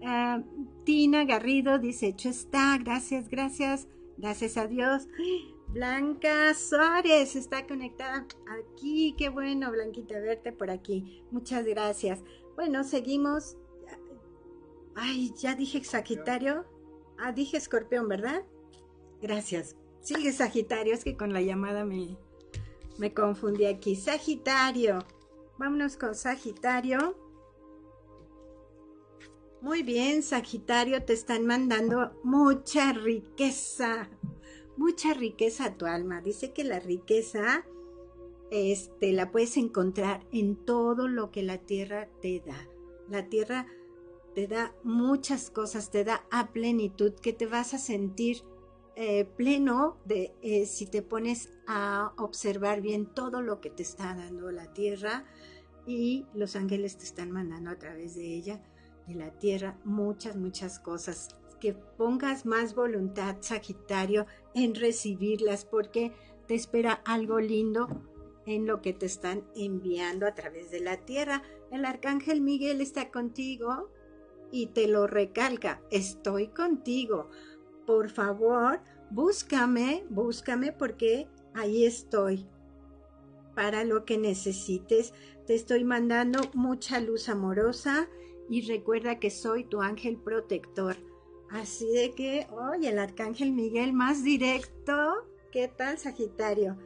Eh, 0.02 0.44
Tina 0.84 1.26
Garrido 1.26 1.80
dice, 1.80 2.08
hecho 2.08 2.30
está, 2.30 2.78
gracias, 2.78 3.30
gracias, 3.30 3.88
gracias 4.18 4.58
a 4.58 4.68
Dios. 4.68 5.08
Blanca 5.70 6.54
Suárez 6.56 7.36
está 7.36 7.68
conectada 7.68 8.26
aquí, 8.48 9.14
qué 9.18 9.30
bueno, 9.30 9.72
Blanquita, 9.72 10.20
verte 10.20 10.52
por 10.52 10.72
aquí. 10.72 11.24
Muchas 11.30 11.64
gracias. 11.66 12.24
Bueno, 12.56 12.84
seguimos. 12.84 13.56
Ay, 14.96 15.32
ya 15.38 15.54
dije 15.54 15.84
Sagitario. 15.84 16.66
Ah, 17.20 17.32
dije 17.32 17.58
Escorpión, 17.58 18.08
¿verdad? 18.08 18.44
Gracias. 19.22 19.76
Sigue 20.02 20.32
Sagitario, 20.32 20.94
es 20.94 21.04
que 21.04 21.16
con 21.16 21.34
la 21.34 21.42
llamada 21.42 21.86
me, 21.86 22.18
me 22.98 23.14
confundí 23.14 23.66
aquí. 23.66 23.96
Sagitario. 23.96 25.06
Vámonos 25.58 25.98
con 25.98 26.16
Sagitario. 26.16 27.16
Muy 29.62 29.84
bien, 29.84 30.24
Sagitario, 30.24 31.04
te 31.04 31.12
están 31.12 31.46
mandando 31.46 32.18
mucha 32.24 32.94
riqueza, 32.94 34.10
mucha 34.78 35.14
riqueza 35.14 35.66
a 35.66 35.76
tu 35.76 35.86
alma. 35.86 36.22
Dice 36.22 36.54
que 36.54 36.64
la 36.64 36.80
riqueza 36.80 37.66
este, 38.52 39.12
la 39.12 39.32
puedes 39.32 39.58
encontrar 39.58 40.26
en 40.32 40.56
todo 40.56 41.10
lo 41.10 41.30
que 41.30 41.44
la 41.44 41.58
tierra 41.58 42.08
te 42.22 42.40
da. 42.40 42.70
La 43.10 43.28
tierra 43.28 43.68
te 44.34 44.48
da 44.48 44.74
muchas 44.84 45.50
cosas, 45.50 45.92
te 45.92 46.06
da 46.06 46.24
a 46.32 46.54
plenitud, 46.54 47.12
que 47.16 47.34
te 47.34 47.46
vas 47.46 47.74
a 47.74 47.80
sentir 47.80 48.44
eh, 48.96 49.26
pleno 49.26 49.98
de 50.06 50.34
eh, 50.42 50.68
si 50.68 50.86
te 50.86 51.02
pones 51.02 51.50
a 51.68 52.14
observar 52.18 52.80
bien 52.80 53.08
todo 53.08 53.42
lo 53.42 53.60
que 53.60 53.72
te 53.72 53.84
está 53.84 54.16
dando 54.16 54.52
la 54.52 54.72
tierra 54.72 55.26
y 55.86 56.26
los 56.34 56.56
ángeles 56.56 56.98
te 56.98 57.04
están 57.04 57.30
mandando 57.32 57.72
a 57.72 57.78
través 57.78 58.16
de 58.16 58.24
ella 58.24 58.62
la 59.14 59.32
tierra 59.32 59.78
muchas, 59.84 60.36
muchas 60.36 60.80
cosas. 60.80 61.30
Que 61.60 61.74
pongas 61.74 62.46
más 62.46 62.74
voluntad, 62.74 63.38
Sagitario, 63.42 64.26
en 64.54 64.76
recibirlas 64.76 65.66
porque 65.66 66.14
te 66.48 66.56
espera 66.56 67.02
algo 67.06 67.40
lindo 67.40 67.88
en 68.46 68.66
lo 68.66 68.82
que 68.82 68.94
te 68.94 69.06
están 69.06 69.44
enviando 69.56 70.26
a 70.26 70.34
través 70.34 70.72
de 70.72 70.80
la 70.80 70.98
tierra. 70.98 71.44
El 71.72 71.86
arcángel 71.86 72.42
Miguel 72.42 72.82
está 72.82 73.12
contigo 73.12 73.90
y 74.52 74.68
te 74.68 74.88
lo 74.88 75.06
recalca, 75.06 75.82
estoy 75.92 76.48
contigo. 76.48 77.30
Por 77.86 78.10
favor, 78.10 78.82
búscame, 79.10 80.06
búscame 80.10 80.72
porque 80.72 81.28
ahí 81.54 81.86
estoy 81.86 82.48
para 83.56 83.84
lo 83.84 84.06
que 84.06 84.18
necesites. 84.18 85.14
Te 85.46 85.56
estoy 85.56 85.84
mandando 85.84 86.40
mucha 86.54 87.00
luz 87.00 87.30
amorosa 87.30 88.08
y 88.50 88.62
recuerda 88.62 89.20
que 89.20 89.30
soy 89.30 89.64
tu 89.64 89.82
ángel 89.82 90.18
protector. 90.18 90.98
Así 91.50 91.88
de 91.88 92.12
que, 92.12 92.48
oye, 92.52 92.90
el 92.90 93.00
arcángel 93.00 93.52
Miguel 93.52 93.94
más 93.94 94.24
directo. 94.24 94.94
¿Qué 95.52 95.68
tal, 95.68 95.98
Sagitario? 95.98 96.78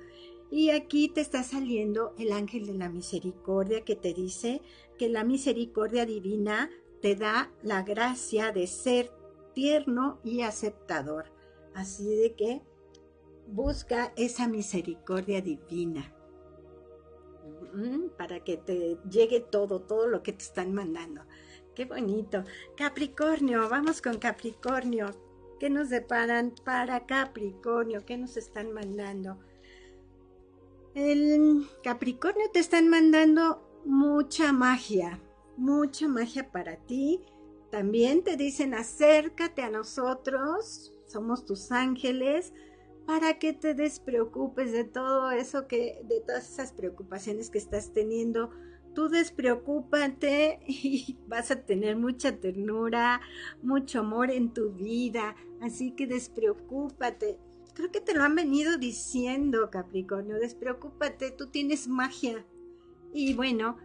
Y 0.52 0.70
aquí 0.70 1.10
te 1.10 1.22
está 1.22 1.44
saliendo 1.44 2.14
el 2.18 2.32
ángel 2.32 2.68
de 2.68 2.76
la 2.76 2.90
misericordia 2.90 3.84
que 3.84 3.96
te 3.96 4.14
dice 4.14 4.62
que 4.98 5.10
la 5.10 5.24
misericordia 5.24 6.06
divina 6.06 6.70
te 7.02 7.16
da 7.16 7.52
la 7.64 7.82
gracia 7.82 8.52
de 8.52 8.68
ser 8.68 9.12
tierno 9.54 10.20
y 10.24 10.42
aceptador. 10.42 11.26
Así 11.74 12.06
de 12.06 12.36
que 12.36 12.62
busca 13.48 14.14
esa 14.16 14.48
misericordia 14.48 15.42
divina 15.42 16.14
para 18.18 18.40
que 18.42 18.58
te 18.58 18.98
llegue 19.10 19.40
todo, 19.40 19.82
todo 19.82 20.08
lo 20.08 20.24
que 20.24 20.34
te 20.34 20.44
están 20.44 20.74
mandando. 20.74 21.22
Qué 21.76 21.86
bonito. 21.86 22.44
Capricornio, 22.78 23.68
vamos 23.68 24.02
con 24.02 24.20
Capricornio. 24.20 25.08
¿Qué 25.60 25.70
nos 25.70 25.90
deparan 25.90 26.54
para 26.64 27.06
Capricornio? 27.06 28.06
¿Qué 28.06 28.18
nos 28.18 28.38
están 28.38 28.74
mandando? 28.74 29.40
El 30.94 31.66
Capricornio 31.84 32.52
te 32.52 32.60
están 32.60 32.90
mandando 32.90 33.82
mucha 33.86 34.54
magia, 34.54 35.20
mucha 35.58 36.08
magia 36.08 36.52
para 36.52 36.78
ti. 36.78 37.22
También 37.72 38.24
te 38.24 38.38
dicen 38.38 38.76
acércate 38.76 39.64
a 39.64 39.72
nosotros, 39.72 40.94
somos 41.08 41.44
tus 41.46 41.72
ángeles, 41.72 42.54
para 43.08 43.40
que 43.40 43.54
te 43.54 43.74
despreocupes 43.74 44.72
de 44.72 44.84
todo 44.84 45.32
eso 45.32 45.68
que, 45.68 46.02
de 46.04 46.22
todas 46.22 46.52
esas 46.52 46.72
preocupaciones 46.72 47.50
que 47.50 47.58
estás 47.58 47.92
teniendo. 47.94 48.52
Tú 48.94 49.10
despreocúpate 49.10 50.60
y 50.68 51.18
vas 51.28 51.52
a 51.52 51.64
tener 51.64 51.96
mucha 51.96 52.38
ternura, 52.40 53.22
mucho 53.62 54.00
amor 54.00 54.32
en 54.32 54.54
tu 54.54 54.72
vida. 54.72 55.36
Así 55.62 55.92
que 55.92 56.08
despreocúpate. 56.08 57.40
Creo 57.74 57.92
que 57.92 58.02
te 58.02 58.14
lo 58.14 58.24
han 58.24 58.36
venido 58.36 58.78
diciendo, 58.78 59.70
Capricornio. 59.72 60.38
Despreocúpate, 60.38 61.32
tú 61.32 61.48
tienes 61.48 61.88
magia. 61.88 62.46
Y 63.14 63.34
bueno, 63.34 63.78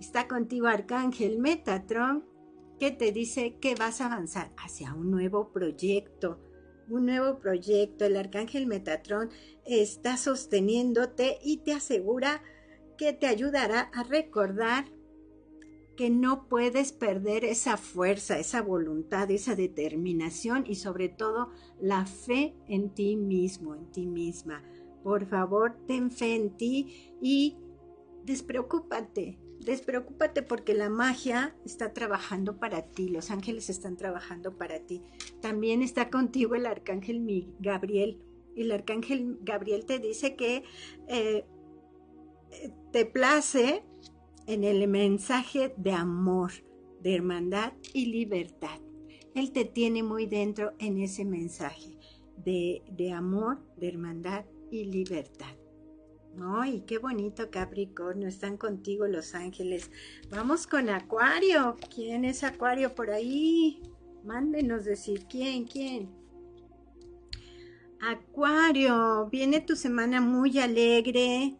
está 0.00 0.28
contigo 0.28 0.66
Arcángel 0.66 1.38
Metatron, 1.38 2.24
que 2.78 2.90
te 2.90 3.12
dice 3.12 3.58
que 3.60 3.74
vas 3.74 4.00
a 4.00 4.06
avanzar 4.06 4.52
hacia 4.56 4.94
un 4.94 5.10
nuevo 5.10 5.52
proyecto 5.52 6.38
un 6.88 7.06
nuevo 7.06 7.38
proyecto. 7.38 8.04
El 8.04 8.16
arcángel 8.16 8.66
Metatron 8.66 9.30
está 9.64 10.16
sosteniéndote 10.16 11.38
y 11.42 11.58
te 11.58 11.72
asegura 11.72 12.42
que 12.96 13.12
te 13.12 13.26
ayudará 13.26 13.90
a 13.92 14.02
recordar 14.02 14.86
que 15.96 16.10
no 16.10 16.48
puedes 16.48 16.92
perder 16.92 17.44
esa 17.44 17.76
fuerza, 17.76 18.38
esa 18.38 18.62
voluntad, 18.62 19.30
esa 19.30 19.54
determinación 19.54 20.64
y 20.66 20.76
sobre 20.76 21.08
todo 21.08 21.50
la 21.80 22.06
fe 22.06 22.54
en 22.66 22.90
ti 22.94 23.16
mismo, 23.16 23.74
en 23.74 23.90
ti 23.92 24.06
misma. 24.06 24.62
Por 25.02 25.26
favor, 25.26 25.76
ten 25.86 26.10
fe 26.10 26.34
en 26.34 26.56
ti 26.56 27.14
y 27.20 27.58
despreocúpate, 28.24 29.38
Despreocúpate 29.64 30.42
porque 30.42 30.74
la 30.74 30.90
magia 30.90 31.54
está 31.64 31.92
trabajando 31.92 32.58
para 32.58 32.82
ti, 32.82 33.08
los 33.08 33.30
ángeles 33.30 33.70
están 33.70 33.96
trabajando 33.96 34.56
para 34.58 34.80
ti. 34.80 35.02
También 35.40 35.82
está 35.82 36.10
contigo 36.10 36.56
el 36.56 36.66
arcángel 36.66 37.54
Gabriel. 37.60 38.18
El 38.56 38.72
arcángel 38.72 39.38
Gabriel 39.42 39.84
te 39.86 40.00
dice 40.00 40.34
que 40.34 40.64
eh, 41.06 41.44
te 42.92 43.06
place 43.06 43.84
en 44.46 44.64
el 44.64 44.86
mensaje 44.88 45.74
de 45.76 45.92
amor, 45.92 46.52
de 47.00 47.14
hermandad 47.14 47.72
y 47.92 48.06
libertad. 48.06 48.78
Él 49.34 49.52
te 49.52 49.64
tiene 49.64 50.02
muy 50.02 50.26
dentro 50.26 50.72
en 50.78 50.98
ese 50.98 51.24
mensaje 51.24 51.96
de, 52.36 52.82
de 52.90 53.12
amor, 53.12 53.60
de 53.76 53.88
hermandad 53.88 54.44
y 54.70 54.84
libertad. 54.84 55.54
¡Ay, 56.40 56.82
qué 56.86 56.98
bonito 56.98 57.50
Capricornio! 57.50 58.26
Están 58.26 58.56
contigo 58.56 59.06
los 59.06 59.34
ángeles. 59.34 59.90
Vamos 60.30 60.66
con 60.66 60.88
Acuario. 60.88 61.76
¿Quién 61.94 62.24
es 62.24 62.42
Acuario 62.42 62.94
por 62.94 63.10
ahí? 63.10 63.82
Mándenos 64.24 64.84
decir 64.84 65.26
quién, 65.28 65.64
quién. 65.64 66.10
Acuario, 68.00 69.28
viene 69.30 69.60
tu 69.60 69.76
semana 69.76 70.20
muy 70.20 70.58
alegre. 70.58 71.56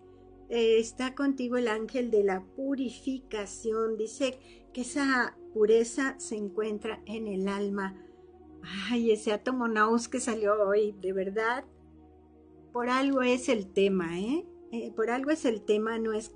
Eh, 0.53 0.78
está 0.78 1.14
contigo 1.14 1.57
el 1.57 1.66
ángel 1.66 2.11
de 2.11 2.24
la 2.24 2.44
purificación. 2.44 3.96
Dice 3.96 4.38
que 4.74 4.82
esa 4.82 5.34
pureza 5.55 6.14
se 6.18 6.36
encuentra 6.36 7.03
en 7.07 7.26
el 7.26 7.48
alma. 7.48 7.96
Ay, 8.90 9.12
ese 9.12 9.32
átomo 9.32 9.66
naus 9.66 10.09
que 10.09 10.20
salió 10.20 10.62
hoy, 10.62 10.94
de 11.00 11.14
verdad. 11.14 11.64
Por 12.70 12.90
algo 12.90 13.22
es 13.22 13.48
el 13.48 13.72
tema, 13.72 14.20
¿eh? 14.20 14.46
Eh, 14.72 14.92
por 14.94 15.09
algo 15.09 15.30
es 15.30 15.46
el 15.46 15.62
tema, 15.62 15.98
no 15.98 16.12
es 16.12 16.30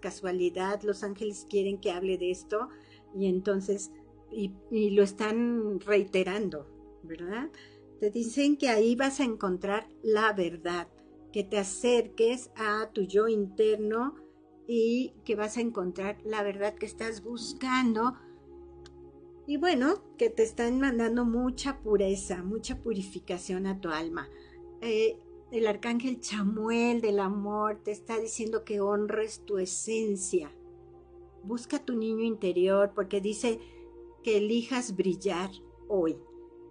casualidad, 0.00 0.82
los 0.82 1.02
ángeles 1.02 1.46
quieren 1.48 1.78
que 1.78 1.92
hable 1.92 2.18
de 2.18 2.30
esto 2.30 2.68
y 3.14 3.26
entonces, 3.26 3.90
y, 4.30 4.50
lo 4.90 5.02
están 5.02 5.80
reiterando, 5.80 6.66
¿verdad? 7.02 7.50
Te 8.00 8.10
dicen 8.10 8.58
que 8.58 8.68
ahí 8.68 8.96
vas 8.96 9.20
a 9.20 9.24
encontrar 9.24 9.88
la 10.02 10.34
verdad, 10.34 10.88
que 11.32 11.44
te 11.44 11.58
acerques 11.58 12.50
a 12.56 12.90
tu 12.92 13.02
yo 13.02 13.28
interno 13.28 14.14
y 14.66 15.14
que 15.24 15.34
vas 15.34 15.56
a 15.56 15.60
encontrar 15.60 16.18
la 16.24 16.42
verdad 16.42 16.74
que 16.74 16.86
estás 16.86 17.22
buscando. 17.22 18.14
Y 19.46 19.56
bueno, 19.56 20.02
que 20.18 20.30
te 20.30 20.42
están 20.42 20.78
mandando 20.78 21.24
mucha 21.24 21.80
pureza, 21.80 22.42
mucha 22.42 22.80
purificación 22.80 23.66
a 23.66 23.80
tu 23.80 23.88
alma. 23.88 24.28
Eh, 24.80 25.18
el 25.50 25.66
arcángel 25.66 26.20
Chamuel 26.20 27.00
del 27.00 27.18
amor 27.18 27.80
te 27.82 27.90
está 27.90 28.18
diciendo 28.18 28.64
que 28.64 28.80
honres 28.80 29.42
tu 29.44 29.58
esencia. 29.58 30.50
Busca 31.42 31.84
tu 31.84 31.96
niño 31.96 32.24
interior 32.24 32.92
porque 32.94 33.20
dice 33.20 33.58
que 34.22 34.38
elijas 34.38 34.96
brillar 34.96 35.50
hoy, 35.88 36.16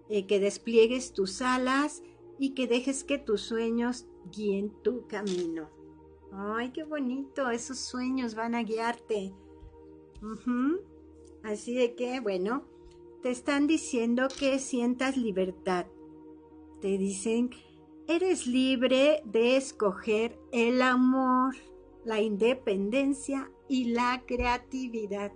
eh, 0.09 0.26
que 0.26 0.39
despliegues 0.39 1.12
tus 1.14 1.41
alas 1.41 2.01
y 2.39 2.55
que 2.55 2.68
dejes 2.68 3.03
que 3.03 3.18
tus 3.18 3.41
sueños 3.41 4.07
guíen 4.30 4.69
tu 4.82 5.07
camino. 5.07 5.69
Ay, 6.32 6.72
qué 6.72 6.84
bonito, 6.84 7.49
esos 7.49 7.80
sueños 7.80 8.36
van 8.36 8.55
a 8.55 8.63
guiarte. 8.63 9.34
Así 11.43 11.74
de 11.74 11.95
que, 11.95 12.19
bueno, 12.19 12.65
te 13.22 13.32
están 13.32 13.67
diciendo 13.67 14.28
que 14.39 14.59
sientas 14.59 15.17
libertad. 15.17 15.88
Te 16.80 16.97
dicen 16.97 17.51
Eres 18.07 18.45
libre 18.45 19.22
de 19.26 19.55
escoger 19.55 20.38
el 20.51 20.82
amor, 20.82 21.55
la 22.03 22.19
independencia 22.19 23.49
y 23.69 23.86
la 23.93 24.24
creatividad. 24.26 25.32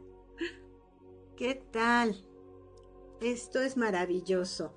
¿Qué 1.38 1.56
tal? 1.72 2.26
Esto 3.22 3.62
es 3.62 3.78
maravilloso. 3.78 4.74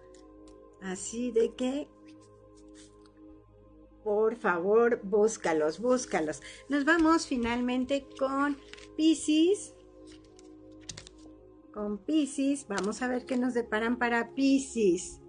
Así 0.80 1.32
de 1.32 1.54
que, 1.54 1.88
por 4.02 4.36
favor, 4.36 5.00
búscalos, 5.02 5.80
búscalos. 5.80 6.42
Nos 6.68 6.84
vamos 6.84 7.26
finalmente 7.26 8.06
con 8.18 8.56
Pisces. 8.96 9.74
Con 11.72 11.98
Pisces, 11.98 12.66
vamos 12.68 13.02
a 13.02 13.08
ver 13.08 13.26
qué 13.26 13.36
nos 13.36 13.54
deparan 13.54 13.98
para 13.98 14.34
Pisces. 14.34 15.20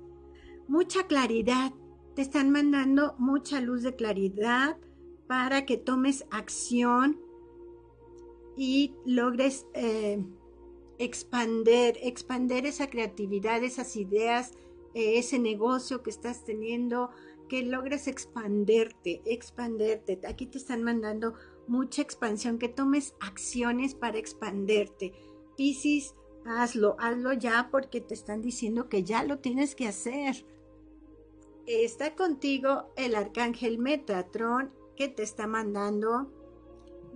Mucha 0.68 1.08
claridad, 1.08 1.74
te 2.16 2.22
están 2.22 2.52
mandando 2.52 3.16
mucha 3.18 3.62
luz 3.62 3.84
de 3.84 3.96
claridad 3.96 4.78
para 5.28 5.66
que 5.66 5.78
tomes 5.78 6.26
acción 6.32 7.20
y 8.58 8.94
logres 9.06 9.66
eh, 9.74 10.24
expander, 10.98 11.98
expander 12.02 12.66
esa 12.66 12.90
creatividad, 12.90 13.64
esas 13.64 13.96
ideas, 13.96 14.52
eh, 14.94 15.18
ese 15.18 15.40
negocio 15.40 16.04
que 16.04 16.10
estás 16.10 16.44
teniendo, 16.44 17.10
que 17.50 17.64
logres 17.64 18.08
expanderte, 18.08 19.22
expanderte. 19.26 20.22
Aquí 20.26 20.46
te 20.46 20.58
están 20.58 20.84
mandando 20.84 21.34
mucha 21.68 22.02
expansión, 22.02 22.58
que 22.60 22.70
tomes 22.70 23.16
acciones 23.20 23.94
para 23.94 24.18
expanderte. 24.18 25.12
Piscis, 25.58 26.16
hazlo, 26.46 26.96
hazlo 27.00 27.34
ya 27.34 27.68
porque 27.70 28.00
te 28.00 28.14
están 28.14 28.42
diciendo 28.42 28.88
que 28.88 29.04
ya 29.04 29.24
lo 29.26 29.40
tienes 29.40 29.76
que 29.76 29.88
hacer 29.88 30.46
está 31.70 32.16
contigo 32.16 32.92
el 32.96 33.16
arcángel 33.16 33.78
Metatron 33.78 34.72
que 34.96 35.08
te 35.08 35.24
está 35.24 35.48
mandando 35.48 36.32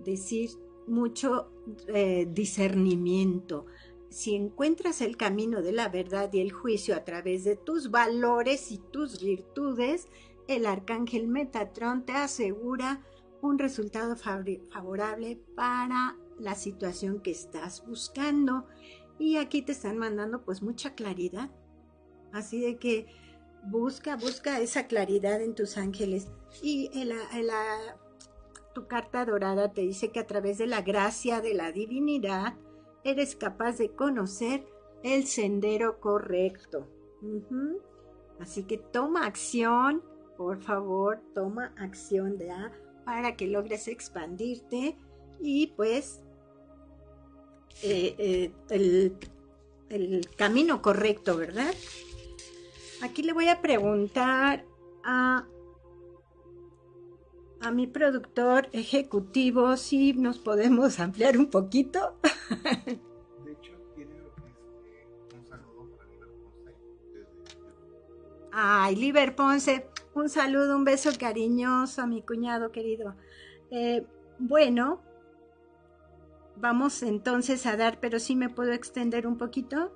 decir 0.04 0.50
mucho 0.86 1.50
eh, 1.88 2.26
discernimiento. 2.30 3.66
Si 4.14 4.36
encuentras 4.36 5.00
el 5.00 5.16
camino 5.16 5.60
de 5.60 5.72
la 5.72 5.88
verdad 5.88 6.32
y 6.32 6.38
el 6.38 6.52
juicio 6.52 6.94
a 6.94 7.02
través 7.02 7.42
de 7.42 7.56
tus 7.56 7.90
valores 7.90 8.70
y 8.70 8.78
tus 8.78 9.20
virtudes, 9.20 10.06
el 10.46 10.66
arcángel 10.66 11.26
Metatron 11.26 12.06
te 12.06 12.12
asegura 12.12 13.02
un 13.42 13.58
resultado 13.58 14.14
favorable 14.14 15.40
para 15.56 16.16
la 16.38 16.54
situación 16.54 17.22
que 17.22 17.32
estás 17.32 17.84
buscando. 17.84 18.68
Y 19.18 19.38
aquí 19.38 19.62
te 19.62 19.72
están 19.72 19.98
mandando 19.98 20.44
pues 20.44 20.62
mucha 20.62 20.94
claridad. 20.94 21.50
Así 22.30 22.60
de 22.60 22.76
que 22.76 23.08
busca, 23.64 24.14
busca 24.14 24.60
esa 24.60 24.86
claridad 24.86 25.42
en 25.42 25.56
tus 25.56 25.76
ángeles. 25.76 26.28
Y 26.62 26.88
en 26.94 27.08
la, 27.08 27.96
tu 28.76 28.86
carta 28.86 29.24
dorada 29.24 29.72
te 29.72 29.80
dice 29.80 30.12
que 30.12 30.20
a 30.20 30.26
través 30.28 30.58
de 30.58 30.68
la 30.68 30.82
gracia 30.82 31.40
de 31.40 31.54
la 31.54 31.72
divinidad 31.72 32.54
eres 33.04 33.36
capaz 33.36 33.78
de 33.78 33.90
conocer 33.90 34.66
el 35.02 35.26
sendero 35.26 36.00
correcto. 36.00 36.88
Así 38.40 38.64
que 38.64 38.78
toma 38.78 39.26
acción, 39.26 40.02
por 40.36 40.60
favor, 40.62 41.20
toma 41.34 41.74
acción 41.78 42.38
para 43.04 43.36
que 43.36 43.46
logres 43.46 43.86
expandirte 43.88 44.96
y 45.40 45.68
pues 45.68 46.22
eh, 47.82 48.14
eh, 48.18 48.52
el, 48.70 49.16
el 49.90 50.28
camino 50.36 50.80
correcto, 50.80 51.36
¿verdad? 51.36 51.74
Aquí 53.02 53.22
le 53.22 53.32
voy 53.32 53.48
a 53.48 53.60
preguntar 53.60 54.64
a, 55.04 55.46
a 57.64 57.70
mi 57.70 57.86
productor 57.86 58.68
ejecutivo 58.72 59.76
si 59.78 60.12
nos 60.12 60.38
podemos 60.38 61.00
ampliar 61.00 61.38
un 61.38 61.46
poquito. 61.46 62.18
De 63.42 63.52
hecho, 63.52 63.72
tiene 63.94 64.14
este, 64.16 65.36
un 65.36 65.46
saludo 65.46 65.88
para 65.96 66.10
Liber 66.10 66.36
Ponce. 66.44 66.74
Ay, 68.52 68.96
Liber 68.96 69.34
Ponce, 69.34 69.86
un 70.14 70.28
saludo, 70.28 70.76
un 70.76 70.84
beso 70.84 71.10
cariñoso 71.18 72.02
a 72.02 72.06
mi 72.06 72.20
cuñado 72.20 72.70
querido. 72.70 73.14
Eh, 73.70 74.06
bueno, 74.38 75.00
vamos 76.56 77.02
entonces 77.02 77.64
a 77.64 77.78
dar, 77.78 77.98
pero 77.98 78.18
sí 78.18 78.36
me 78.36 78.50
puedo 78.50 78.72
extender 78.72 79.26
un 79.26 79.38
poquito. 79.38 79.90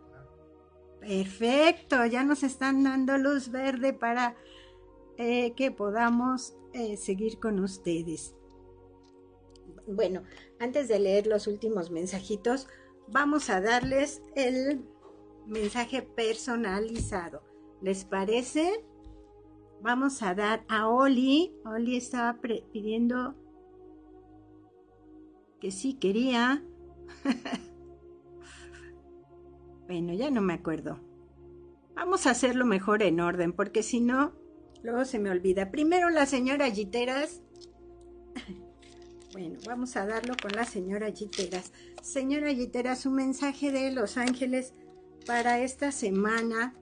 Perfecto, 1.01 2.05
ya 2.07 2.25
nos 2.25 2.43
están 2.43 2.83
dando 2.83 3.19
luz 3.19 3.51
verde 3.51 3.93
para 3.93 4.37
eh, 5.19 5.53
que 5.55 5.71
podamos 5.71 6.55
seguir 6.97 7.39
con 7.39 7.61
ustedes. 7.61 8.35
Bueno, 9.87 10.23
antes 10.59 10.89
de 10.89 10.99
leer 10.99 11.27
los 11.27 11.47
últimos 11.47 11.91
mensajitos, 11.91 12.67
vamos 13.09 13.51
a 13.51 13.61
darles 13.61 14.23
el 14.35 14.85
mensaje 15.47 16.03
personalizado. 16.03 17.43
¿Les 17.81 18.05
parece? 18.05 18.85
Vamos 19.81 20.23
a 20.23 20.35
dar 20.35 20.65
a 20.69 20.89
Oli. 20.89 21.55
Oli 21.65 21.97
estaba 21.97 22.41
pidiendo 22.73 23.35
que 25.61 25.71
sí 25.71 25.95
quería. 25.95 26.65
bueno, 29.87 30.13
ya 30.13 30.31
no 30.31 30.41
me 30.41 30.55
acuerdo. 30.55 30.99
Vamos 31.95 32.27
a 32.27 32.31
hacerlo 32.31 32.65
mejor 32.65 33.03
en 33.03 33.21
orden, 33.21 33.53
porque 33.53 33.83
si 33.83 34.01
no, 34.01 34.33
luego 34.83 35.05
se 35.05 35.19
me 35.19 35.31
olvida. 35.31 35.71
Primero 35.71 36.11
la 36.11 36.27
señora 36.27 36.71
Giteras. 36.71 37.43
Bueno, 39.33 39.59
vamos 39.67 39.95
a 39.97 40.07
darlo 40.07 40.35
con 40.41 40.53
la 40.53 40.65
señora 40.65 41.13
Giteras. 41.13 41.73
Señora 42.03 42.53
Giteras, 42.55 43.05
un 43.05 43.15
mensaje 43.15 43.71
de 43.71 43.93
Los 43.93 44.17
Ángeles 44.17 44.73
para 45.27 45.61
esta 45.61 45.93
semana. 45.93 46.75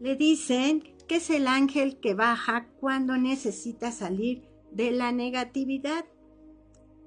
Le 0.00 0.14
dicen 0.16 0.82
que 1.08 1.16
es 1.16 1.30
el 1.30 1.46
ángel 1.46 1.98
que 1.98 2.14
baja 2.14 2.68
cuando 2.78 3.16
necesita 3.16 3.90
salir 3.90 4.42
de 4.70 4.90
la 4.90 5.12
negatividad. 5.12 6.04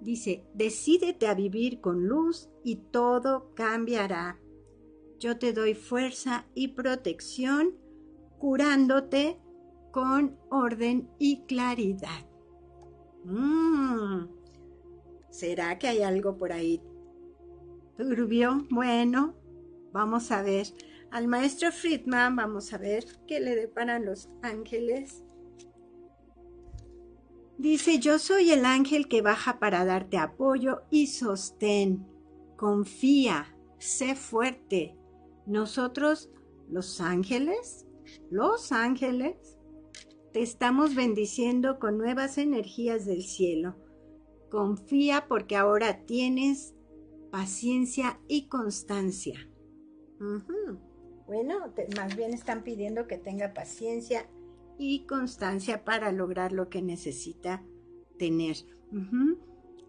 Dice, 0.01 0.43
decídete 0.53 1.28
a 1.28 1.36
vivir 1.36 1.82
con 1.82 2.08
luz 2.08 2.49
y 2.64 2.78
todo 2.91 3.53
cambiará. 3.53 4.39
Yo 5.20 5.38
te 5.38 5.53
doy 5.53 5.74
fuerza 5.74 6.47
y 6.53 6.70
protección, 6.70 7.76
curándote 8.40 9.40
con 9.92 10.38
orden 10.50 11.10
y 11.20 11.44
claridad. 11.46 12.26
Mm. 13.24 14.28
¿Será 15.30 15.78
que 15.78 15.88
hay 15.88 16.02
algo 16.02 16.38
por 16.38 16.52
ahí 16.52 16.82
turbio? 17.98 18.66
Bueno, 18.70 19.36
vamos 19.92 20.32
a 20.32 20.42
ver. 20.42 20.68
Al 21.12 21.28
maestro 21.28 21.72
Friedman 21.72 22.36
vamos 22.36 22.74
a 22.74 22.78
ver 22.78 23.06
qué 23.28 23.40
le 23.40 23.56
deparan 23.56 24.06
los 24.06 24.30
ángeles 24.42 25.26
Dice, 27.58 28.00
yo 28.00 28.20
soy 28.20 28.52
el 28.52 28.66
ángel 28.66 29.08
que 29.08 29.22
baja 29.22 29.60
para 29.60 29.86
darte 29.86 30.18
apoyo 30.18 30.82
y 30.90 31.08
sostén. 31.08 32.06
Confía, 32.58 33.56
sé 33.80 34.16
fuerte. 34.16 34.98
Nosotros, 35.46 36.30
los 36.70 37.00
ángeles, 37.00 37.85
los 38.30 38.72
ángeles, 38.72 39.57
te 40.34 40.41
estamos 40.41 40.95
bendiciendo 40.95 41.80
con 41.80 41.97
nuevas 41.97 42.38
energías 42.38 43.05
del 43.05 43.24
cielo. 43.24 43.76
Confía 44.49 45.28
porque 45.28 45.55
ahora 45.55 46.05
tienes 46.05 46.76
paciencia 47.32 48.20
y 48.28 48.47
constancia. 48.47 49.49
Bueno, 51.28 51.74
más 51.97 52.16
bien 52.16 52.34
están 52.34 52.63
pidiendo 52.63 53.07
que 53.07 53.18
tenga 53.18 53.53
paciencia 53.53 54.30
y 54.78 55.05
constancia 55.05 55.84
para 55.84 56.11
lograr 56.11 56.51
lo 56.51 56.70
que 56.70 56.82
necesita 56.82 57.63
tener. 58.20 58.57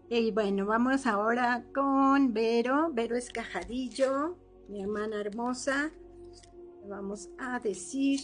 Y 0.09 0.31
bueno, 0.31 0.65
vamos 0.65 1.05
ahora 1.05 1.65
con 1.73 2.33
Vero. 2.33 2.89
Vero 2.93 3.15
Escajadillo, 3.15 4.37
mi 4.69 4.81
hermana 4.81 5.19
hermosa. 5.19 5.91
Vamos 6.87 7.29
a 7.37 7.59
decir... 7.59 8.21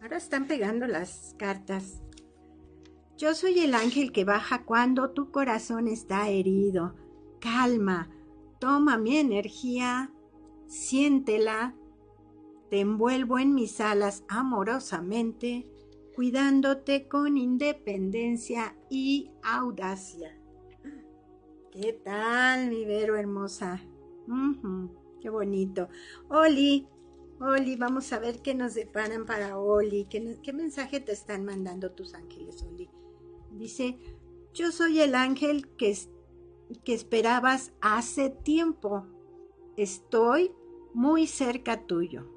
Ahora 0.00 0.16
están 0.16 0.46
pegando 0.46 0.86
las 0.86 1.34
cartas. 1.38 2.02
Yo 3.16 3.34
soy 3.34 3.60
el 3.60 3.74
ángel 3.74 4.10
que 4.10 4.24
baja 4.24 4.64
cuando 4.64 5.10
tu 5.10 5.30
corazón 5.30 5.86
está 5.86 6.28
herido. 6.28 6.96
Calma, 7.40 8.10
toma 8.58 8.98
mi 8.98 9.16
energía, 9.16 10.12
siéntela, 10.66 11.76
te 12.68 12.80
envuelvo 12.80 13.38
en 13.38 13.54
mis 13.54 13.80
alas 13.80 14.24
amorosamente, 14.28 15.68
cuidándote 16.16 17.06
con 17.06 17.36
independencia 17.36 18.76
y 18.90 19.30
audacia. 19.42 20.36
¿Qué 21.70 21.92
tal, 21.92 22.68
mi 22.70 22.84
Vero 22.84 23.16
hermosa? 23.16 23.80
Qué 25.22 25.30
bonito. 25.30 25.88
Oli, 26.28 26.88
Oli, 27.40 27.76
vamos 27.76 28.12
a 28.12 28.18
ver 28.18 28.42
qué 28.42 28.54
nos 28.54 28.74
deparan 28.74 29.24
para 29.24 29.58
Oli. 29.58 30.06
¿Qué, 30.06 30.38
¿Qué, 30.42 30.52
mensaje 30.52 31.00
te 31.00 31.12
están 31.12 31.44
mandando 31.44 31.92
tus 31.92 32.14
ángeles, 32.14 32.62
Oli? 32.62 32.90
Dice, 33.52 33.96
yo 34.52 34.72
soy 34.72 35.00
el 35.00 35.14
ángel 35.14 35.68
que, 35.76 35.96
que 36.84 36.94
esperabas 36.94 37.72
hace 37.80 38.30
tiempo. 38.30 39.06
Estoy 39.76 40.52
muy 40.92 41.26
cerca 41.26 41.86
tuyo. 41.86 42.28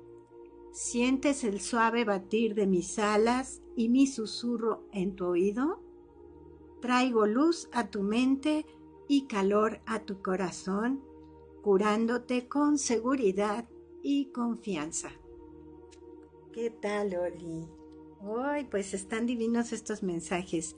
¿Sientes 0.71 1.43
el 1.43 1.61
suave 1.61 2.05
batir 2.05 2.53
de 2.53 2.67
mis 2.67 2.99
alas 2.99 3.61
y 3.75 3.89
mi 3.89 4.07
susurro 4.07 4.88
en 4.91 5.15
tu 5.15 5.25
oído? 5.25 5.81
Traigo 6.81 7.25
luz 7.25 7.69
a 7.71 7.89
tu 7.89 8.03
mente 8.03 8.65
y 9.07 9.27
calor 9.27 9.81
a 9.86 9.99
tu 9.99 10.21
corazón, 10.21 11.01
curándote 11.66 12.47
con 12.47 12.78
seguridad 12.78 13.68
y 14.03 14.26
confianza. 14.26 15.09
¿Qué 16.53 16.70
tal, 16.70 17.16
Oli? 17.16 17.68
Hoy, 18.22 18.66
pues 18.70 18.93
están 18.93 19.26
divinos 19.26 19.74
estos 19.74 20.03
mensajes. 20.03 20.76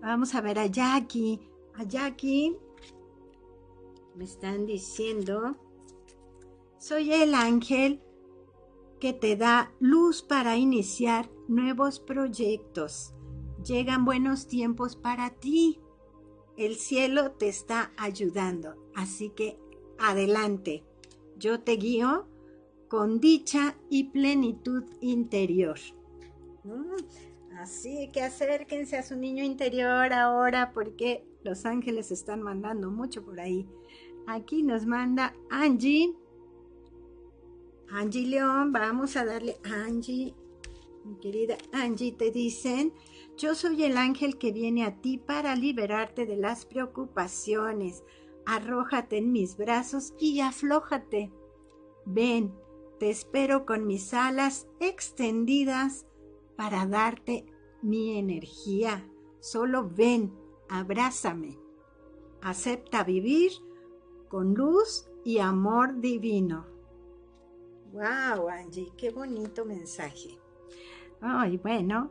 Vamos 0.00 0.36
a 0.36 0.40
ver 0.40 0.60
a 0.60 0.66
Jackie. 0.66 1.40
A 1.74 1.82
Jackie 1.82 2.56
me 4.14 4.22
están 4.22 4.64
diciendo, 4.64 5.56
soy 6.78 7.12
el 7.12 7.34
ángel 7.34 8.00
que 9.00 9.12
te 9.12 9.34
da 9.34 9.72
luz 9.80 10.22
para 10.22 10.56
iniciar 10.56 11.28
nuevos 11.48 11.98
proyectos. 11.98 13.12
Llegan 13.64 14.04
buenos 14.04 14.46
tiempos 14.46 14.94
para 14.94 15.30
ti. 15.30 15.80
El 16.56 16.76
cielo 16.76 17.32
te 17.32 17.48
está 17.48 17.92
ayudando. 17.96 18.76
Así 18.94 19.30
que 19.30 19.58
adelante. 19.98 20.84
Yo 21.36 21.60
te 21.60 21.72
guío 21.72 22.26
con 22.88 23.20
dicha 23.20 23.76
y 23.90 24.04
plenitud 24.04 24.84
interior. 25.00 25.78
Mm, 26.64 27.56
así 27.58 28.10
que 28.12 28.22
acérquense 28.22 28.96
a 28.96 29.02
su 29.02 29.16
niño 29.16 29.44
interior 29.44 30.12
ahora 30.12 30.72
porque 30.72 31.24
los 31.44 31.66
ángeles 31.66 32.10
están 32.10 32.42
mandando 32.42 32.90
mucho 32.90 33.24
por 33.24 33.40
ahí. 33.40 33.66
Aquí 34.26 34.62
nos 34.62 34.84
manda 34.84 35.34
Angie 35.50 36.14
Angie 37.90 38.26
León, 38.26 38.70
vamos 38.72 39.16
a 39.16 39.24
darle 39.24 39.56
Angie. 39.64 40.34
mi 41.04 41.16
querida 41.20 41.56
Angie, 41.72 42.12
te 42.12 42.30
dicen, 42.30 42.92
yo 43.38 43.54
soy 43.54 43.82
el 43.84 43.96
ángel 43.96 44.36
que 44.36 44.52
viene 44.52 44.84
a 44.84 45.00
ti 45.00 45.16
para 45.16 45.56
liberarte 45.56 46.26
de 46.26 46.36
las 46.36 46.66
preocupaciones. 46.66 48.02
Arrójate 48.50 49.18
en 49.18 49.30
mis 49.30 49.58
brazos 49.58 50.14
y 50.18 50.40
aflójate. 50.40 51.30
Ven, 52.06 52.58
te 52.98 53.10
espero 53.10 53.66
con 53.66 53.86
mis 53.86 54.14
alas 54.14 54.66
extendidas 54.80 56.06
para 56.56 56.86
darte 56.86 57.44
mi 57.82 58.16
energía. 58.16 59.06
Solo 59.38 59.90
ven, 59.90 60.32
abrázame. 60.70 61.58
Acepta 62.40 63.04
vivir 63.04 63.52
con 64.30 64.54
luz 64.54 65.10
y 65.24 65.40
amor 65.40 66.00
divino. 66.00 66.64
Wow, 67.92 68.48
Angie, 68.48 68.94
qué 68.96 69.10
bonito 69.10 69.66
mensaje. 69.66 70.38
Ay, 71.20 71.58
bueno. 71.58 72.10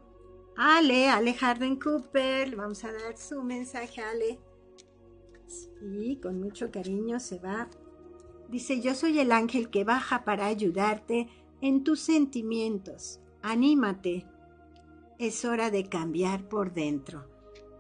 Ale, 0.56 1.10
Ale 1.10 1.34
Harden 1.34 1.80
Cooper, 1.80 2.56
vamos 2.56 2.84
a 2.84 2.92
dar 2.92 3.18
su 3.18 3.42
mensaje 3.42 4.02
Ale. 4.02 4.40
Sí, 5.48 6.20
con 6.22 6.40
mucho 6.40 6.72
cariño 6.72 7.20
se 7.20 7.40
va. 7.40 7.70
Dice, 8.50 8.82
yo 8.82 8.96
soy 8.96 9.20
el 9.20 9.32
ángel 9.32 9.70
que 9.70 9.84
baja 9.84 10.24
para 10.24 10.46
ayudarte 10.46 11.28
en 11.62 11.84
tus 11.84 12.00
sentimientos. 12.00 13.20
Anímate. 13.42 14.26
Es 15.20 15.46
hora 15.46 15.72
de 15.72 15.90
cambiar 15.90 16.48
por 16.48 16.74
dentro. 16.74 17.28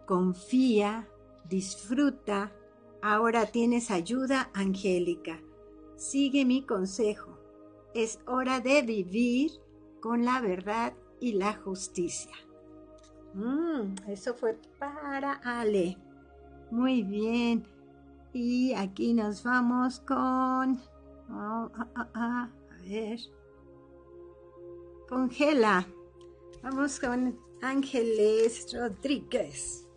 Confía, 0.05 1.07
disfruta. 1.47 2.51
Ahora 3.01 3.45
tienes 3.45 3.91
ayuda 3.91 4.49
angélica. 4.53 5.41
Sigue 5.95 6.45
mi 6.45 6.65
consejo. 6.65 7.38
Es 7.93 8.20
hora 8.26 8.59
de 8.59 8.82
vivir 8.82 9.51
con 10.01 10.26
la 10.26 10.41
verdad 10.41 10.93
y 11.20 11.34
la 11.34 11.53
justicia. 11.53 12.34
Mm, 13.34 13.95
eso 14.07 14.34
fue 14.34 14.57
para 14.80 15.34
Ale. 15.34 15.97
Muy 16.72 17.03
bien. 17.03 17.65
Y 18.34 18.74
aquí 18.74 19.13
nos 19.13 19.43
vamos 19.43 19.99
con... 20.01 20.80
Oh, 21.30 21.72
ah, 21.76 21.88
ah, 21.95 22.09
ah, 22.13 22.49
a 22.72 22.84
ver. 22.84 23.20
Con 25.07 25.30
Gela. 25.30 25.88
Vamos 26.63 26.99
con 26.99 27.39
Ángeles 27.61 28.68
Rodríguez. 28.74 29.88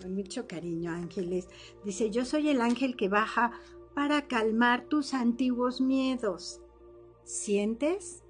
Con 0.00 0.14
mucho 0.14 0.46
cariño, 0.46 0.92
Ángeles. 0.92 1.48
Dice, 1.84 2.10
yo 2.10 2.24
soy 2.24 2.48
el 2.48 2.60
ángel 2.60 2.96
que 2.96 3.08
baja 3.08 3.52
para 3.94 4.26
calmar 4.26 4.86
tus 4.88 5.14
antiguos 5.14 5.80
miedos. 5.80 6.60
¿Sientes? 7.24 8.22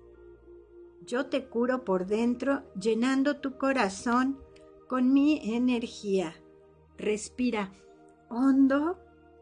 Yo 1.07 1.27
te 1.27 1.47
curo 1.47 1.85
por 1.85 2.07
dentro, 2.07 2.63
llenando 2.79 3.41
tu 3.41 3.59
corazón 3.59 4.39
con 4.89 5.13
mi 5.13 5.41
energía. 5.55 6.35
Respira 7.03 7.73
hondo, 8.29 8.97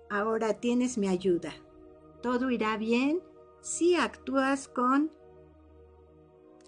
ahora 0.08 0.60
tienes 0.60 0.96
mi 0.96 1.08
ayuda. 1.08 1.52
Todo 2.22 2.50
irá 2.50 2.78
bien 2.78 3.20
si 3.60 3.96
actúas 3.96 4.66
con 4.66 5.10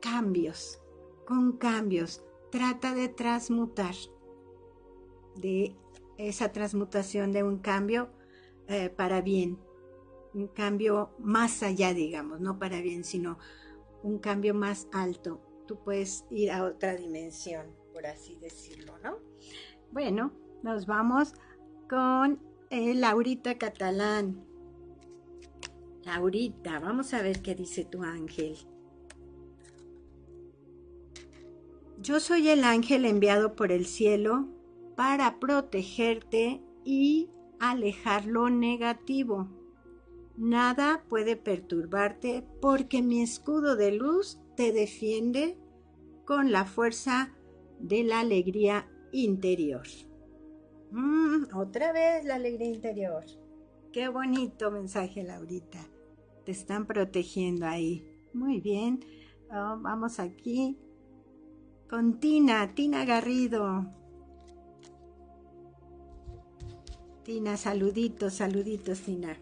cambios, 0.03 0.83
con 1.27 1.57
cambios. 1.57 2.23
Trata 2.51 2.95
de 2.95 3.09
transmutar, 3.09 3.95
de 5.37 5.75
esa 6.19 6.53
transmutación 6.53 7.33
de 7.33 7.43
un 7.43 7.61
cambio 7.61 8.11
eh, 8.69 8.91
para 8.91 9.23
bien, 9.23 9.59
un 10.35 10.49
cambio 10.49 11.15
más 11.19 11.63
allá, 11.63 11.95
digamos, 11.95 12.39
no 12.43 12.59
para 12.59 12.83
bien, 12.83 13.05
sino 13.05 13.39
un 14.03 14.19
cambio 14.19 14.53
más 14.53 14.89
alto. 14.93 15.41
Tú 15.67 15.83
puedes 15.83 16.27
ir 16.29 16.51
a 16.51 16.65
otra 16.65 16.95
dimensión, 16.97 17.75
por 17.95 18.05
así 18.07 18.37
decirlo, 18.37 18.99
¿no? 18.99 19.17
Bueno, 19.91 20.42
nos 20.63 20.87
vamos 20.87 21.35
con 21.89 22.41
eh, 22.71 22.95
Laurita 22.95 23.59
Catalán. 23.59 24.45
Laurita, 26.05 26.81
vamos 26.81 27.15
a 27.15 27.23
ver 27.23 27.43
qué 27.43 27.55
dice 27.55 27.85
tu 27.85 28.03
ángel. 28.03 28.57
Yo 31.99 32.19
soy 32.19 32.49
el 32.49 32.65
ángel 32.65 33.05
enviado 33.05 33.55
por 33.55 33.71
el 33.71 33.87
cielo 33.87 34.49
para 34.97 35.39
protegerte 35.39 36.61
y 36.85 37.31
alejar 37.61 38.27
lo 38.27 38.51
negativo. 38.51 39.49
Nada 40.37 41.05
puede 41.09 41.37
perturbarte 41.37 42.45
porque 42.61 43.03
mi 43.03 43.23
escudo 43.23 43.77
de 43.77 43.93
luz 43.93 44.41
te 44.57 44.73
defiende 44.73 45.57
con 46.25 46.51
la 46.51 46.65
fuerza 46.65 47.33
de 47.79 48.03
la 48.03 48.21
alegría 48.21 48.91
interior. 49.13 49.87
Mm, 50.93 51.57
otra 51.57 51.93
vez 51.93 52.25
la 52.25 52.35
alegría 52.35 52.69
interior. 52.69 53.25
Qué 53.93 54.09
bonito 54.09 54.71
mensaje, 54.71 55.23
Laurita. 55.23 55.79
Te 56.45 56.53
están 56.53 56.87
protegiendo 56.87 57.67
ahí. 57.67 58.07
Muy 58.35 58.61
bien. 58.61 59.01
Oh, 59.51 59.79
vamos 59.81 60.21
aquí 60.21 60.79
con 61.89 62.21
Tina, 62.21 62.75
Tina 62.75 63.05
Garrido. 63.05 63.87
Tina, 67.23 67.57
saluditos, 67.57 68.35
saluditos, 68.35 69.01
Tina. 69.01 69.37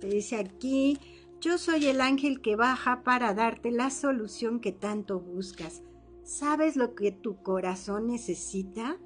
Te 0.00 0.08
dice 0.08 0.36
aquí, 0.36 0.98
yo 1.40 1.58
soy 1.58 1.86
el 1.86 2.00
ángel 2.00 2.40
que 2.40 2.56
baja 2.56 3.02
para 3.02 3.34
darte 3.34 3.70
la 3.70 3.90
solución 3.90 4.60
que 4.60 4.72
tanto 4.72 5.20
buscas. 5.20 5.82
¿Sabes 6.24 6.76
lo 6.76 6.94
que 6.94 7.12
tu 7.12 7.42
corazón 7.42 8.08
necesita? 8.08 8.96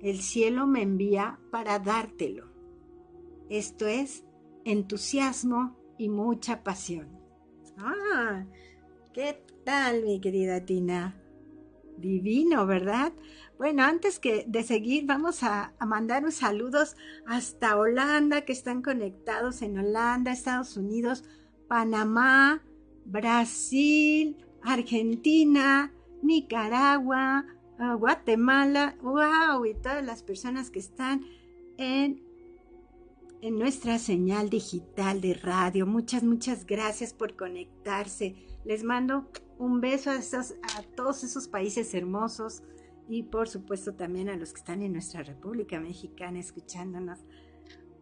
El 0.00 0.20
cielo 0.20 0.66
me 0.66 0.82
envía 0.82 1.38
para 1.50 1.78
dártelo. 1.78 2.46
Esto 3.48 3.86
es 3.86 4.24
entusiasmo 4.64 5.76
y 5.98 6.08
mucha 6.08 6.62
pasión. 6.62 7.08
Ah, 7.76 8.44
¿qué 9.12 9.42
tal 9.64 10.04
mi 10.04 10.20
querida 10.20 10.64
Tina? 10.64 11.20
Divino, 11.96 12.66
¿verdad? 12.66 13.12
Bueno, 13.58 13.82
antes 13.82 14.20
que 14.20 14.44
de 14.46 14.62
seguir, 14.62 15.04
vamos 15.06 15.42
a, 15.42 15.74
mandar 15.84 16.24
un 16.24 16.30
saludos 16.30 16.96
hasta 17.26 17.76
Holanda, 17.76 18.42
que 18.42 18.52
están 18.52 18.82
conectados 18.82 19.62
en 19.62 19.78
Holanda, 19.78 20.30
Estados 20.30 20.76
Unidos, 20.76 21.24
Panamá, 21.66 22.62
Brasil, 23.04 24.36
Argentina, 24.62 25.92
Nicaragua, 26.22 27.46
Guatemala, 27.78 28.96
wow, 29.02 29.64
y 29.64 29.74
todas 29.74 30.04
las 30.04 30.22
personas 30.22 30.70
que 30.70 30.80
están 30.80 31.24
en, 31.76 32.22
en 33.40 33.58
nuestra 33.58 33.98
señal 33.98 34.50
digital 34.50 35.20
de 35.20 35.34
radio. 35.34 35.86
Muchas, 35.86 36.24
muchas 36.24 36.66
gracias 36.66 37.12
por 37.12 37.36
conectarse. 37.36 38.34
Les 38.64 38.82
mando 38.82 39.28
un 39.58 39.80
beso 39.80 40.10
a, 40.10 40.14
a 40.16 40.82
todos 40.96 41.22
esos 41.22 41.46
países 41.48 41.94
hermosos 41.94 42.62
y 43.08 43.22
por 43.22 43.48
supuesto 43.48 43.94
también 43.94 44.28
a 44.28 44.36
los 44.36 44.52
que 44.52 44.58
están 44.58 44.82
en 44.82 44.92
nuestra 44.92 45.22
República 45.22 45.80
Mexicana 45.80 46.40
escuchándonos. 46.40 47.20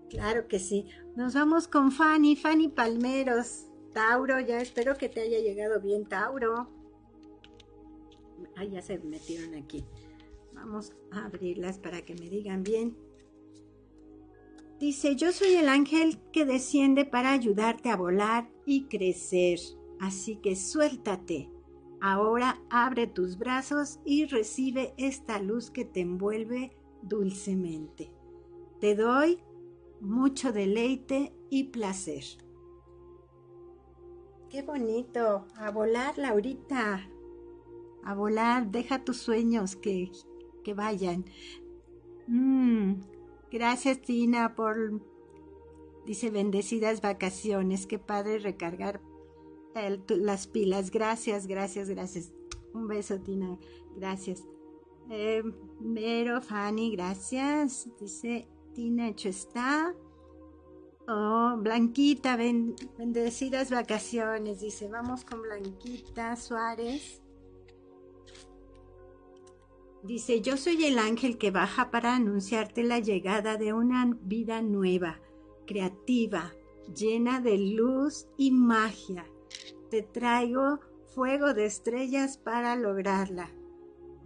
Claro 0.09 0.49
que 0.49 0.59
sí. 0.59 0.87
Nos 1.17 1.35
vamos 1.35 1.69
con 1.69 1.93
Fanny, 1.93 2.37
Fanny 2.37 2.69
Palmeros. 2.69 3.67
Tauro, 3.93 4.41
ya 4.41 4.61
espero 4.61 4.97
que 4.97 5.09
te 5.09 5.21
haya 5.23 5.39
llegado 5.39 5.81
bien, 5.81 6.07
Tauro. 6.07 6.76
Ay, 8.57 8.71
ya 8.71 8.83
se 8.83 8.99
metieron 8.99 9.55
aquí. 9.55 9.85
Vamos 10.55 10.95
a 11.11 11.27
abrirlas 11.27 11.79
para 11.79 12.03
que 12.03 12.15
me 12.15 12.29
digan 12.29 12.63
bien. 12.63 12.97
Dice, 14.79 15.17
yo 15.17 15.33
soy 15.33 15.55
el 15.55 15.69
ángel 15.69 16.19
que 16.33 16.45
desciende 16.45 17.05
para 17.05 17.33
ayudarte 17.33 17.89
a 17.89 17.97
volar 17.97 18.51
y 18.67 18.85
crecer. 18.85 19.59
Así 20.01 20.37
que 20.37 20.57
suéltate. 20.57 21.51
Ahora 22.01 22.61
abre 22.69 23.07
tus 23.07 23.39
brazos 23.39 24.01
y 24.05 24.27
recibe 24.27 24.95
esta 24.99 25.41
luz 25.41 25.71
que 25.71 25.85
te 25.85 26.01
envuelve 26.01 26.77
dulcemente. 27.03 28.13
Te 28.81 28.95
doy 28.95 29.43
mucho 30.01 30.53
deleite 30.53 31.33
y 31.49 31.65
placer. 31.65 32.25
Qué 34.51 34.63
bonito. 34.63 35.47
A 35.57 35.71
volar, 35.71 36.19
Laurita. 36.19 37.09
A 38.07 38.15
volar. 38.15 38.71
Deja 38.71 39.05
tus 39.05 39.17
sueños 39.17 39.75
que, 39.75 40.13
que 40.65 40.75
vayan. 40.75 41.25
Mm, 42.29 43.01
gracias, 43.51 44.01
Tina, 44.01 44.55
por... 44.55 45.03
Dice, 46.07 46.31
bendecidas 46.31 47.01
vacaciones. 47.01 47.87
Qué 47.87 47.99
padre 47.99 48.39
recargar 48.39 49.01
las 50.09 50.47
pilas. 50.47 50.91
Gracias, 50.91 51.47
gracias, 51.47 51.89
gracias. 51.89 52.33
Un 52.73 52.87
beso, 52.87 53.19
Tina. 53.21 53.59
Gracias. 53.97 54.45
Eh, 55.11 55.43
Mero, 55.81 56.41
Fanny, 56.41 56.93
gracias. 56.93 57.89
Dice 57.99 58.47
Tina, 58.73 59.09
hecho 59.09 59.29
está. 59.29 59.95
Oh, 61.09 61.57
Blanquita, 61.59 62.37
bendecidas 62.37 63.71
vacaciones. 63.71 64.61
Dice, 64.61 64.89
vamos 64.89 65.25
con 65.25 65.43
Blanquita 65.43 66.37
Suárez. 66.37 67.23
Dice, 70.07 70.41
yo 70.41 70.57
soy 70.57 70.85
el 70.85 71.01
ángel 71.01 71.37
que 71.37 71.51
baja 71.51 71.91
para 71.91 72.15
anunciarte 72.15 72.85
la 72.85 73.01
llegada 73.01 73.57
de 73.57 73.73
una 73.73 74.17
vida 74.23 74.63
nueva, 74.63 75.21
creativa, 75.67 76.53
llena 76.95 77.41
de 77.41 77.59
luz 77.59 78.29
y 78.37 78.53
magia. 78.53 79.27
Te 79.91 80.03
traigo 80.03 80.79
fuego 81.13 81.55
de 81.55 81.67
estrellas 81.67 82.39
para 82.39 82.77
lograrla. 82.77 83.51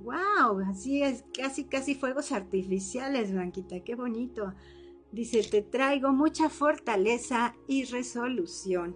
¡Wow! 0.02 0.60
Así 0.68 1.02
es, 1.02 1.24
casi, 1.32 1.64
casi 1.64 1.94
fuegos 1.94 2.30
artificiales, 2.30 3.32
Blanquita, 3.32 3.80
qué 3.80 3.94
bonito. 3.94 4.52
Dice, 5.12 5.42
te 5.42 5.62
traigo 5.62 6.12
mucha 6.12 6.50
fortaleza 6.50 7.54
y 7.66 7.84
resolución. 7.84 8.94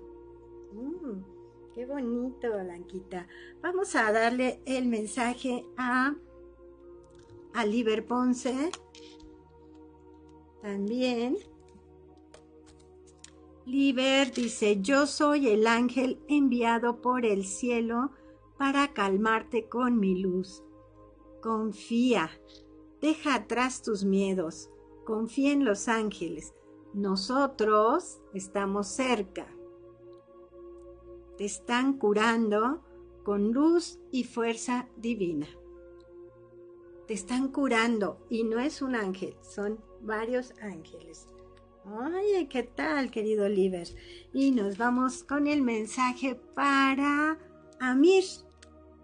Mm, 0.72 1.72
qué 1.72 1.86
bonito, 1.86 2.48
Blanquita. 2.62 3.26
Vamos 3.62 3.96
a 3.96 4.12
darle 4.12 4.60
el 4.66 4.86
mensaje 4.86 5.64
a, 5.78 6.14
a 7.54 7.64
Liber 7.64 8.04
Ponce. 8.04 8.70
También. 10.60 11.38
Liber 13.64 14.32
dice, 14.32 14.80
yo 14.82 15.06
soy 15.06 15.48
el 15.48 15.66
ángel 15.66 16.20
enviado 16.28 17.00
por 17.00 17.24
el 17.24 17.44
cielo 17.44 18.10
para 18.58 18.92
calmarte 18.92 19.68
con 19.68 19.98
mi 19.98 20.20
luz. 20.20 20.62
Confía, 21.40 22.30
deja 23.00 23.36
atrás 23.36 23.82
tus 23.82 24.04
miedos, 24.04 24.70
confía 25.04 25.52
en 25.52 25.64
los 25.64 25.88
ángeles. 25.88 26.54
Nosotros 26.92 28.20
estamos 28.34 28.88
cerca. 28.88 29.46
Te 31.38 31.44
están 31.44 31.98
curando 31.98 32.82
con 33.24 33.52
luz 33.52 33.98
y 34.10 34.24
fuerza 34.24 34.88
divina. 34.96 35.48
Te 37.06 37.12
están 37.12 37.48
curando 37.48 38.24
y 38.30 38.44
no 38.44 38.58
es 38.58 38.80
un 38.80 38.94
ángel, 38.94 39.36
son 39.42 39.78
varios 40.00 40.54
ángeles. 40.62 41.28
Oye, 41.84 42.48
¿qué 42.48 42.62
tal, 42.62 43.10
querido 43.10 43.44
Oliver? 43.44 43.86
Y 44.32 44.52
nos 44.52 44.78
vamos 44.78 45.22
con 45.22 45.46
el 45.46 45.60
mensaje 45.60 46.34
para 46.54 47.38
Amir. 47.78 48.24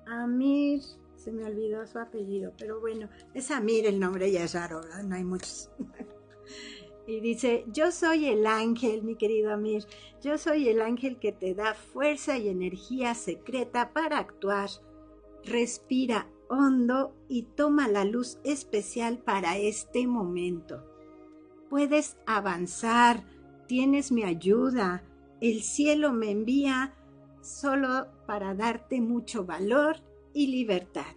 Amir, 0.06 0.80
se 1.14 1.30
me 1.30 1.44
olvidó 1.44 1.86
su 1.86 1.98
apellido, 1.98 2.54
pero 2.56 2.80
bueno, 2.80 3.10
es 3.34 3.50
Amir 3.50 3.84
el 3.84 4.00
nombre, 4.00 4.32
ya 4.32 4.44
es 4.44 4.54
raro, 4.54 4.80
¿verdad? 4.80 5.02
No 5.02 5.16
hay 5.16 5.24
muchos. 5.24 5.70
y 7.06 7.20
dice, 7.20 7.64
yo 7.66 7.92
soy 7.92 8.28
el 8.28 8.46
ángel, 8.46 9.02
mi 9.02 9.16
querido 9.16 9.52
Amir, 9.52 9.84
yo 10.22 10.38
soy 10.38 10.70
el 10.70 10.80
ángel 10.80 11.18
que 11.18 11.32
te 11.32 11.54
da 11.54 11.74
fuerza 11.74 12.38
y 12.38 12.48
energía 12.48 13.14
secreta 13.14 13.92
para 13.92 14.16
actuar. 14.16 14.70
Respira 15.44 16.26
hondo 16.50 17.14
y 17.28 17.44
toma 17.44 17.88
la 17.88 18.04
luz 18.04 18.38
especial 18.44 19.18
para 19.18 19.56
este 19.56 20.06
momento 20.06 20.90
puedes 21.70 22.18
avanzar, 22.26 23.24
tienes 23.68 24.10
mi 24.12 24.24
ayuda, 24.24 25.04
el 25.40 25.62
cielo 25.62 26.12
me 26.12 26.32
envía 26.32 26.94
solo 27.40 28.08
para 28.26 28.54
darte 28.54 29.00
mucho 29.00 29.46
valor 29.46 29.96
y 30.34 30.48
libertad. 30.48 31.16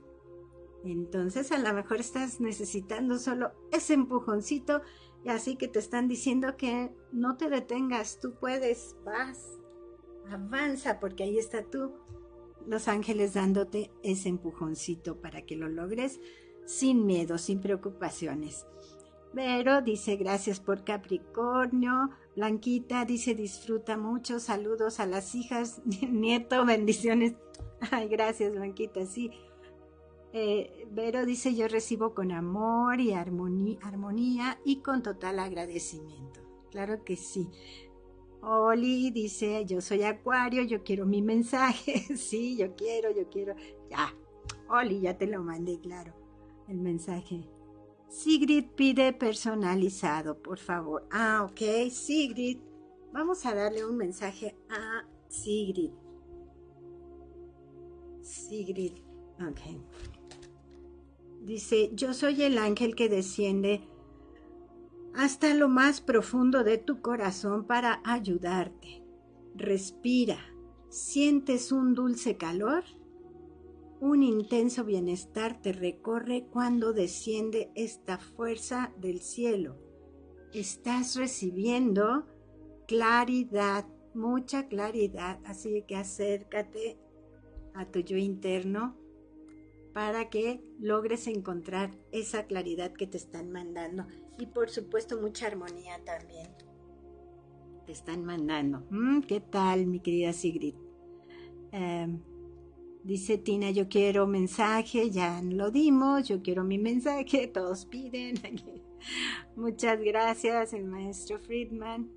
Entonces 0.85 1.51
a 1.51 1.57
lo 1.57 1.73
mejor 1.73 1.99
estás 1.99 2.39
necesitando 2.39 3.17
solo 3.17 3.51
ese 3.71 3.95
empujoncito 3.95 4.81
y 5.25 5.29
así 5.29 5.55
que 5.55 5.67
te 5.67 5.79
están 5.79 6.07
diciendo 6.07 6.55
que 6.55 6.93
no 7.11 7.35
te 7.35 7.49
detengas, 7.49 8.19
tú 8.21 8.35
puedes, 8.35 8.95
vas, 9.03 9.59
avanza 10.29 10.99
porque 10.99 11.23
ahí 11.23 11.39
está 11.39 11.63
tú, 11.63 11.93
los 12.67 12.87
ángeles 12.87 13.33
dándote 13.33 13.91
ese 14.03 14.29
empujoncito 14.29 15.21
para 15.21 15.43
que 15.43 15.55
lo 15.55 15.67
logres 15.67 16.19
sin 16.65 17.05
miedo, 17.05 17.37
sin 17.37 17.59
preocupaciones. 17.59 18.65
Vero 19.33 19.81
dice 19.81 20.15
gracias 20.15 20.59
por 20.59 20.83
Capricornio. 20.83 22.11
Blanquita 22.35 23.03
dice 23.05 23.33
disfruta 23.33 23.97
mucho. 23.97 24.39
Saludos 24.39 24.99
a 24.99 25.05
las 25.05 25.33
hijas, 25.33 25.81
nieto, 26.09 26.65
bendiciones. 26.65 27.33
Ay, 27.91 28.07
gracias 28.07 28.53
Blanquita, 28.53 29.05
sí. 29.05 29.31
Eh, 30.33 30.87
Vero 30.91 31.25
dice 31.25 31.55
yo 31.55 31.67
recibo 31.67 32.13
con 32.13 32.31
amor 32.31 32.99
y 32.99 33.13
armonía, 33.13 33.79
armonía 33.81 34.59
y 34.63 34.77
con 34.77 35.03
total 35.03 35.39
agradecimiento. 35.39 36.41
Claro 36.71 37.03
que 37.03 37.15
sí. 37.15 37.49
Oli 38.45 39.11
dice 39.11 39.65
yo 39.65 39.79
soy 39.79 40.03
Acuario, 40.03 40.63
yo 40.63 40.83
quiero 40.83 41.05
mi 41.05 41.21
mensaje. 41.21 41.93
sí, 42.17 42.57
yo 42.57 42.75
quiero, 42.75 43.09
yo 43.11 43.29
quiero. 43.29 43.55
Ya. 43.89 44.13
Oli, 44.69 45.01
ya 45.01 45.17
te 45.17 45.27
lo 45.27 45.41
mandé, 45.41 45.79
claro. 45.79 46.13
El 46.67 46.79
mensaje. 46.79 47.47
Sigrid 48.09 48.65
pide 48.75 49.13
personalizado, 49.13 50.37
por 50.41 50.59
favor. 50.59 51.07
Ah, 51.11 51.47
ok, 51.49 51.89
Sigrid. 51.89 52.59
Vamos 53.11 53.45
a 53.45 53.55
darle 53.55 53.85
un 53.85 53.97
mensaje 53.97 54.55
a 54.69 55.07
Sigrid. 55.29 55.91
Sigrid, 58.21 58.93
ok. 59.39 59.59
Dice, 61.41 61.91
yo 61.93 62.13
soy 62.13 62.43
el 62.43 62.57
ángel 62.57 62.95
que 62.95 63.09
desciende 63.09 63.81
hasta 65.15 65.53
lo 65.53 65.69
más 65.69 66.01
profundo 66.01 66.63
de 66.63 66.77
tu 66.77 67.01
corazón 67.01 67.65
para 67.65 68.01
ayudarte. 68.03 69.03
Respira. 69.55 70.37
¿Sientes 70.89 71.71
un 71.71 71.93
dulce 71.93 72.37
calor? 72.37 72.83
Un 73.99 74.21
intenso 74.21 74.83
bienestar 74.83 75.61
te 75.61 75.71
recorre 75.71 76.47
cuando 76.51 76.93
desciende 76.93 77.71
esta 77.75 78.17
fuerza 78.17 78.91
del 78.97 79.21
cielo. 79.21 79.77
Estás 80.53 81.15
recibiendo 81.15 82.27
claridad, 82.87 83.87
mucha 84.13 84.67
claridad, 84.67 85.39
así 85.45 85.83
que 85.87 85.95
acércate 85.95 86.99
a 87.73 87.85
tu 87.85 87.99
yo 87.99 88.17
interno 88.17 88.95
para 89.93 90.29
que 90.29 90.63
logres 90.79 91.27
encontrar 91.27 91.97
esa 92.11 92.45
claridad 92.45 92.93
que 92.93 93.07
te 93.07 93.17
están 93.17 93.51
mandando. 93.51 94.05
Y 94.37 94.47
por 94.47 94.69
supuesto 94.69 95.19
mucha 95.21 95.47
armonía 95.47 96.03
también. 96.03 96.49
Te 97.85 97.91
están 97.91 98.23
mandando. 98.23 98.85
Mm, 98.89 99.21
¿Qué 99.21 99.41
tal, 99.41 99.85
mi 99.85 99.99
querida 99.99 100.33
Sigrid? 100.33 100.75
Em, 101.71 102.21
Dice 103.03 103.37
Tina, 103.37 103.69
yo 103.71 103.89
quiero 103.89 104.27
mensaje, 104.27 105.09
ya 105.11 105.41
lo 105.43 105.71
dimos, 105.71 106.25
yo 106.25 106.41
quiero 106.41 106.63
mi 106.63 106.77
mensaje, 106.77 107.47
todos 107.53 107.85
piden. 107.85 108.35
Muchas 109.57 109.99
gracias, 109.99 110.71
el 110.71 110.85
maestro 110.85 111.37
Friedman. 111.37 112.09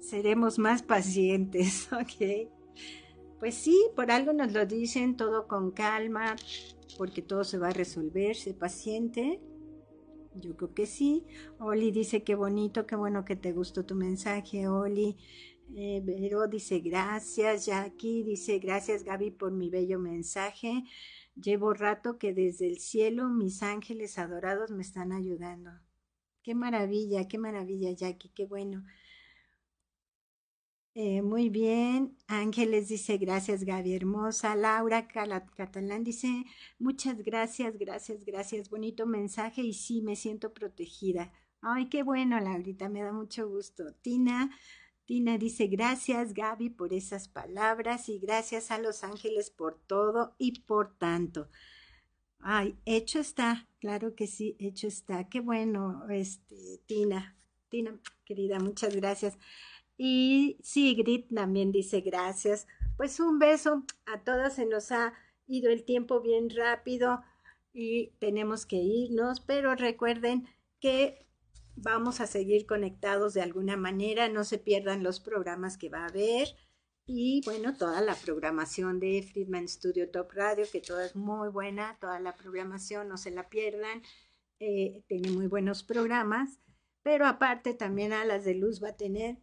Seremos 0.00 0.58
más 0.58 0.82
pacientes, 0.82 1.88
¿ok? 1.92 2.48
Pues 3.38 3.54
sí, 3.54 3.76
por 3.94 4.10
algo 4.10 4.32
nos 4.32 4.50
lo 4.54 4.64
dicen, 4.64 5.14
todo 5.14 5.46
con 5.46 5.72
calma, 5.72 6.36
porque 6.96 7.20
todo 7.20 7.44
se 7.44 7.58
va 7.58 7.68
a 7.68 7.72
resolver, 7.72 8.34
sé 8.34 8.54
paciente. 8.54 9.42
Yo 10.40 10.56
creo 10.56 10.74
que 10.74 10.86
sí. 10.86 11.24
Oli 11.58 11.90
dice, 11.90 12.22
qué 12.22 12.34
bonito, 12.34 12.86
qué 12.86 12.96
bueno 12.96 13.24
que 13.24 13.36
te 13.36 13.52
gustó 13.52 13.84
tu 13.84 13.94
mensaje, 13.94 14.68
Oli. 14.68 15.16
Eh, 15.74 16.00
Vero 16.04 16.46
dice 16.46 16.78
gracias, 16.78 17.66
Jackie 17.66 18.22
dice 18.22 18.60
gracias 18.60 19.02
Gaby 19.02 19.32
por 19.32 19.52
mi 19.52 19.68
bello 19.68 19.98
mensaje. 19.98 20.84
Llevo 21.34 21.74
rato 21.74 22.18
que 22.18 22.32
desde 22.32 22.68
el 22.68 22.78
cielo 22.78 23.28
mis 23.28 23.62
ángeles 23.62 24.18
adorados 24.18 24.70
me 24.70 24.82
están 24.82 25.12
ayudando. 25.12 25.70
Qué 26.42 26.54
maravilla, 26.54 27.26
qué 27.26 27.38
maravilla, 27.38 27.90
Jackie, 27.92 28.30
qué 28.30 28.46
bueno. 28.46 28.84
Eh, 30.98 31.20
muy 31.20 31.50
bien. 31.50 32.16
Ángeles 32.26 32.88
dice 32.88 33.18
gracias, 33.18 33.64
Gaby 33.64 33.94
hermosa. 33.94 34.56
Laura 34.56 35.06
Catalán 35.06 36.04
dice 36.04 36.46
muchas 36.78 37.18
gracias, 37.22 37.76
gracias, 37.76 38.24
gracias. 38.24 38.70
Bonito 38.70 39.04
mensaje 39.04 39.60
y 39.60 39.74
sí, 39.74 40.00
me 40.00 40.16
siento 40.16 40.54
protegida. 40.54 41.32
Ay, 41.60 41.90
qué 41.90 42.02
bueno, 42.02 42.40
Laurita, 42.40 42.88
me 42.88 43.02
da 43.02 43.12
mucho 43.12 43.46
gusto. 43.46 43.92
Tina 44.00 44.50
Tina 45.04 45.36
dice, 45.36 45.66
gracias 45.66 46.32
Gaby 46.32 46.70
por 46.70 46.94
esas 46.94 47.28
palabras 47.28 48.08
y 48.08 48.18
gracias 48.18 48.70
a 48.70 48.78
los 48.78 49.04
ángeles 49.04 49.50
por 49.50 49.78
todo 49.78 50.34
y 50.38 50.60
por 50.60 50.96
tanto. 50.96 51.50
Ay, 52.40 52.78
hecho 52.86 53.18
está, 53.18 53.68
claro 53.80 54.14
que 54.14 54.26
sí, 54.26 54.56
hecho 54.58 54.86
está. 54.86 55.28
Qué 55.28 55.40
bueno, 55.40 56.08
este, 56.08 56.80
Tina, 56.86 57.36
Tina, 57.68 58.00
querida, 58.24 58.58
muchas 58.60 58.96
gracias. 58.96 59.36
Y 59.96 60.58
Sigrid 60.62 61.24
también 61.34 61.72
dice 61.72 62.00
gracias. 62.00 62.66
Pues 62.96 63.20
un 63.20 63.38
beso 63.38 63.84
a 64.06 64.22
todas, 64.24 64.54
se 64.56 64.66
nos 64.66 64.92
ha 64.92 65.14
ido 65.46 65.70
el 65.70 65.84
tiempo 65.84 66.20
bien 66.20 66.50
rápido 66.50 67.22
y 67.72 68.12
tenemos 68.18 68.66
que 68.66 68.76
irnos, 68.76 69.40
pero 69.40 69.74
recuerden 69.74 70.46
que 70.80 71.26
vamos 71.76 72.20
a 72.20 72.26
seguir 72.26 72.66
conectados 72.66 73.34
de 73.34 73.42
alguna 73.42 73.76
manera, 73.76 74.28
no 74.28 74.44
se 74.44 74.58
pierdan 74.58 75.02
los 75.02 75.20
programas 75.20 75.76
que 75.78 75.88
va 75.90 76.04
a 76.04 76.08
haber 76.08 76.48
Y 77.06 77.42
bueno, 77.44 77.76
toda 77.76 78.00
la 78.02 78.14
programación 78.16 78.98
de 79.00 79.22
Friedman 79.22 79.68
Studio 79.68 80.10
Top 80.10 80.32
Radio, 80.32 80.64
que 80.72 80.80
toda 80.80 81.06
es 81.06 81.14
muy 81.16 81.48
buena, 81.50 81.98
toda 82.00 82.18
la 82.20 82.36
programación, 82.36 83.08
no 83.08 83.16
se 83.16 83.30
la 83.30 83.48
pierdan. 83.48 84.02
Eh, 84.60 85.04
tiene 85.08 85.30
muy 85.30 85.46
buenos 85.46 85.82
programas, 85.84 86.60
pero 87.02 87.26
aparte 87.26 87.74
también 87.74 88.12
a 88.12 88.24
las 88.24 88.44
de 88.44 88.54
Luz 88.54 88.82
va 88.82 88.90
a 88.90 88.96
tener 88.96 89.38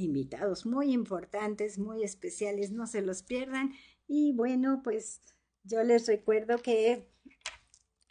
invitados 0.00 0.66
muy 0.66 0.92
importantes, 0.92 1.78
muy 1.78 2.02
especiales, 2.02 2.70
no 2.70 2.86
se 2.86 3.02
los 3.02 3.22
pierdan. 3.22 3.72
Y 4.06 4.32
bueno, 4.32 4.80
pues 4.82 5.22
yo 5.64 5.82
les 5.82 6.06
recuerdo 6.06 6.58
que 6.58 7.10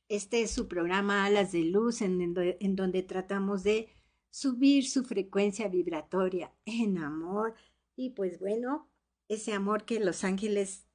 este 0.10 0.42
es 0.42 0.52
su 0.52 0.68
programa 0.68 1.26
Alas 1.26 1.52
de 1.52 1.64
Luz, 1.64 2.02
en, 2.02 2.34
donde 2.76 3.04
tratamos 3.04 3.64
de 3.64 3.90
subir 4.30 4.88
su 4.88 5.04
frecuencia 5.04 5.68
vibratoria 5.68 6.54
en 6.66 6.98
amor. 6.98 7.56
Y 7.96 8.12
pues 8.12 8.40
bueno, 8.40 8.90
ese 9.28 9.54
amor 9.54 9.86
que 9.86 10.00
los 10.00 10.24
ángeles 10.24 10.88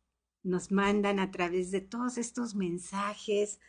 nos 0.42 0.70
mandan 0.70 1.18
a 1.18 1.30
través 1.30 1.70
de 1.70 1.80
todos 1.80 2.16
estos 2.18 2.54
mensajes. 2.54 3.60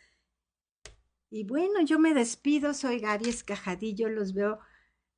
Y 1.30 1.44
bueno, 1.44 1.82
yo 1.84 1.98
me 1.98 2.14
despido, 2.14 2.74
soy 2.74 3.00
Gaby 3.00 3.28
Escajadillo, 3.28 4.08
los 4.08 4.34
veo 4.34 4.60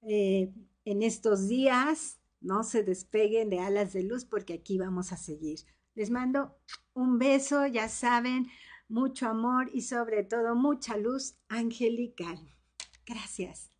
eh, 0.03 0.53
en 0.87 1.03
estos 1.03 1.49
días. 1.49 2.19
No 2.41 2.63
se 2.63 2.83
despeguen 2.83 3.51
de 3.51 3.61
alas 3.61 3.93
de 3.93 4.05
luz 4.05 4.25
porque 4.25 4.55
aquí 4.55 4.79
vamos 4.79 5.13
a 5.13 5.19
seguir. 5.19 5.59
Les 5.95 6.11
mando 6.11 6.57
un 6.95 7.19
beso, 7.19 7.67
ya 7.67 7.91
saben, 7.91 8.47
mucho 8.89 9.27
amor 9.29 9.69
y 9.73 9.83
sobre 9.83 10.23
todo 10.23 10.55
mucha 10.55 10.97
luz 10.97 11.37
angelical. 11.49 12.39
Gracias. 13.05 13.76